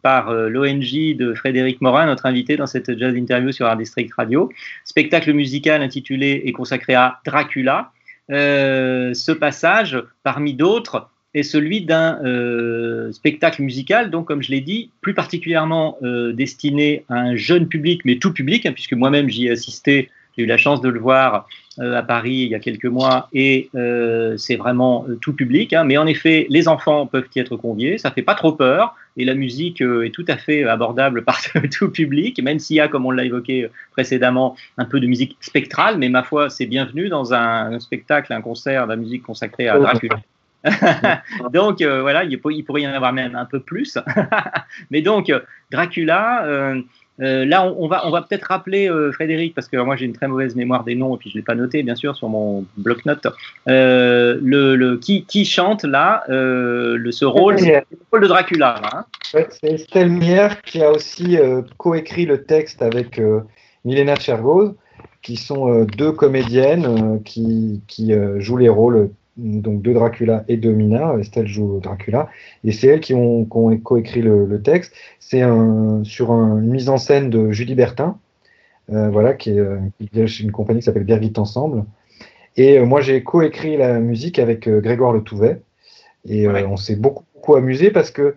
par 0.03 0.33
l'ONG 0.33 1.17
de 1.17 1.35
Frédéric 1.35 1.81
Morin, 1.81 2.07
notre 2.07 2.27
invité 2.27 2.57
dans 2.57 2.69
cette 2.69 2.97
jazz 2.97 3.17
interview 3.17 3.51
sur 3.51 3.67
Art 3.67 3.77
District 3.77 4.15
Radio. 4.15 4.49
Spectacle 4.85 5.33
musical 5.33 5.83
intitulé 5.83 6.43
et 6.45 6.53
consacré 6.53 6.95
à 6.95 7.19
Dracula. 7.25 7.91
Ce 8.29 9.33
passage, 9.33 10.01
parmi 10.23 10.55
d'autres, 10.55 11.11
est 11.37 11.43
celui 11.43 11.83
d'un 11.83 12.19
euh, 12.25 13.13
spectacle 13.13 13.63
musical, 13.63 14.11
donc 14.11 14.27
comme 14.27 14.43
je 14.43 14.51
l'ai 14.51 14.63
dit, 14.63 14.91
plus 15.03 15.13
particulièrement 15.13 15.99
euh, 16.03 16.33
destiné 16.33 17.05
à 17.11 17.17
un 17.17 17.37
jeune 17.37 17.69
public, 17.69 18.01
mais 18.07 18.17
tout 18.17 18.33
public, 18.33 18.65
hein, 18.65 18.73
puisque 18.73 18.95
moi-même 18.95 19.29
j'y 19.29 19.47
ai 19.47 19.51
assisté, 19.51 20.11
j'ai 20.37 20.45
eu 20.45 20.47
la 20.47 20.57
chance 20.57 20.81
de 20.81 20.89
le 20.89 20.99
voir 20.99 21.47
euh, 21.79 21.95
à 21.95 22.03
Paris 22.03 22.37
il 22.37 22.49
y 22.49 22.55
a 22.55 22.59
quelques 22.59 22.87
mois, 22.87 23.29
et 23.35 23.69
c'est 24.39 24.57
vraiment 24.57 25.07
tout 25.21 25.35
public. 25.35 25.75
hein. 25.75 25.85
mais 25.85 25.99
en 25.99 26.07
effet, 26.07 26.47
les 26.49 26.69
enfants 26.69 27.07
peuvent 27.07 27.29
y 27.37 27.39
être 27.39 27.57
conviés, 27.57 27.99
ça 27.99 28.11
fait 28.11 28.23
pas 28.23 28.35
trop 28.35 28.53
peur. 28.53 28.97
et 29.19 29.27
la 29.27 29.35
musique 29.35 29.83
est 29.83 30.15
tout 30.15 30.25
à 30.29 30.39
fait 30.39 30.65
abordable 30.65 31.23
par 31.31 31.39
tout 31.71 31.91
public, 31.91 32.43
même 32.43 32.59
s'il 32.59 32.77
y 32.77 32.81
a, 32.81 32.89
comme 32.89 33.05
on 33.05 33.11
l'a 33.11 33.27
évoqué 33.27 33.69
précédemment, 33.93 34.57
un 34.79 34.87
peu 34.87 35.01
de 35.01 35.07
musique 35.07 35.37
spectrale, 35.41 35.99
mais 35.99 36.09
ma 36.09 36.23
foi, 36.23 36.49
c'est 36.49 36.65
bienvenu 36.67 37.11
dans 37.11 37.35
un, 37.35 37.79
spectacle, 37.79 38.33
un 38.33 38.41
concert 38.41 38.87
de 38.87 38.93
la 38.93 38.97
musique 38.97 39.23
consacrée 39.23 39.69
à 39.69 39.79
Dracula. 39.79 40.17
donc 41.53 41.83
voilà, 41.83 42.25
il, 42.25 42.41
pourrait 42.41 42.83
y 42.83 42.89
en 42.89 42.93
avoir 42.93 43.13
même 43.13 43.35
un 43.35 43.45
peu 43.47 43.61
plus. 43.61 43.99
mais 44.91 45.03
donc 45.03 45.33
Dracula, 45.71 46.83
euh, 47.21 47.47
là, 47.47 47.67
on, 47.67 47.89
va, 47.89 48.23
peut-être 48.23 48.45
rappeler 48.45 48.91
euh, 48.91 49.11
Frédéric, 49.11 49.55
parce 49.55 49.69
que 49.69 49.77
moi 49.79 49.97
j'ai 49.97 50.05
une 50.05 50.13
très 50.13 50.29
mauvaise 50.29 50.55
mémoire 50.55 50.85
des 50.85 50.95
noms, 50.95 51.17
et 51.17 51.19
puis 51.19 51.31
je 51.31 51.37
ne 51.37 51.41
l'ai 51.41 51.45
pas 51.45 51.55
noté, 51.55 51.83
bien 51.83 51.95
sûr, 51.95 52.15
sur 52.15 52.29
mon 52.29 52.67
bloc-notes. 52.77 53.27
Euh, 53.69 54.39
le, 54.43 54.97
qui, 54.97 55.45
chante 55.45 55.85
là 55.85 56.25
le, 56.29 57.11
ce 57.11 57.25
rôle, 57.25 57.57
le 57.57 57.83
rôle 58.13 58.23
de 58.23 58.27
Dracula 58.27 58.81
hein 58.93 59.05
C'est 59.51 59.65
Estelle 59.65 60.11
Mier 60.11 60.49
qui 60.65 60.83
a 60.83 60.91
aussi 60.91 61.39
coécrit 61.79 62.27
le 62.27 62.45
texte 62.45 62.83
avec 62.83 63.21
Milena 63.85 64.17
Chergoz, 64.17 64.75
qui 65.23 65.37
sont 65.37 65.85
deux 65.85 66.13
comédiennes 66.13 67.23
qui 67.25 67.83
jouent 68.39 68.59
les 68.59 68.69
rôles 68.69 69.11
donc 69.37 69.83
de 69.83 69.93
Dracula 69.93 70.45
et 70.49 70.57
de 70.57 70.71
Mina. 70.71 71.15
Estelle 71.19 71.47
joue 71.47 71.81
Dracula. 71.81 72.29
Et 72.65 72.73
c'est 72.73 72.89
elles 72.89 73.01
qui 73.01 73.15
ont, 73.15 73.45
coécrit 73.45 74.23
le, 74.23 74.61
texte. 74.63 74.95
C'est 75.19 75.43
un, 75.43 76.03
sur 76.05 76.31
une 76.31 76.71
mise 76.71 76.89
en 76.89 76.99
scène 76.99 77.31
de 77.31 77.51
Julie 77.53 77.75
Bertin, 77.75 78.19
euh, 78.93 79.11
voilà, 79.11 79.35
qui 79.35 79.51
est, 79.51 79.59
euh, 79.59 79.79
une 80.41 80.53
compagnie 80.53 80.81
qui 80.81 80.85
s'appelle 80.85 81.05
Birgit 81.05 81.33
Ensemble. 81.37 81.85
Et 82.57 82.79
euh, 82.79 82.87
moi, 82.87 83.01
j'ai 83.01 83.23
coécrit 83.23 83.77
la 83.77 84.01
musique 84.01 84.39
avec 84.39 84.69
Grégoire 84.69 85.13
Le 85.13 85.23
Touvet. 85.23 85.61
Et 86.29 86.49
on 86.49 86.77
s'est 86.77 86.97
beaucoup, 86.97 87.23
beaucoup 87.35 87.55
amusé 87.55 87.93
parce 87.93 88.11
que 88.11 88.35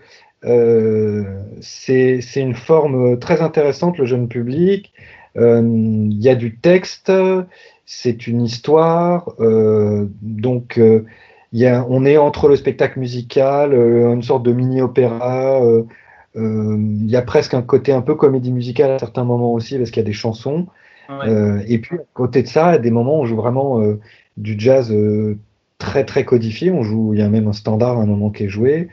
c'est 1.61 2.21
une 2.35 2.53
forme 2.53 3.17
très 3.17 3.41
intéressante, 3.41 3.97
le 3.97 4.05
jeune 4.05 4.27
public. 4.27 4.93
Il 5.35 6.21
y 6.21 6.29
a 6.29 6.35
du 6.35 6.57
texte, 6.57 7.11
c'est 7.91 8.27
une 8.27 8.43
histoire. 8.43 9.33
Euh, 9.39 10.05
donc, 10.21 10.77
euh, 10.77 11.05
y 11.53 11.65
a, 11.65 11.83
on 11.89 12.05
est 12.05 12.17
entre 12.17 12.47
le 12.47 12.55
spectacle 12.55 12.99
musical, 12.99 13.73
euh, 13.73 14.13
une 14.13 14.21
sorte 14.21 14.43
de 14.43 14.51
mini-opéra. 14.51 15.59
Il 16.35 17.09
y 17.09 17.15
a 17.15 17.21
presque 17.23 17.55
un 17.55 17.63
côté 17.63 17.91
un 17.91 18.01
peu 18.01 18.13
comédie 18.13 18.51
musicale 18.51 18.91
à 18.91 18.99
certains 18.99 19.23
moments 19.23 19.53
aussi, 19.53 19.75
parce 19.75 19.89
qu'il 19.89 20.01
y 20.01 20.05
a 20.05 20.07
des 20.07 20.13
chansons. 20.13 20.67
et 21.09 21.79
puis, 21.79 21.97
à 21.97 22.03
côté 22.13 22.43
de 22.43 22.47
ça, 22.47 22.69
il 22.69 22.73
y 22.73 22.75
a 22.75 22.79
des 22.79 22.91
moments 22.91 23.17
où 23.17 23.21
on 23.23 23.25
joue 23.25 23.35
vraiment 23.35 23.81
du 24.37 24.55
jazz 24.59 24.95
très 25.79 26.05
très 26.05 26.25
codifié. 26.25 26.69
On 26.71 26.83
joue, 26.83 27.15
il 27.15 27.19
y 27.19 27.23
a 27.23 27.29
même 27.29 27.47
un 27.47 27.53
standard 27.53 27.97
à 27.97 28.03
un 28.03 28.05
moment 28.05 28.29
qui 28.29 28.43
est 28.43 28.49
joué. 28.49 28.87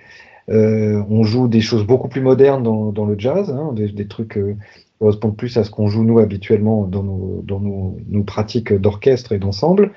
on 0.48 1.22
joue 1.22 1.48
des 1.48 1.60
choses 1.60 1.84
beaucoup 1.86 2.08
plus 2.08 2.22
modernes 2.22 2.62
dans, 2.62 3.04
le 3.04 3.18
jazz, 3.18 3.50
hein, 3.50 3.74
des, 3.74 4.08
trucs 4.08 4.38
correspondent 4.98 5.36
plus 5.36 5.56
à 5.56 5.64
ce 5.64 5.70
qu'on 5.70 5.88
joue 5.88 6.04
nous 6.04 6.18
habituellement 6.18 6.84
dans 6.84 7.02
nos, 7.02 7.42
dans 7.44 7.60
nos, 7.60 8.22
pratiques 8.24 8.72
d'orchestre 8.72 9.32
et 9.32 9.38
d'ensemble. 9.38 9.92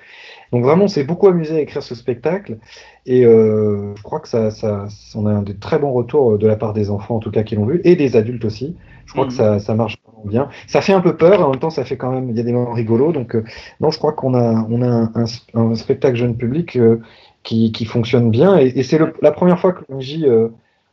Donc 0.51 0.63
vraiment, 0.63 0.85
on 0.85 0.87
s'est 0.87 1.03
beaucoup 1.03 1.27
amusé 1.27 1.55
à 1.55 1.59
écrire 1.61 1.83
ce 1.83 1.95
spectacle 1.95 2.57
et 3.05 3.25
euh, 3.25 3.93
je 3.95 4.03
crois 4.03 4.19
que 4.19 4.27
ça, 4.27 4.51
ça, 4.51 4.87
on 5.15 5.25
a 5.25 5.31
un 5.31 5.41
des 5.43 5.55
très 5.55 5.79
bons 5.79 5.91
retours 5.93 6.37
de 6.37 6.47
la 6.47 6.55
part 6.55 6.73
des 6.73 6.89
enfants 6.89 7.17
en 7.17 7.19
tout 7.19 7.31
cas 7.31 7.43
qui 7.43 7.55
l'ont 7.55 7.65
vu 7.65 7.81
et 7.83 7.95
des 7.95 8.15
adultes 8.15 8.45
aussi. 8.45 8.75
Je 9.05 9.13
crois 9.13 9.25
que 9.25 9.33
ça, 9.33 9.59
ça 9.59 9.73
marche 9.73 9.97
vraiment 10.05 10.27
bien. 10.27 10.49
Ça 10.67 10.81
fait 10.81 10.93
un 10.93 11.01
peu 11.01 11.15
peur, 11.17 11.41
en 11.45 11.51
même 11.51 11.59
temps 11.59 11.69
ça 11.69 11.85
fait 11.85 11.97
quand 11.97 12.11
même, 12.11 12.29
il 12.29 12.37
y 12.37 12.39
a 12.39 12.43
des 12.43 12.51
moments 12.51 12.73
rigolos. 12.73 13.11
Donc 13.11 13.35
euh, 13.35 13.43
non, 13.79 13.91
je 13.91 13.97
crois 13.97 14.13
qu'on 14.13 14.33
a, 14.33 14.65
on 14.69 14.81
a 14.81 14.87
un, 14.87 15.25
un, 15.53 15.75
spectacle 15.75 16.17
jeune 16.17 16.35
public 16.35 16.75
euh, 16.75 16.99
qui, 17.43 17.71
qui, 17.71 17.85
fonctionne 17.85 18.29
bien 18.29 18.57
et, 18.57 18.67
et 18.75 18.83
c'est 18.83 18.99
la 19.21 19.31
première 19.31 19.59
fois 19.59 19.73
que 19.73 19.83
l'ONJ 19.89 20.25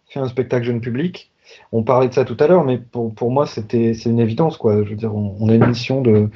fait 0.08 0.20
un 0.20 0.28
spectacle 0.28 0.64
jeune 0.64 0.80
public 0.80 1.30
on 1.72 1.82
parlait 1.82 2.08
de 2.08 2.14
ça 2.14 2.24
tout 2.24 2.36
à 2.40 2.46
l'heure, 2.46 2.64
mais 2.64 2.78
pour, 2.78 3.14
pour 3.14 3.30
moi, 3.30 3.46
c'était 3.46 3.94
c'est 3.94 4.10
une 4.10 4.20
évidence. 4.20 4.56
Quoi. 4.56 4.84
Je 4.84 4.90
veux 4.90 4.96
dire, 4.96 5.14
on, 5.14 5.48
a 5.48 5.54
une 5.54 5.66
mission 5.66 6.02
de, 6.02 6.30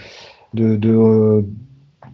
de, 0.54 0.76
de, 0.76 1.44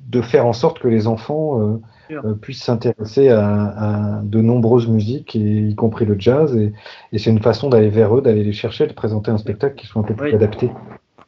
de, 0.08 0.20
faire 0.22 0.46
en 0.46 0.52
sorte 0.52 0.78
que 0.78 0.88
les 0.88 1.06
enfants 1.06 1.60
euh, 1.60 1.80
euh, 2.12 2.34
puissent 2.34 2.62
s'intéresser 2.62 3.28
à, 3.28 4.20
de 4.22 4.40
nombreuses 4.40 4.88
musiques, 4.88 5.34
y 5.34 5.74
compris 5.74 6.04
le 6.04 6.16
jazz. 6.18 6.56
Et, 6.56 6.72
et 7.12 7.18
c'est 7.18 7.30
une 7.30 7.42
façon 7.42 7.68
d'aller 7.68 7.90
vers 7.90 8.16
eux, 8.16 8.22
d'aller 8.22 8.44
les 8.44 8.52
chercher, 8.52 8.86
de 8.86 8.92
présenter 8.92 9.30
un 9.30 9.38
spectacle 9.38 9.76
qui 9.76 9.86
soit 9.86 10.02
un 10.02 10.04
peu 10.04 10.14
plus 10.14 10.34
adapté. 10.34 10.70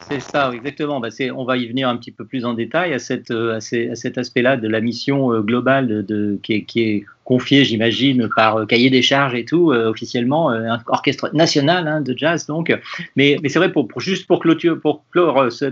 C'est 0.00 0.20
ça, 0.20 0.52
exactement. 0.54 1.00
Bah, 1.00 1.08
on 1.34 1.44
va 1.44 1.56
y 1.56 1.66
venir 1.66 1.88
un 1.88 1.96
petit 1.96 2.12
peu 2.12 2.24
plus 2.24 2.44
en 2.44 2.54
détail 2.54 2.94
à, 2.94 2.98
cette, 2.98 3.30
euh, 3.30 3.56
à, 3.56 3.60
cet 3.60 4.16
aspect-là 4.16 4.56
de 4.56 4.68
la 4.68 4.80
mission 4.80 5.32
euh, 5.32 5.40
globale 5.42 6.04
de, 6.04 6.38
qui, 6.42 6.54
est, 6.54 6.62
qui 6.64 6.82
est 6.82 7.04
confiée, 7.28 7.64
j'imagine, 7.64 8.28
par 8.34 8.56
euh, 8.56 8.66
cahier 8.66 8.88
des 8.88 9.02
charges 9.02 9.34
et 9.34 9.44
tout, 9.44 9.70
officiellement, 9.70 10.50
un 10.50 10.80
orchestre 10.86 11.30
national 11.34 11.86
hein, 11.86 12.00
de 12.00 12.16
jazz. 12.16 12.46
Donc, 12.46 12.74
mais, 13.16 13.36
mais 13.42 13.50
c'est 13.50 13.58
vrai, 13.58 13.70
pour, 13.70 13.88
juste 14.00 14.26
pour, 14.26 14.40
clôture, 14.40 14.80
pour 14.80 15.04
clore 15.12 15.52
ce, 15.52 15.66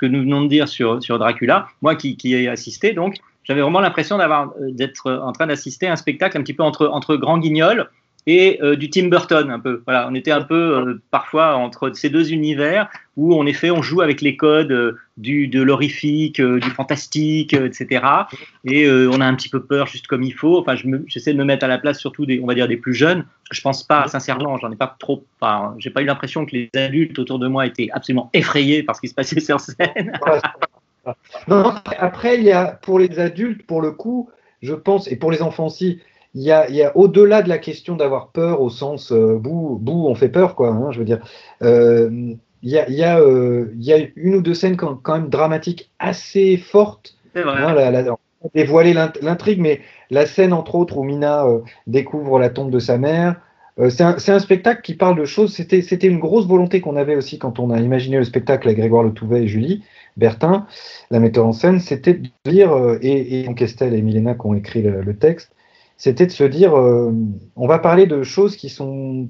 que 0.00 0.06
nous 0.06 0.20
venons 0.20 0.42
de 0.42 0.48
dire 0.48 0.66
sur, 0.66 1.02
sur 1.02 1.18
Dracula, 1.18 1.68
moi 1.82 1.94
qui, 1.96 2.16
ai 2.24 2.48
assisté, 2.48 2.92
donc, 2.92 3.16
j'avais 3.44 3.60
vraiment 3.60 3.80
l'impression 3.80 4.18
d'avoir 4.18 4.52
d'être 4.58 5.10
en 5.10 5.32
train 5.32 5.46
d'assister 5.46 5.86
à 5.86 5.92
un 5.92 5.96
spectacle 5.96 6.36
un 6.38 6.42
petit 6.42 6.54
peu 6.54 6.62
entre, 6.62 6.86
entre 6.88 7.16
Grand 7.16 7.38
Guignol 7.38 7.88
et 8.28 8.62
euh, 8.62 8.76
du 8.76 8.90
Tim 8.90 9.08
Burton 9.08 9.50
un 9.50 9.58
peu. 9.58 9.82
Voilà, 9.86 10.06
on 10.06 10.14
était 10.14 10.30
un 10.30 10.42
peu 10.42 10.76
euh, 10.76 11.02
parfois 11.10 11.56
entre 11.56 11.90
ces 11.94 12.10
deux 12.10 12.30
univers 12.30 12.90
où 13.16 13.34
en 13.34 13.46
effet 13.46 13.70
on 13.70 13.80
joue 13.80 14.02
avec 14.02 14.20
les 14.20 14.36
codes 14.36 14.70
euh, 14.70 14.98
du 15.16 15.48
de 15.48 15.62
l'horrifique, 15.62 16.38
du 16.38 16.70
fantastique, 16.70 17.54
etc. 17.54 18.04
Et 18.64 18.88
on 18.88 19.20
a 19.20 19.26
un 19.26 19.34
petit 19.34 19.48
peu 19.48 19.64
peur 19.64 19.86
juste 19.86 20.06
comme 20.06 20.22
il 20.22 20.34
faut. 20.34 20.58
Enfin, 20.58 20.76
j'essaie 21.06 21.32
de 21.32 21.38
me 21.38 21.44
mettre 21.44 21.64
à 21.64 21.68
la 21.68 21.78
place 21.78 21.98
surtout 21.98 22.26
des, 22.26 22.38
on 22.40 22.46
va 22.46 22.54
dire 22.54 22.68
des 22.68 22.76
plus 22.76 22.94
jeunes. 22.94 23.24
Je 23.50 23.60
pense 23.62 23.82
pas, 23.82 24.06
sincèrement, 24.06 24.58
j'en 24.58 24.70
ai 24.70 24.76
pas 24.76 24.94
trop. 25.00 25.24
J'ai 25.78 25.90
pas 25.90 26.02
eu 26.02 26.04
l'impression 26.04 26.44
que 26.44 26.54
les 26.54 26.70
adultes 26.76 27.18
autour 27.18 27.38
de 27.38 27.48
moi 27.48 27.66
étaient 27.66 27.88
absolument 27.92 28.30
effrayés 28.34 28.82
par 28.82 28.94
ce 28.94 29.00
qui 29.00 29.08
se 29.08 29.14
passait 29.14 29.40
sur 29.40 29.58
scène. 29.58 30.12
après, 31.98 32.36
il 32.36 32.44
y 32.44 32.52
a 32.52 32.66
pour 32.66 32.98
les 33.00 33.18
adultes, 33.18 33.66
pour 33.66 33.80
le 33.80 33.90
coup, 33.90 34.30
je 34.62 34.74
pense, 34.74 35.10
et 35.10 35.16
pour 35.16 35.32
les 35.32 35.42
enfants 35.42 35.66
aussi, 35.66 36.00
il 36.34 36.42
y 36.42 36.52
a, 36.52 36.96
au-delà 36.96 37.42
de 37.42 37.48
la 37.48 37.58
question 37.58 37.96
d'avoir 37.96 38.28
peur 38.28 38.60
au 38.60 38.70
sens 38.70 39.12
euh, 39.12 39.40
on 39.44 40.14
fait 40.14 40.28
peur, 40.28 40.54
quoi. 40.54 40.68
Hein, 40.68 40.90
je 40.90 40.98
veux 40.98 41.04
dire, 41.04 41.20
euh, 41.62 42.10
il, 42.62 42.70
y 42.70 42.78
a, 42.78 42.88
y 42.90 43.02
a, 43.02 43.18
euh, 43.20 43.72
il 43.74 43.84
y, 43.84 43.92
a, 43.92 43.98
une 44.16 44.36
ou 44.36 44.42
deux 44.42 44.54
scènes 44.54 44.76
quand, 44.76 45.00
même 45.08 45.28
dramatiques 45.28 45.90
assez 45.98 46.56
fortes. 46.56 47.16
C'est 47.34 47.42
vrai. 47.42 47.62
Hein, 47.62 48.16
dévoiler 48.54 48.92
l'intrigue, 48.92 49.60
mais 49.60 49.80
la 50.10 50.26
scène, 50.26 50.52
entre 50.52 50.76
autres, 50.76 50.96
où 50.96 51.02
Mina 51.02 51.44
découvre 51.88 52.38
la 52.38 52.50
tombe 52.50 52.70
de 52.70 52.78
sa 52.78 52.96
mère. 52.96 53.40
c'est 53.88 54.04
un, 54.04 54.16
un, 54.16 54.38
spectacle 54.38 54.82
qui 54.82 54.94
parle 54.94 55.18
de 55.18 55.24
choses. 55.24 55.52
C'était 55.52 56.06
une 56.06 56.20
grosse 56.20 56.46
volonté 56.46 56.80
qu'on 56.80 56.94
avait 56.94 57.16
aussi 57.16 57.38
quand 57.38 57.58
on 57.58 57.70
a 57.70 57.80
imaginé 57.80 58.16
le 58.16 58.24
spectacle 58.24 58.68
avec 58.68 58.78
Grégoire 58.78 59.02
Le 59.02 59.10
Touvet 59.12 59.42
et 59.42 59.48
Julie 59.48 59.82
Bertin, 60.16 60.66
la 61.10 61.18
metteur 61.18 61.46
en 61.46 61.52
scène, 61.52 61.80
c'était 61.80 62.14
de 62.14 62.28
dire, 62.44 62.70
et, 63.02 63.40
et 63.40 63.44
donc 63.44 63.60
Estelle 63.60 63.94
et 63.94 64.02
Milena 64.02 64.34
qui 64.34 64.46
ont 64.46 64.54
écrit 64.54 64.82
le 64.82 65.16
texte, 65.16 65.52
c'était 65.98 66.26
de 66.26 66.30
se 66.30 66.44
dire, 66.44 66.78
euh, 66.78 67.12
on 67.56 67.66
va 67.66 67.78
parler 67.78 68.06
de 68.06 68.22
choses 68.22 68.56
qui 68.56 68.70
sont 68.70 69.28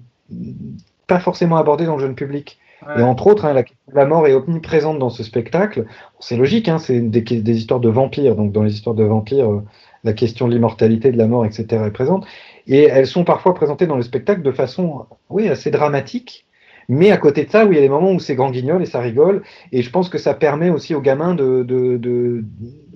pas 1.09 1.19
forcément 1.19 1.57
abordées 1.57 1.87
dans 1.87 1.97
le 1.97 2.03
jeune 2.03 2.15
public. 2.15 2.59
Et 2.97 3.03
entre 3.03 3.27
autres, 3.27 3.45
hein, 3.45 3.61
la, 3.93 4.07
mort 4.07 4.29
est 4.29 4.35
omniprésente 4.35 5.01
dans 5.01 5.11
ce 5.11 5.25
spectacle. 5.25 5.87
C'est 6.21 6.37
logique, 6.37 6.69
hein, 6.69 6.79
c'est 6.79 7.01
des, 7.01 7.23
des, 7.23 7.57
histoires 7.57 7.81
de 7.81 7.89
vampires. 7.89 8.37
Donc 8.37 8.53
dans 8.53 8.63
les 8.63 8.73
histoires 8.73 8.95
de 8.95 9.03
vampires, 9.03 9.51
euh, 9.51 9.65
la 10.05 10.13
question 10.13 10.47
de 10.47 10.53
l'immortalité, 10.53 11.11
de 11.11 11.19
la 11.19 11.27
mort, 11.27 11.45
etc. 11.45 11.67
est 11.87 11.91
présente. 11.91 12.25
Et 12.69 12.85
elles 12.85 13.09
sont 13.09 13.25
parfois 13.25 13.55
présentées 13.55 13.89
dans 13.89 13.97
le 13.97 14.03
spectacle 14.03 14.43
de 14.43 14.53
façon, 14.53 15.07
oui, 15.29 15.49
assez 15.49 15.73
dramatique. 15.73 16.47
Mais 16.89 17.11
à 17.11 17.19
côté 17.19 17.45
de 17.45 17.51
ça, 17.51 17.67
oui, 17.67 17.73
il 17.73 17.75
y 17.75 17.79
a 17.79 17.83
des 17.83 17.89
moments 17.89 18.13
où 18.13 18.21
c'est 18.21 18.35
grand 18.35 18.51
guignol 18.51 18.81
et 18.81 18.87
ça 18.87 19.01
rigole. 19.01 19.43
Et 19.73 19.83
je 19.83 19.91
pense 19.91 20.09
que 20.09 20.17
ça 20.17 20.33
permet 20.33 20.71
aussi 20.71 20.95
aux 20.95 21.03
gamins 21.03 21.35
de, 21.35 21.63
de, 21.63 21.99
de 21.99 22.45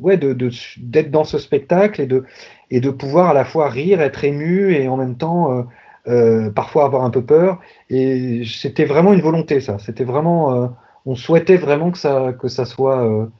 ouais, 0.00 0.16
de, 0.16 0.32
d'être 0.78 1.10
dans 1.10 1.24
ce 1.24 1.38
spectacle 1.38 2.00
et 2.00 2.06
de, 2.06 2.24
et 2.72 2.80
de 2.80 2.88
pouvoir 2.88 3.28
à 3.28 3.34
la 3.34 3.44
fois 3.44 3.68
rire, 3.68 4.00
être 4.00 4.24
ému 4.24 4.72
et 4.74 4.88
en 4.88 4.96
même 4.96 5.16
temps 5.18 5.52
euh, 5.52 5.62
euh, 6.08 6.50
parfois 6.50 6.86
avoir 6.86 7.04
un 7.04 7.10
peu 7.10 7.22
peur. 7.22 7.60
Et 7.90 8.44
c'était 8.46 8.86
vraiment 8.86 9.12
une 9.12 9.20
volonté, 9.20 9.60
ça. 9.60 9.78
C'était 9.78 10.04
vraiment, 10.04 10.64
euh, 10.64 10.66
on 11.04 11.14
souhaitait 11.14 11.58
vraiment 11.58 11.90
que 11.90 11.98
ça, 11.98 12.32
que 12.32 12.48
ça 12.48 12.64
soit, 12.64 13.30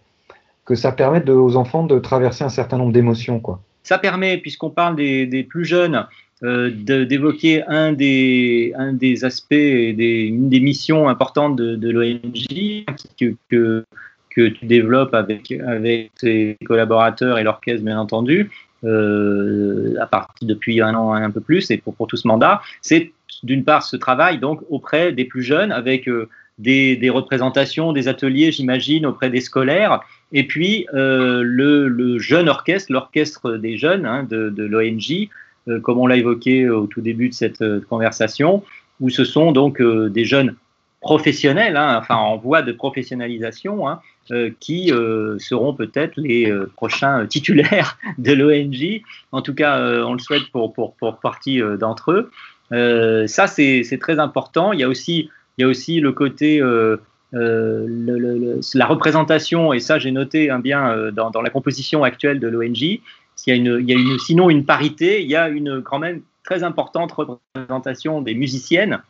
que 0.66 0.74
ça 0.74 0.93
permette 0.93 1.30
aux 1.30 1.57
enfants 1.57 1.85
de 1.85 1.99
traverser 1.99 2.45
un 2.45 2.51
certain 2.51 2.76
nombre 2.76 2.93
d'émotions, 2.93 3.41
quoi. 3.41 3.62
Ça 3.85 3.99
permet, 3.99 4.37
puisqu'on 4.37 4.70
parle 4.70 4.97
des, 4.97 5.47
plus 5.49 5.64
jeunes, 5.64 6.07
d'évoquer 6.43 7.64
un 7.66 7.95
des, 7.95 8.74
un 8.76 8.93
des 8.93 9.24
aspects, 9.24 9.55
des, 9.55 10.26
une 10.28 10.51
des 10.51 10.61
missions 10.61 11.09
importantes 11.09 11.57
de, 11.57 11.74
de 11.74 11.91
l'ONG 11.91 12.85
que, 13.18 13.35
que, 13.49 13.85
que, 14.30 14.49
tu 14.49 14.66
développes 14.66 15.14
avec, 15.14 15.51
avec 15.53 16.12
tes 16.20 16.59
collaborateurs 16.66 17.39
et 17.39 17.43
l'orchestre, 17.43 17.85
bien 17.85 17.99
entendu, 17.99 18.51
euh, 18.85 19.95
à 20.01 20.07
partir 20.07 20.49
depuis 20.49 20.80
un 20.80 20.95
an, 20.95 21.12
un 21.12 21.30
peu 21.30 21.41
plus, 21.41 21.70
et 21.70 21.76
pour, 21.76 21.95
pour 21.95 22.07
tout 22.09 22.16
ce 22.16 22.26
mandat, 22.26 22.62
c'est 22.80 23.12
d'une 23.45 23.62
part 23.62 23.85
ce 23.85 23.97
travail 23.97 24.39
donc 24.39 24.61
auprès 24.70 25.12
des 25.12 25.24
plus 25.24 25.43
jeunes 25.43 25.70
avec 25.70 26.09
euh, 26.09 26.28
des, 26.59 27.11
représentations, 27.11 27.93
des 27.93 28.09
ateliers, 28.09 28.51
j'imagine, 28.51 29.07
auprès 29.07 29.30
des 29.30 29.41
scolaires, 29.41 30.01
et 30.33 30.47
puis 30.47 30.87
euh, 30.95 31.43
le, 31.45 32.18
jeune 32.18 32.49
orchestre, 32.49 32.93
l'orchestre 32.93 33.53
des 33.53 33.76
jeunes 33.76 34.05
hein, 34.05 34.26
de, 34.28 34.64
l'ONG, 34.64 35.28
comme 35.83 35.99
on 35.99 36.07
l'a 36.09 36.16
évoqué 36.16 36.68
au 36.68 36.87
tout 36.87 37.01
début 37.01 37.28
de 37.28 37.35
cette 37.35 37.62
conversation, 37.89 38.64
où 39.01 39.11
ce 39.11 39.24
sont 39.24 39.53
donc 39.53 39.80
des 39.80 40.24
jeunes 40.24 40.57
professionnels, 41.01 41.76
hein, 41.76 41.99
enfin 42.01 42.16
en 42.16 42.37
voie 42.37 42.62
de 42.62 42.72
professionnalisation, 42.72 43.89
hein, 43.89 44.01
qui 44.61 44.93
euh, 44.93 45.39
seront 45.39 45.75
peut-être 45.75 46.12
les 46.16 46.51
euh, 46.51 46.70
prochains 46.77 47.27
titulaires 47.27 47.99
de 48.18 48.33
l'ONG. 48.33 49.03
En 49.33 49.43
tout 49.43 49.55
cas, 49.55 49.79
euh, 49.79 50.05
on 50.05 50.14
le 50.14 50.18
souhaite 50.18 50.49
pour, 50.53 50.73
pour, 50.73 50.95
pour 50.95 51.18
partie 51.18 51.61
euh, 51.61 51.77
d'entre 51.77 52.12
eux. 52.12 52.31
Euh, 52.73 53.27
ça, 53.27 53.47
c'est 53.47 53.99
très 54.01 54.18
important. 54.18 54.73
Il 54.73 54.81
y 54.81 54.85
a 54.85 54.89
aussi, 54.89 55.31
il 55.59 55.62
y 55.62 55.64
a 55.64 55.68
aussi 55.68 56.01
le 56.01 56.12
côté, 56.12 56.61
euh, 56.61 56.97
euh, 57.35 58.61
la 58.75 58.87
représentation, 58.87 59.73
et 59.73 59.81
ça, 59.81 59.99
j'ai 59.99 60.11
noté 60.11 60.51
hein, 60.51 60.59
bien 60.59 60.91
euh, 60.91 61.11
dans, 61.11 61.43
la 61.43 61.51
composition 61.51 62.05
actuelle 62.05 62.41
de 62.41 62.49
l'ONG. 62.49 62.81
Il 62.81 63.01
y 63.47 63.51
y 63.51 63.53
a 63.53 63.55
une, 63.55 64.18
sinon 64.18 64.51
une 64.51 64.64
parité, 64.64 65.23
il 65.23 65.29
y 65.29 65.37
a 65.37 65.49
une 65.49 65.83
quand 65.83 65.99
même 65.99 66.23
très 66.45 66.62
importante 66.62 67.12
représentation 67.12 68.20
des 68.20 68.35
musiciennes 68.35 69.01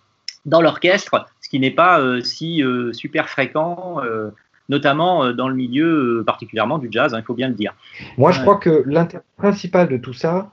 dans 0.44 0.60
l'orchestre, 0.60 1.26
ce 1.40 1.48
qui 1.48 1.60
n'est 1.60 1.70
pas 1.70 2.00
euh, 2.00 2.20
si 2.20 2.62
euh, 2.62 2.92
super 2.92 3.28
fréquent, 3.28 4.00
euh, 4.04 4.30
notamment 4.72 5.12
euh, 5.24 5.32
dans 5.32 5.48
le 5.52 5.54
milieu 5.54 5.90
euh, 6.20 6.24
particulièrement 6.24 6.78
du 6.78 6.88
jazz, 6.90 7.14
hein, 7.14 7.18
il 7.22 7.24
faut 7.24 7.38
bien 7.42 7.48
le 7.48 7.54
dire. 7.54 7.72
Moi, 8.18 8.30
je 8.32 8.40
crois 8.40 8.56
que 8.56 8.82
l'intérêt 8.86 9.22
principal 9.36 9.86
de 9.88 9.98
tout 9.98 10.14
ça, 10.24 10.50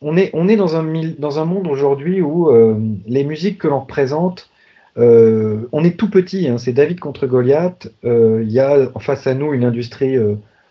on 0.00 0.16
est, 0.16 0.30
on 0.34 0.48
est 0.48 0.56
dans, 0.56 0.74
un, 0.76 0.84
dans 1.18 1.38
un 1.38 1.44
monde 1.44 1.66
aujourd'hui 1.68 2.20
où 2.20 2.48
euh, 2.50 2.74
les 3.06 3.24
musiques 3.24 3.58
que 3.58 3.68
l'on 3.68 3.80
représente, 3.80 4.50
euh, 4.96 5.68
on 5.72 5.82
est 5.84 5.96
tout 5.96 6.10
petit, 6.10 6.48
hein, 6.48 6.58
c'est 6.58 6.72
David 6.72 6.98
contre 7.00 7.26
Goliath. 7.26 7.90
euh, 8.04 8.40
Il 8.42 8.50
y 8.52 8.60
a 8.60 8.88
face 9.00 9.26
à 9.26 9.34
nous 9.34 9.52
une 9.54 9.64
industrie 9.64 10.16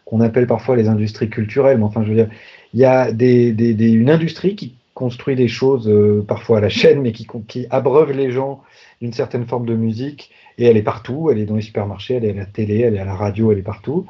qu'on 0.06 0.22
appelle 0.22 0.48
parfois 0.48 0.76
les 0.76 0.88
industries 0.88 1.30
culturelles, 1.30 1.78
mais 1.78 1.84
enfin, 1.86 2.04
je 2.04 2.10
veux 2.10 2.16
dire, 2.16 2.30
il 2.74 2.80
y 2.80 2.86
a 2.86 3.12
des, 3.12 3.54
des- 3.54 3.74
des- 3.74 3.92
une 3.92 4.10
industrie 4.10 4.56
qui 4.56 4.76
construit 4.94 5.36
des 5.36 5.48
choses 5.48 5.90
parfois 6.28 6.58
à 6.60 6.62
la 6.62 6.70
chaîne, 6.70 7.02
mais 7.02 7.12
qui, 7.12 7.26
qui 7.48 7.66
abreuve 7.70 8.12
les 8.12 8.30
gens 8.32 8.62
d'une 9.04 9.14
certaine 9.14 9.46
forme 9.46 9.66
de 9.68 9.76
musique. 9.76 10.32
Et 10.58 10.66
elle 10.66 10.78
est 10.78 10.84
partout, 10.84 11.30
elle 11.32 11.38
est 11.40 11.46
dans 11.46 11.56
les 11.56 11.62
supermarchés, 11.62 12.16
elle 12.16 12.26
est 12.26 12.32
à 12.32 12.34
la 12.36 12.46
télé, 12.46 12.80
elle 12.80 12.96
est 12.96 13.00
à 13.00 13.06
la 13.06 13.16
radio, 13.16 13.52
elle 13.52 13.60
est 13.60 13.62
partout. 13.64 14.06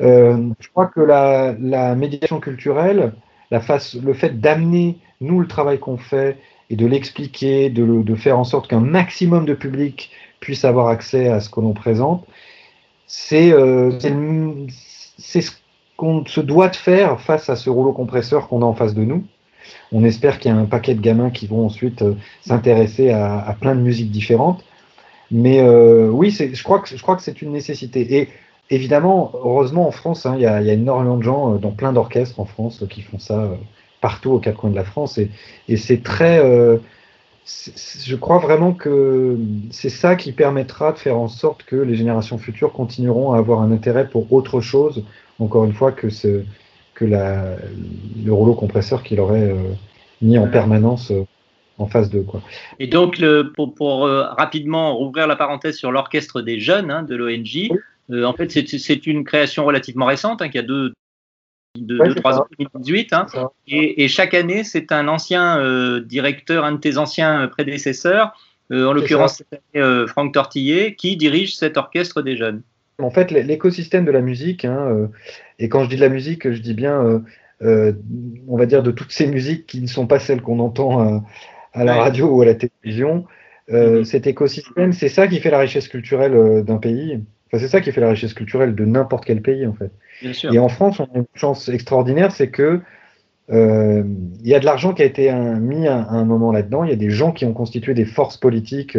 Euh, 0.00 0.48
je 0.60 0.68
crois 0.68 0.86
que 0.86 1.00
la, 1.00 1.54
la 1.60 1.94
médiation 1.94 2.40
culturelle, 2.40 3.12
la 3.50 3.60
face, 3.60 3.94
le 3.94 4.12
fait 4.14 4.40
d'amener, 4.40 4.98
nous, 5.20 5.40
le 5.40 5.46
travail 5.46 5.78
qu'on 5.78 5.96
fait 5.98 6.36
et 6.70 6.76
de 6.76 6.86
l'expliquer, 6.86 7.70
de, 7.70 7.84
le- 7.84 8.02
de 8.02 8.14
faire 8.14 8.38
en 8.38 8.44
sorte 8.44 8.68
qu'un 8.68 8.80
maximum 8.80 9.44
de 9.46 9.54
public 9.54 10.10
puisse 10.40 10.64
avoir 10.64 10.88
accès 10.88 11.28
à 11.28 11.40
ce 11.40 11.48
que 11.50 11.60
l'on 11.60 11.72
présente, 11.74 12.26
c'est 13.06 13.52
euh, 13.52 13.90
c'est 15.18 15.42
ce 15.42 15.52
qu'on 15.96 16.24
se 16.26 16.40
doit 16.40 16.68
de 16.68 16.76
faire 16.76 17.20
face 17.20 17.48
à 17.50 17.56
ce 17.56 17.70
rouleau 17.70 17.92
compresseur 17.92 18.48
qu'on 18.48 18.62
a 18.62 18.64
en 18.64 18.74
face 18.74 18.94
de 18.94 19.04
nous. 19.04 19.24
On 19.92 20.04
espère 20.04 20.38
qu'il 20.38 20.50
y 20.50 20.54
a 20.54 20.56
un 20.56 20.64
paquet 20.64 20.94
de 20.94 21.00
gamins 21.00 21.30
qui 21.30 21.46
vont 21.46 21.64
ensuite 21.64 22.02
euh, 22.02 22.14
s'intéresser 22.42 23.10
à, 23.10 23.56
plein 23.60 23.74
de 23.74 23.80
musiques 23.80 24.10
différentes. 24.10 24.64
Mais 25.30 25.60
euh, 25.60 26.08
oui, 26.10 26.30
je 26.30 26.62
crois 26.62 26.80
que 26.80 27.22
c'est 27.22 27.42
une 27.42 27.52
nécessité. 27.52 28.16
Et 28.16 28.28
évidemment, 28.70 29.32
heureusement 29.34 29.86
en 29.86 29.90
France, 29.90 30.26
hein, 30.26 30.34
il 30.36 30.42
y, 30.42 30.46
a, 30.46 30.60
y 30.60 30.70
a 30.70 30.74
énormément 30.74 31.16
de 31.16 31.22
gens 31.22 31.54
euh, 31.54 31.58
dans 31.58 31.70
plein 31.70 31.92
d'orchestres 31.92 32.40
en 32.40 32.44
France 32.44 32.84
qui 32.90 33.02
font 33.02 33.18
ça 33.18 33.50
partout 34.00 34.32
aux 34.32 34.38
quatre 34.38 34.58
coins 34.58 34.70
de 34.70 34.76
la 34.76 34.84
France. 34.84 35.18
Et, 35.18 35.76
c'est 35.76 36.02
très, 36.02 36.38
je 37.46 38.16
crois 38.16 38.38
vraiment 38.38 38.72
que 38.72 39.38
c'est 39.70 39.88
ça 39.88 40.14
qui 40.14 40.32
permettra 40.32 40.92
de 40.92 40.98
faire 40.98 41.18
en 41.18 41.28
sorte 41.28 41.62
que 41.62 41.76
les 41.76 41.94
générations 41.94 42.36
futures 42.36 42.72
continueront 42.72 43.32
à 43.32 43.38
avoir 43.38 43.62
un 43.62 43.72
intérêt 43.72 44.08
pour 44.08 44.30
autre 44.32 44.60
chose, 44.60 45.04
encore 45.38 45.64
une 45.64 45.72
fois, 45.72 45.90
que, 45.92 46.10
ce, 46.10 46.44
que 46.94 47.04
la, 47.04 47.56
le 48.24 48.32
rouleau 48.32 48.54
compresseur 48.54 49.02
qu'il 49.02 49.20
aurait 49.20 49.50
euh, 49.50 49.56
mis 50.22 50.38
en 50.38 50.46
permanence 50.48 51.10
euh, 51.10 51.22
en 51.78 51.86
face 51.86 52.08
d'eux. 52.10 52.22
Quoi. 52.22 52.40
Et 52.78 52.86
donc, 52.86 53.18
le, 53.18 53.52
pour, 53.54 53.74
pour, 53.74 54.06
euh, 54.06 54.22
rapidement 54.38 54.94
rouvrir 54.96 55.26
la 55.26 55.36
parenthèse 55.36 55.76
sur 55.76 55.90
l'orchestre 55.90 56.40
des 56.40 56.60
jeunes 56.60 56.90
hein, 56.90 57.02
de 57.02 57.16
l'ONG, 57.16 57.70
en 58.24 58.32
fait, 58.34 58.50
c'est- 58.50 59.06
une 59.06 59.24
création 59.24 59.64
relativement 59.64 60.06
récente, 60.06 60.40
hein, 60.42 60.48
qui 60.48 60.58
a 60.58 60.62
deux, 60.62 60.92
deux, 61.76 61.98
Ouais, 61.98 62.06
deux, 62.08 62.14
c'est 62.14 62.20
trois 62.20 62.34
ça. 62.34 62.40
ans, 62.42 62.46
2018. 62.58 63.12
hein. 63.12 63.26
et, 63.66 64.04
et 64.04 64.08
chaque 64.08 64.34
année, 64.34 64.62
c'est 64.62 64.92
un 64.92 65.08
ancien 65.08 65.58
euh, 65.58 66.00
directeur, 66.00 66.64
un 66.64 66.72
de 66.72 66.76
tes 66.78 66.96
anciens 66.98 67.48
prédécesseurs, 67.48 68.32
euh, 68.70 68.86
en 68.86 68.92
l'occurrence 68.92 69.42
euh, 69.74 70.06
Franck 70.06 70.32
Tortillet, 70.34 70.94
qui 70.94 71.16
dirige 71.16 71.56
cet 71.56 71.76
orchestre 71.76 72.22
des 72.22 72.36
jeunes. 72.36 72.62
En 73.00 73.10
fait, 73.10 73.30
l'écosystème 73.32 74.04
de 74.04 74.12
la 74.12 74.20
musique, 74.20 74.64
hein, 74.64 74.86
euh, 74.88 75.08
et 75.58 75.68
quand 75.68 75.82
je 75.84 75.88
dis 75.88 75.96
de 75.96 76.00
la 76.00 76.08
musique, 76.08 76.50
je 76.50 76.60
dis 76.60 76.74
bien, 76.74 77.02
euh, 77.02 77.18
euh, 77.62 77.92
on 78.48 78.56
va 78.56 78.66
dire, 78.66 78.82
de 78.82 78.92
toutes 78.92 79.10
ces 79.12 79.26
musiques 79.26 79.66
qui 79.66 79.80
ne 79.80 79.86
sont 79.88 80.06
pas 80.06 80.18
celles 80.20 80.42
qu'on 80.42 80.60
entend 80.60 81.00
à, 81.00 81.24
à 81.72 81.84
la 81.84 81.94
Ouais. 81.94 82.00
radio 82.00 82.28
ou 82.28 82.42
à 82.42 82.44
la 82.44 82.54
télévision. 82.54 83.24
Euh, 83.70 84.04
Cet 84.04 84.26
écosystème, 84.26 84.92
c'est 84.92 85.08
ça 85.08 85.26
qui 85.26 85.40
fait 85.40 85.50
la 85.50 85.58
richesse 85.58 85.88
culturelle 85.88 86.62
d'un 86.64 86.76
pays. 86.76 87.20
Enfin, 87.48 87.58
c'est 87.58 87.68
ça 87.68 87.80
qui 87.80 87.90
fait 87.92 88.00
la 88.00 88.10
richesse 88.10 88.34
culturelle 88.34 88.74
de 88.74 88.84
n'importe 88.84 89.24
quel 89.24 89.42
pays, 89.42 89.66
en 89.66 89.72
fait. 89.72 89.90
Bien 90.22 90.32
sûr. 90.32 90.54
Et 90.54 90.58
en 90.58 90.68
France, 90.68 91.00
on 91.00 91.04
a 91.04 91.18
une 91.18 91.26
chance 91.34 91.68
extraordinaire, 91.68 92.30
c'est 92.30 92.48
que 92.50 92.80
euh, 93.50 94.02
il 94.40 94.48
y 94.48 94.54
a 94.54 94.60
de 94.60 94.64
l'argent 94.64 94.94
qui 94.94 95.02
a 95.02 95.04
été 95.04 95.30
un- 95.30 95.58
mis 95.60 95.86
à, 95.86 95.98
à 96.02 96.12
un 96.14 96.24
moment 96.24 96.52
là-dedans. 96.52 96.84
Il 96.84 96.90
y 96.90 96.92
a 96.92 96.96
des 96.96 97.10
gens 97.10 97.32
qui 97.32 97.44
ont 97.44 97.52
constitué 97.52 97.92
des 97.94 98.04
forces 98.06 98.36
politiques. 98.36 98.96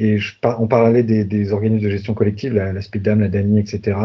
Et 0.00 0.18
je 0.18 0.34
par- 0.40 0.60
on 0.62 0.66
parlait 0.66 1.02
des, 1.02 1.24
des 1.24 1.52
organismes 1.52 1.84
de 1.84 1.90
gestion 1.90 2.14
collective, 2.14 2.54
la, 2.54 2.72
la 2.72 2.80
SPIDAM, 2.80 3.20
la 3.20 3.28
DANI, 3.28 3.60
etc. 3.60 3.98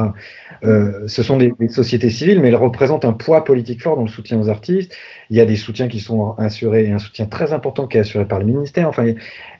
Euh, 0.64 1.08
ce 1.08 1.24
sont 1.24 1.38
des, 1.38 1.54
des 1.60 1.70
sociétés 1.70 2.10
civiles, 2.10 2.42
mais 2.42 2.50
elles 2.50 2.56
représentent 2.56 3.06
un 3.06 3.14
poids 3.14 3.44
politique 3.46 3.82
fort 3.82 3.96
dans 3.96 4.02
le 4.04 4.10
soutien 4.10 4.40
aux 4.40 4.50
artistes. 4.50 4.96
Il 5.30 5.38
y 5.38 5.42
a 5.42 5.46
des 5.46 5.56
soutiens 5.56 5.88
qui 5.88 6.02
sont 6.02 6.34
assurés, 6.38 6.86
et 6.86 6.92
un 6.92 7.00
soutien 7.00 7.26
très 7.26 7.54
important 7.54 7.88
qui 7.88 7.98
est 7.98 8.02
assuré 8.02 8.26
par 8.28 8.40
le 8.40 8.46
ministère, 8.46 8.90
enfin, 8.90 9.14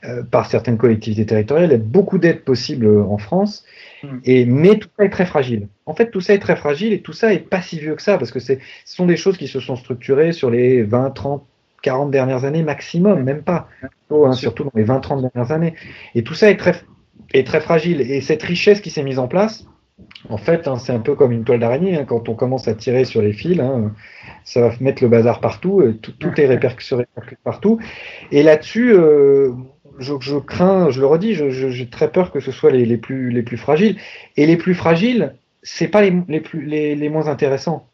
euh, 0.04 0.22
par 0.22 0.46
certaines 0.50 0.76
collectivités 0.76 1.26
territoriales. 1.26 1.70
Il 1.70 1.72
y 1.72 1.76
a 1.76 1.78
beaucoup 1.78 2.18
d'aides 2.18 2.44
possibles 2.44 2.86
euh, 2.86 3.02
en 3.02 3.18
France. 3.18 3.64
Et, 4.24 4.44
mais 4.44 4.78
tout 4.78 4.88
ça 4.96 5.04
est 5.04 5.10
très 5.10 5.26
fragile. 5.26 5.68
En 5.86 5.94
fait, 5.94 6.10
tout 6.10 6.20
ça 6.20 6.34
est 6.34 6.38
très 6.38 6.54
fragile 6.54 6.92
et 6.92 7.00
tout 7.00 7.12
ça 7.12 7.32
est 7.32 7.38
pas 7.38 7.62
si 7.62 7.80
vieux 7.80 7.94
que 7.96 8.02
ça 8.02 8.18
parce 8.18 8.30
que 8.30 8.38
ce 8.38 8.52
sont 8.84 9.06
des 9.06 9.16
choses 9.16 9.36
qui 9.36 9.48
se 9.48 9.58
sont 9.58 9.74
structurées 9.74 10.32
sur 10.32 10.50
les 10.50 10.82
20, 10.82 11.10
30, 11.10 11.44
40 11.86 12.10
dernières 12.10 12.44
années 12.44 12.64
maximum, 12.64 13.22
même 13.22 13.42
pas. 13.42 13.68
Hein, 14.10 14.32
surtout 14.32 14.64
dans 14.64 14.72
les 14.74 14.82
20, 14.82 14.98
30 15.00 15.20
dernières 15.22 15.52
années. 15.52 15.74
Et 16.16 16.22
tout 16.24 16.34
ça 16.34 16.50
est 16.50 16.56
très, 16.56 16.74
est 17.32 17.46
très 17.46 17.60
fragile. 17.60 18.00
Et 18.00 18.20
cette 18.20 18.42
richesse 18.42 18.80
qui 18.80 18.90
s'est 18.90 19.04
mise 19.04 19.20
en 19.20 19.28
place, 19.28 19.66
en 20.28 20.36
fait, 20.36 20.66
hein, 20.66 20.78
c'est 20.78 20.92
un 20.92 20.98
peu 20.98 21.14
comme 21.14 21.30
une 21.30 21.44
toile 21.44 21.60
d'araignée. 21.60 21.96
hein. 21.96 22.04
quand 22.04 22.28
on 22.28 22.34
commence 22.34 22.66
à 22.66 22.74
tirer 22.74 23.04
sur 23.04 23.22
les 23.22 23.32
fils, 23.32 23.60
hein, 23.60 23.92
ça 24.44 24.60
va 24.62 24.70
mettre 24.80 25.00
le 25.04 25.08
bazar 25.08 25.40
partout. 25.40 25.80
tout, 26.02 26.12
tout 26.18 26.40
est 26.40 26.48
répercu- 26.48 26.82
se 26.84 26.96
répercute 26.96 27.38
partout. 27.44 27.78
Et 28.32 28.42
là-dessus, 28.42 28.92
euh, 28.92 29.52
je, 30.00 30.14
je 30.20 30.36
crains, 30.38 30.90
je 30.90 31.00
le 31.00 31.06
redis, 31.06 31.34
j'ai 31.34 31.88
très 31.88 32.10
peur 32.10 32.32
que 32.32 32.40
ce 32.40 32.50
soit 32.50 32.72
les, 32.72 32.84
les 32.84 32.96
plus, 32.98 33.30
les 33.30 33.42
plus 33.42 33.56
fragiles. 33.58 33.96
Et 34.36 34.44
les 34.46 34.56
plus 34.56 34.74
fragiles, 34.74 35.34
c'est 35.62 35.88
pas 35.88 36.02
les, 36.02 36.12
les, 36.28 36.40
plus, 36.40 36.66
les, 36.66 36.96
les 36.96 37.08
moins 37.08 37.28
intéressants. 37.28 37.86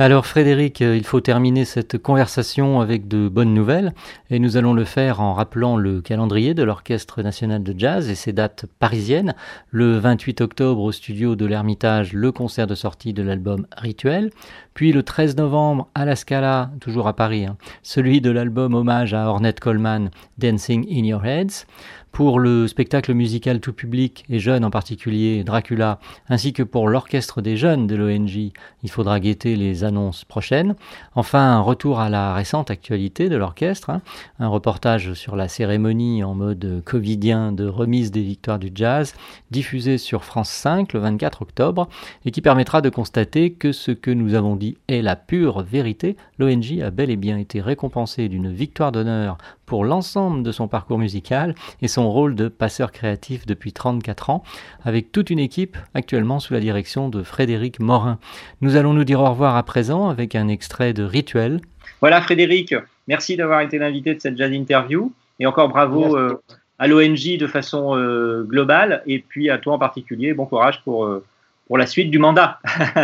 Alors 0.00 0.26
Frédéric, 0.26 0.80
euh, 0.80 0.96
il 0.96 1.02
faut 1.02 1.20
terminer 1.20 1.64
cette 1.64 1.98
conversation 1.98 2.80
avec 2.80 3.08
de 3.08 3.28
bonnes 3.28 3.52
nouvelles 3.52 3.92
et 4.30 4.38
nous 4.38 4.56
allons 4.56 4.72
le 4.72 4.84
faire 4.84 5.20
en 5.20 5.34
rappelant 5.34 5.76
le 5.76 6.00
calendrier 6.00 6.54
de 6.54 6.62
l'Orchestre 6.62 7.20
national 7.20 7.64
de 7.64 7.74
jazz 7.76 8.08
et 8.08 8.14
ses 8.14 8.32
dates 8.32 8.66
parisiennes. 8.78 9.34
Le 9.70 9.98
28 9.98 10.40
octobre 10.40 10.82
au 10.82 10.92
studio 10.92 11.34
de 11.34 11.46
l'Ermitage, 11.46 12.12
le 12.12 12.30
concert 12.30 12.68
de 12.68 12.76
sortie 12.76 13.12
de 13.12 13.24
l'album 13.24 13.66
Rituel. 13.76 14.30
Puis 14.72 14.92
le 14.92 15.02
13 15.02 15.36
novembre 15.36 15.88
à 15.96 16.04
la 16.04 16.14
Scala, 16.14 16.70
toujours 16.80 17.08
à 17.08 17.16
Paris, 17.16 17.46
hein, 17.46 17.56
celui 17.82 18.20
de 18.20 18.30
l'album 18.30 18.74
hommage 18.74 19.14
à 19.14 19.28
Ornette 19.28 19.58
Coleman, 19.58 20.10
Dancing 20.38 20.86
in 20.88 21.06
Your 21.06 21.26
Heads. 21.26 21.66
Pour 22.12 22.40
le 22.40 22.66
spectacle 22.66 23.14
musical 23.14 23.60
tout 23.60 23.72
public 23.72 24.24
et 24.28 24.40
jeune 24.40 24.64
en 24.64 24.70
particulier, 24.70 25.44
Dracula, 25.44 26.00
ainsi 26.28 26.52
que 26.52 26.64
pour 26.64 26.88
l'orchestre 26.88 27.40
des 27.40 27.56
jeunes 27.56 27.86
de 27.86 27.94
l'ONG, 27.94 28.50
il 28.82 28.90
faudra 28.90 29.20
guetter 29.20 29.54
les 29.54 29.84
annonces 29.84 30.24
prochaines. 30.24 30.74
Enfin, 31.14 31.40
un 31.40 31.60
retour 31.60 32.00
à 32.00 32.08
la 32.08 32.34
récente 32.34 32.70
actualité 32.70 33.28
de 33.28 33.36
l'orchestre, 33.36 33.90
hein, 33.90 34.00
un 34.40 34.48
reportage 34.48 35.14
sur 35.14 35.36
la 35.36 35.46
cérémonie 35.46 36.24
en 36.24 36.34
mode 36.34 36.82
covidien 36.84 37.52
de 37.52 37.66
remise 37.66 38.10
des 38.10 38.22
victoires 38.22 38.58
du 38.58 38.70
jazz, 38.74 39.14
diffusé 39.50 39.96
sur 39.96 40.24
France 40.24 40.50
5 40.50 40.92
le 40.94 41.00
24 41.00 41.42
octobre, 41.42 41.88
et 42.24 42.32
qui 42.32 42.40
permettra 42.40 42.80
de 42.80 42.90
constater 42.90 43.52
que 43.52 43.70
ce 43.70 43.92
que 43.92 44.10
nous 44.10 44.34
avons 44.34 44.56
dit 44.56 44.76
est 44.88 45.02
la 45.02 45.14
pure 45.14 45.62
vérité. 45.62 46.16
L'ONG 46.38 46.80
a 46.82 46.90
bel 46.90 47.10
et 47.10 47.16
bien 47.16 47.38
été 47.38 47.60
récompensé 47.60 48.28
d'une 48.28 48.50
victoire 48.50 48.92
d'honneur 48.92 49.38
pour 49.66 49.84
l'ensemble 49.84 50.42
de 50.42 50.50
son 50.50 50.66
parcours 50.66 50.98
musical 50.98 51.54
et 51.82 51.88
son 51.88 51.97
rôle 52.06 52.34
de 52.34 52.48
passeur 52.48 52.92
créatif 52.92 53.46
depuis 53.46 53.72
34 53.72 54.30
ans, 54.30 54.42
avec 54.84 55.10
toute 55.10 55.30
une 55.30 55.38
équipe 55.38 55.76
actuellement 55.94 56.38
sous 56.38 56.54
la 56.54 56.60
direction 56.60 57.08
de 57.08 57.22
Frédéric 57.22 57.80
Morin. 57.80 58.18
Nous 58.60 58.76
allons 58.76 58.92
nous 58.92 59.04
dire 59.04 59.20
au 59.20 59.30
revoir 59.30 59.56
à 59.56 59.62
présent 59.62 60.08
avec 60.08 60.34
un 60.34 60.48
extrait 60.48 60.92
de 60.92 61.02
Rituel. 61.02 61.60
Voilà 62.00 62.20
Frédéric, 62.20 62.74
merci 63.08 63.36
d'avoir 63.36 63.60
été 63.60 63.78
l'invité 63.78 64.14
de 64.14 64.20
cette 64.20 64.36
jazz 64.36 64.52
interview 64.52 65.12
et 65.40 65.46
encore 65.46 65.68
bravo 65.68 66.16
euh, 66.16 66.40
à 66.78 66.86
l'ONG 66.86 67.36
de 67.38 67.46
façon 67.46 67.96
euh, 67.96 68.44
globale 68.44 69.02
et 69.06 69.18
puis 69.18 69.50
à 69.50 69.58
toi 69.58 69.74
en 69.74 69.78
particulier. 69.78 70.34
Bon 70.34 70.46
courage 70.46 70.82
pour, 70.84 71.04
euh, 71.04 71.24
pour 71.66 71.78
la 71.78 71.86
suite 71.86 72.10
du 72.10 72.18
mandat. 72.18 72.60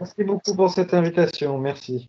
Merci 0.00 0.24
beaucoup 0.24 0.54
pour 0.54 0.70
cette 0.70 0.94
invitation. 0.94 1.58
Merci. 1.58 2.08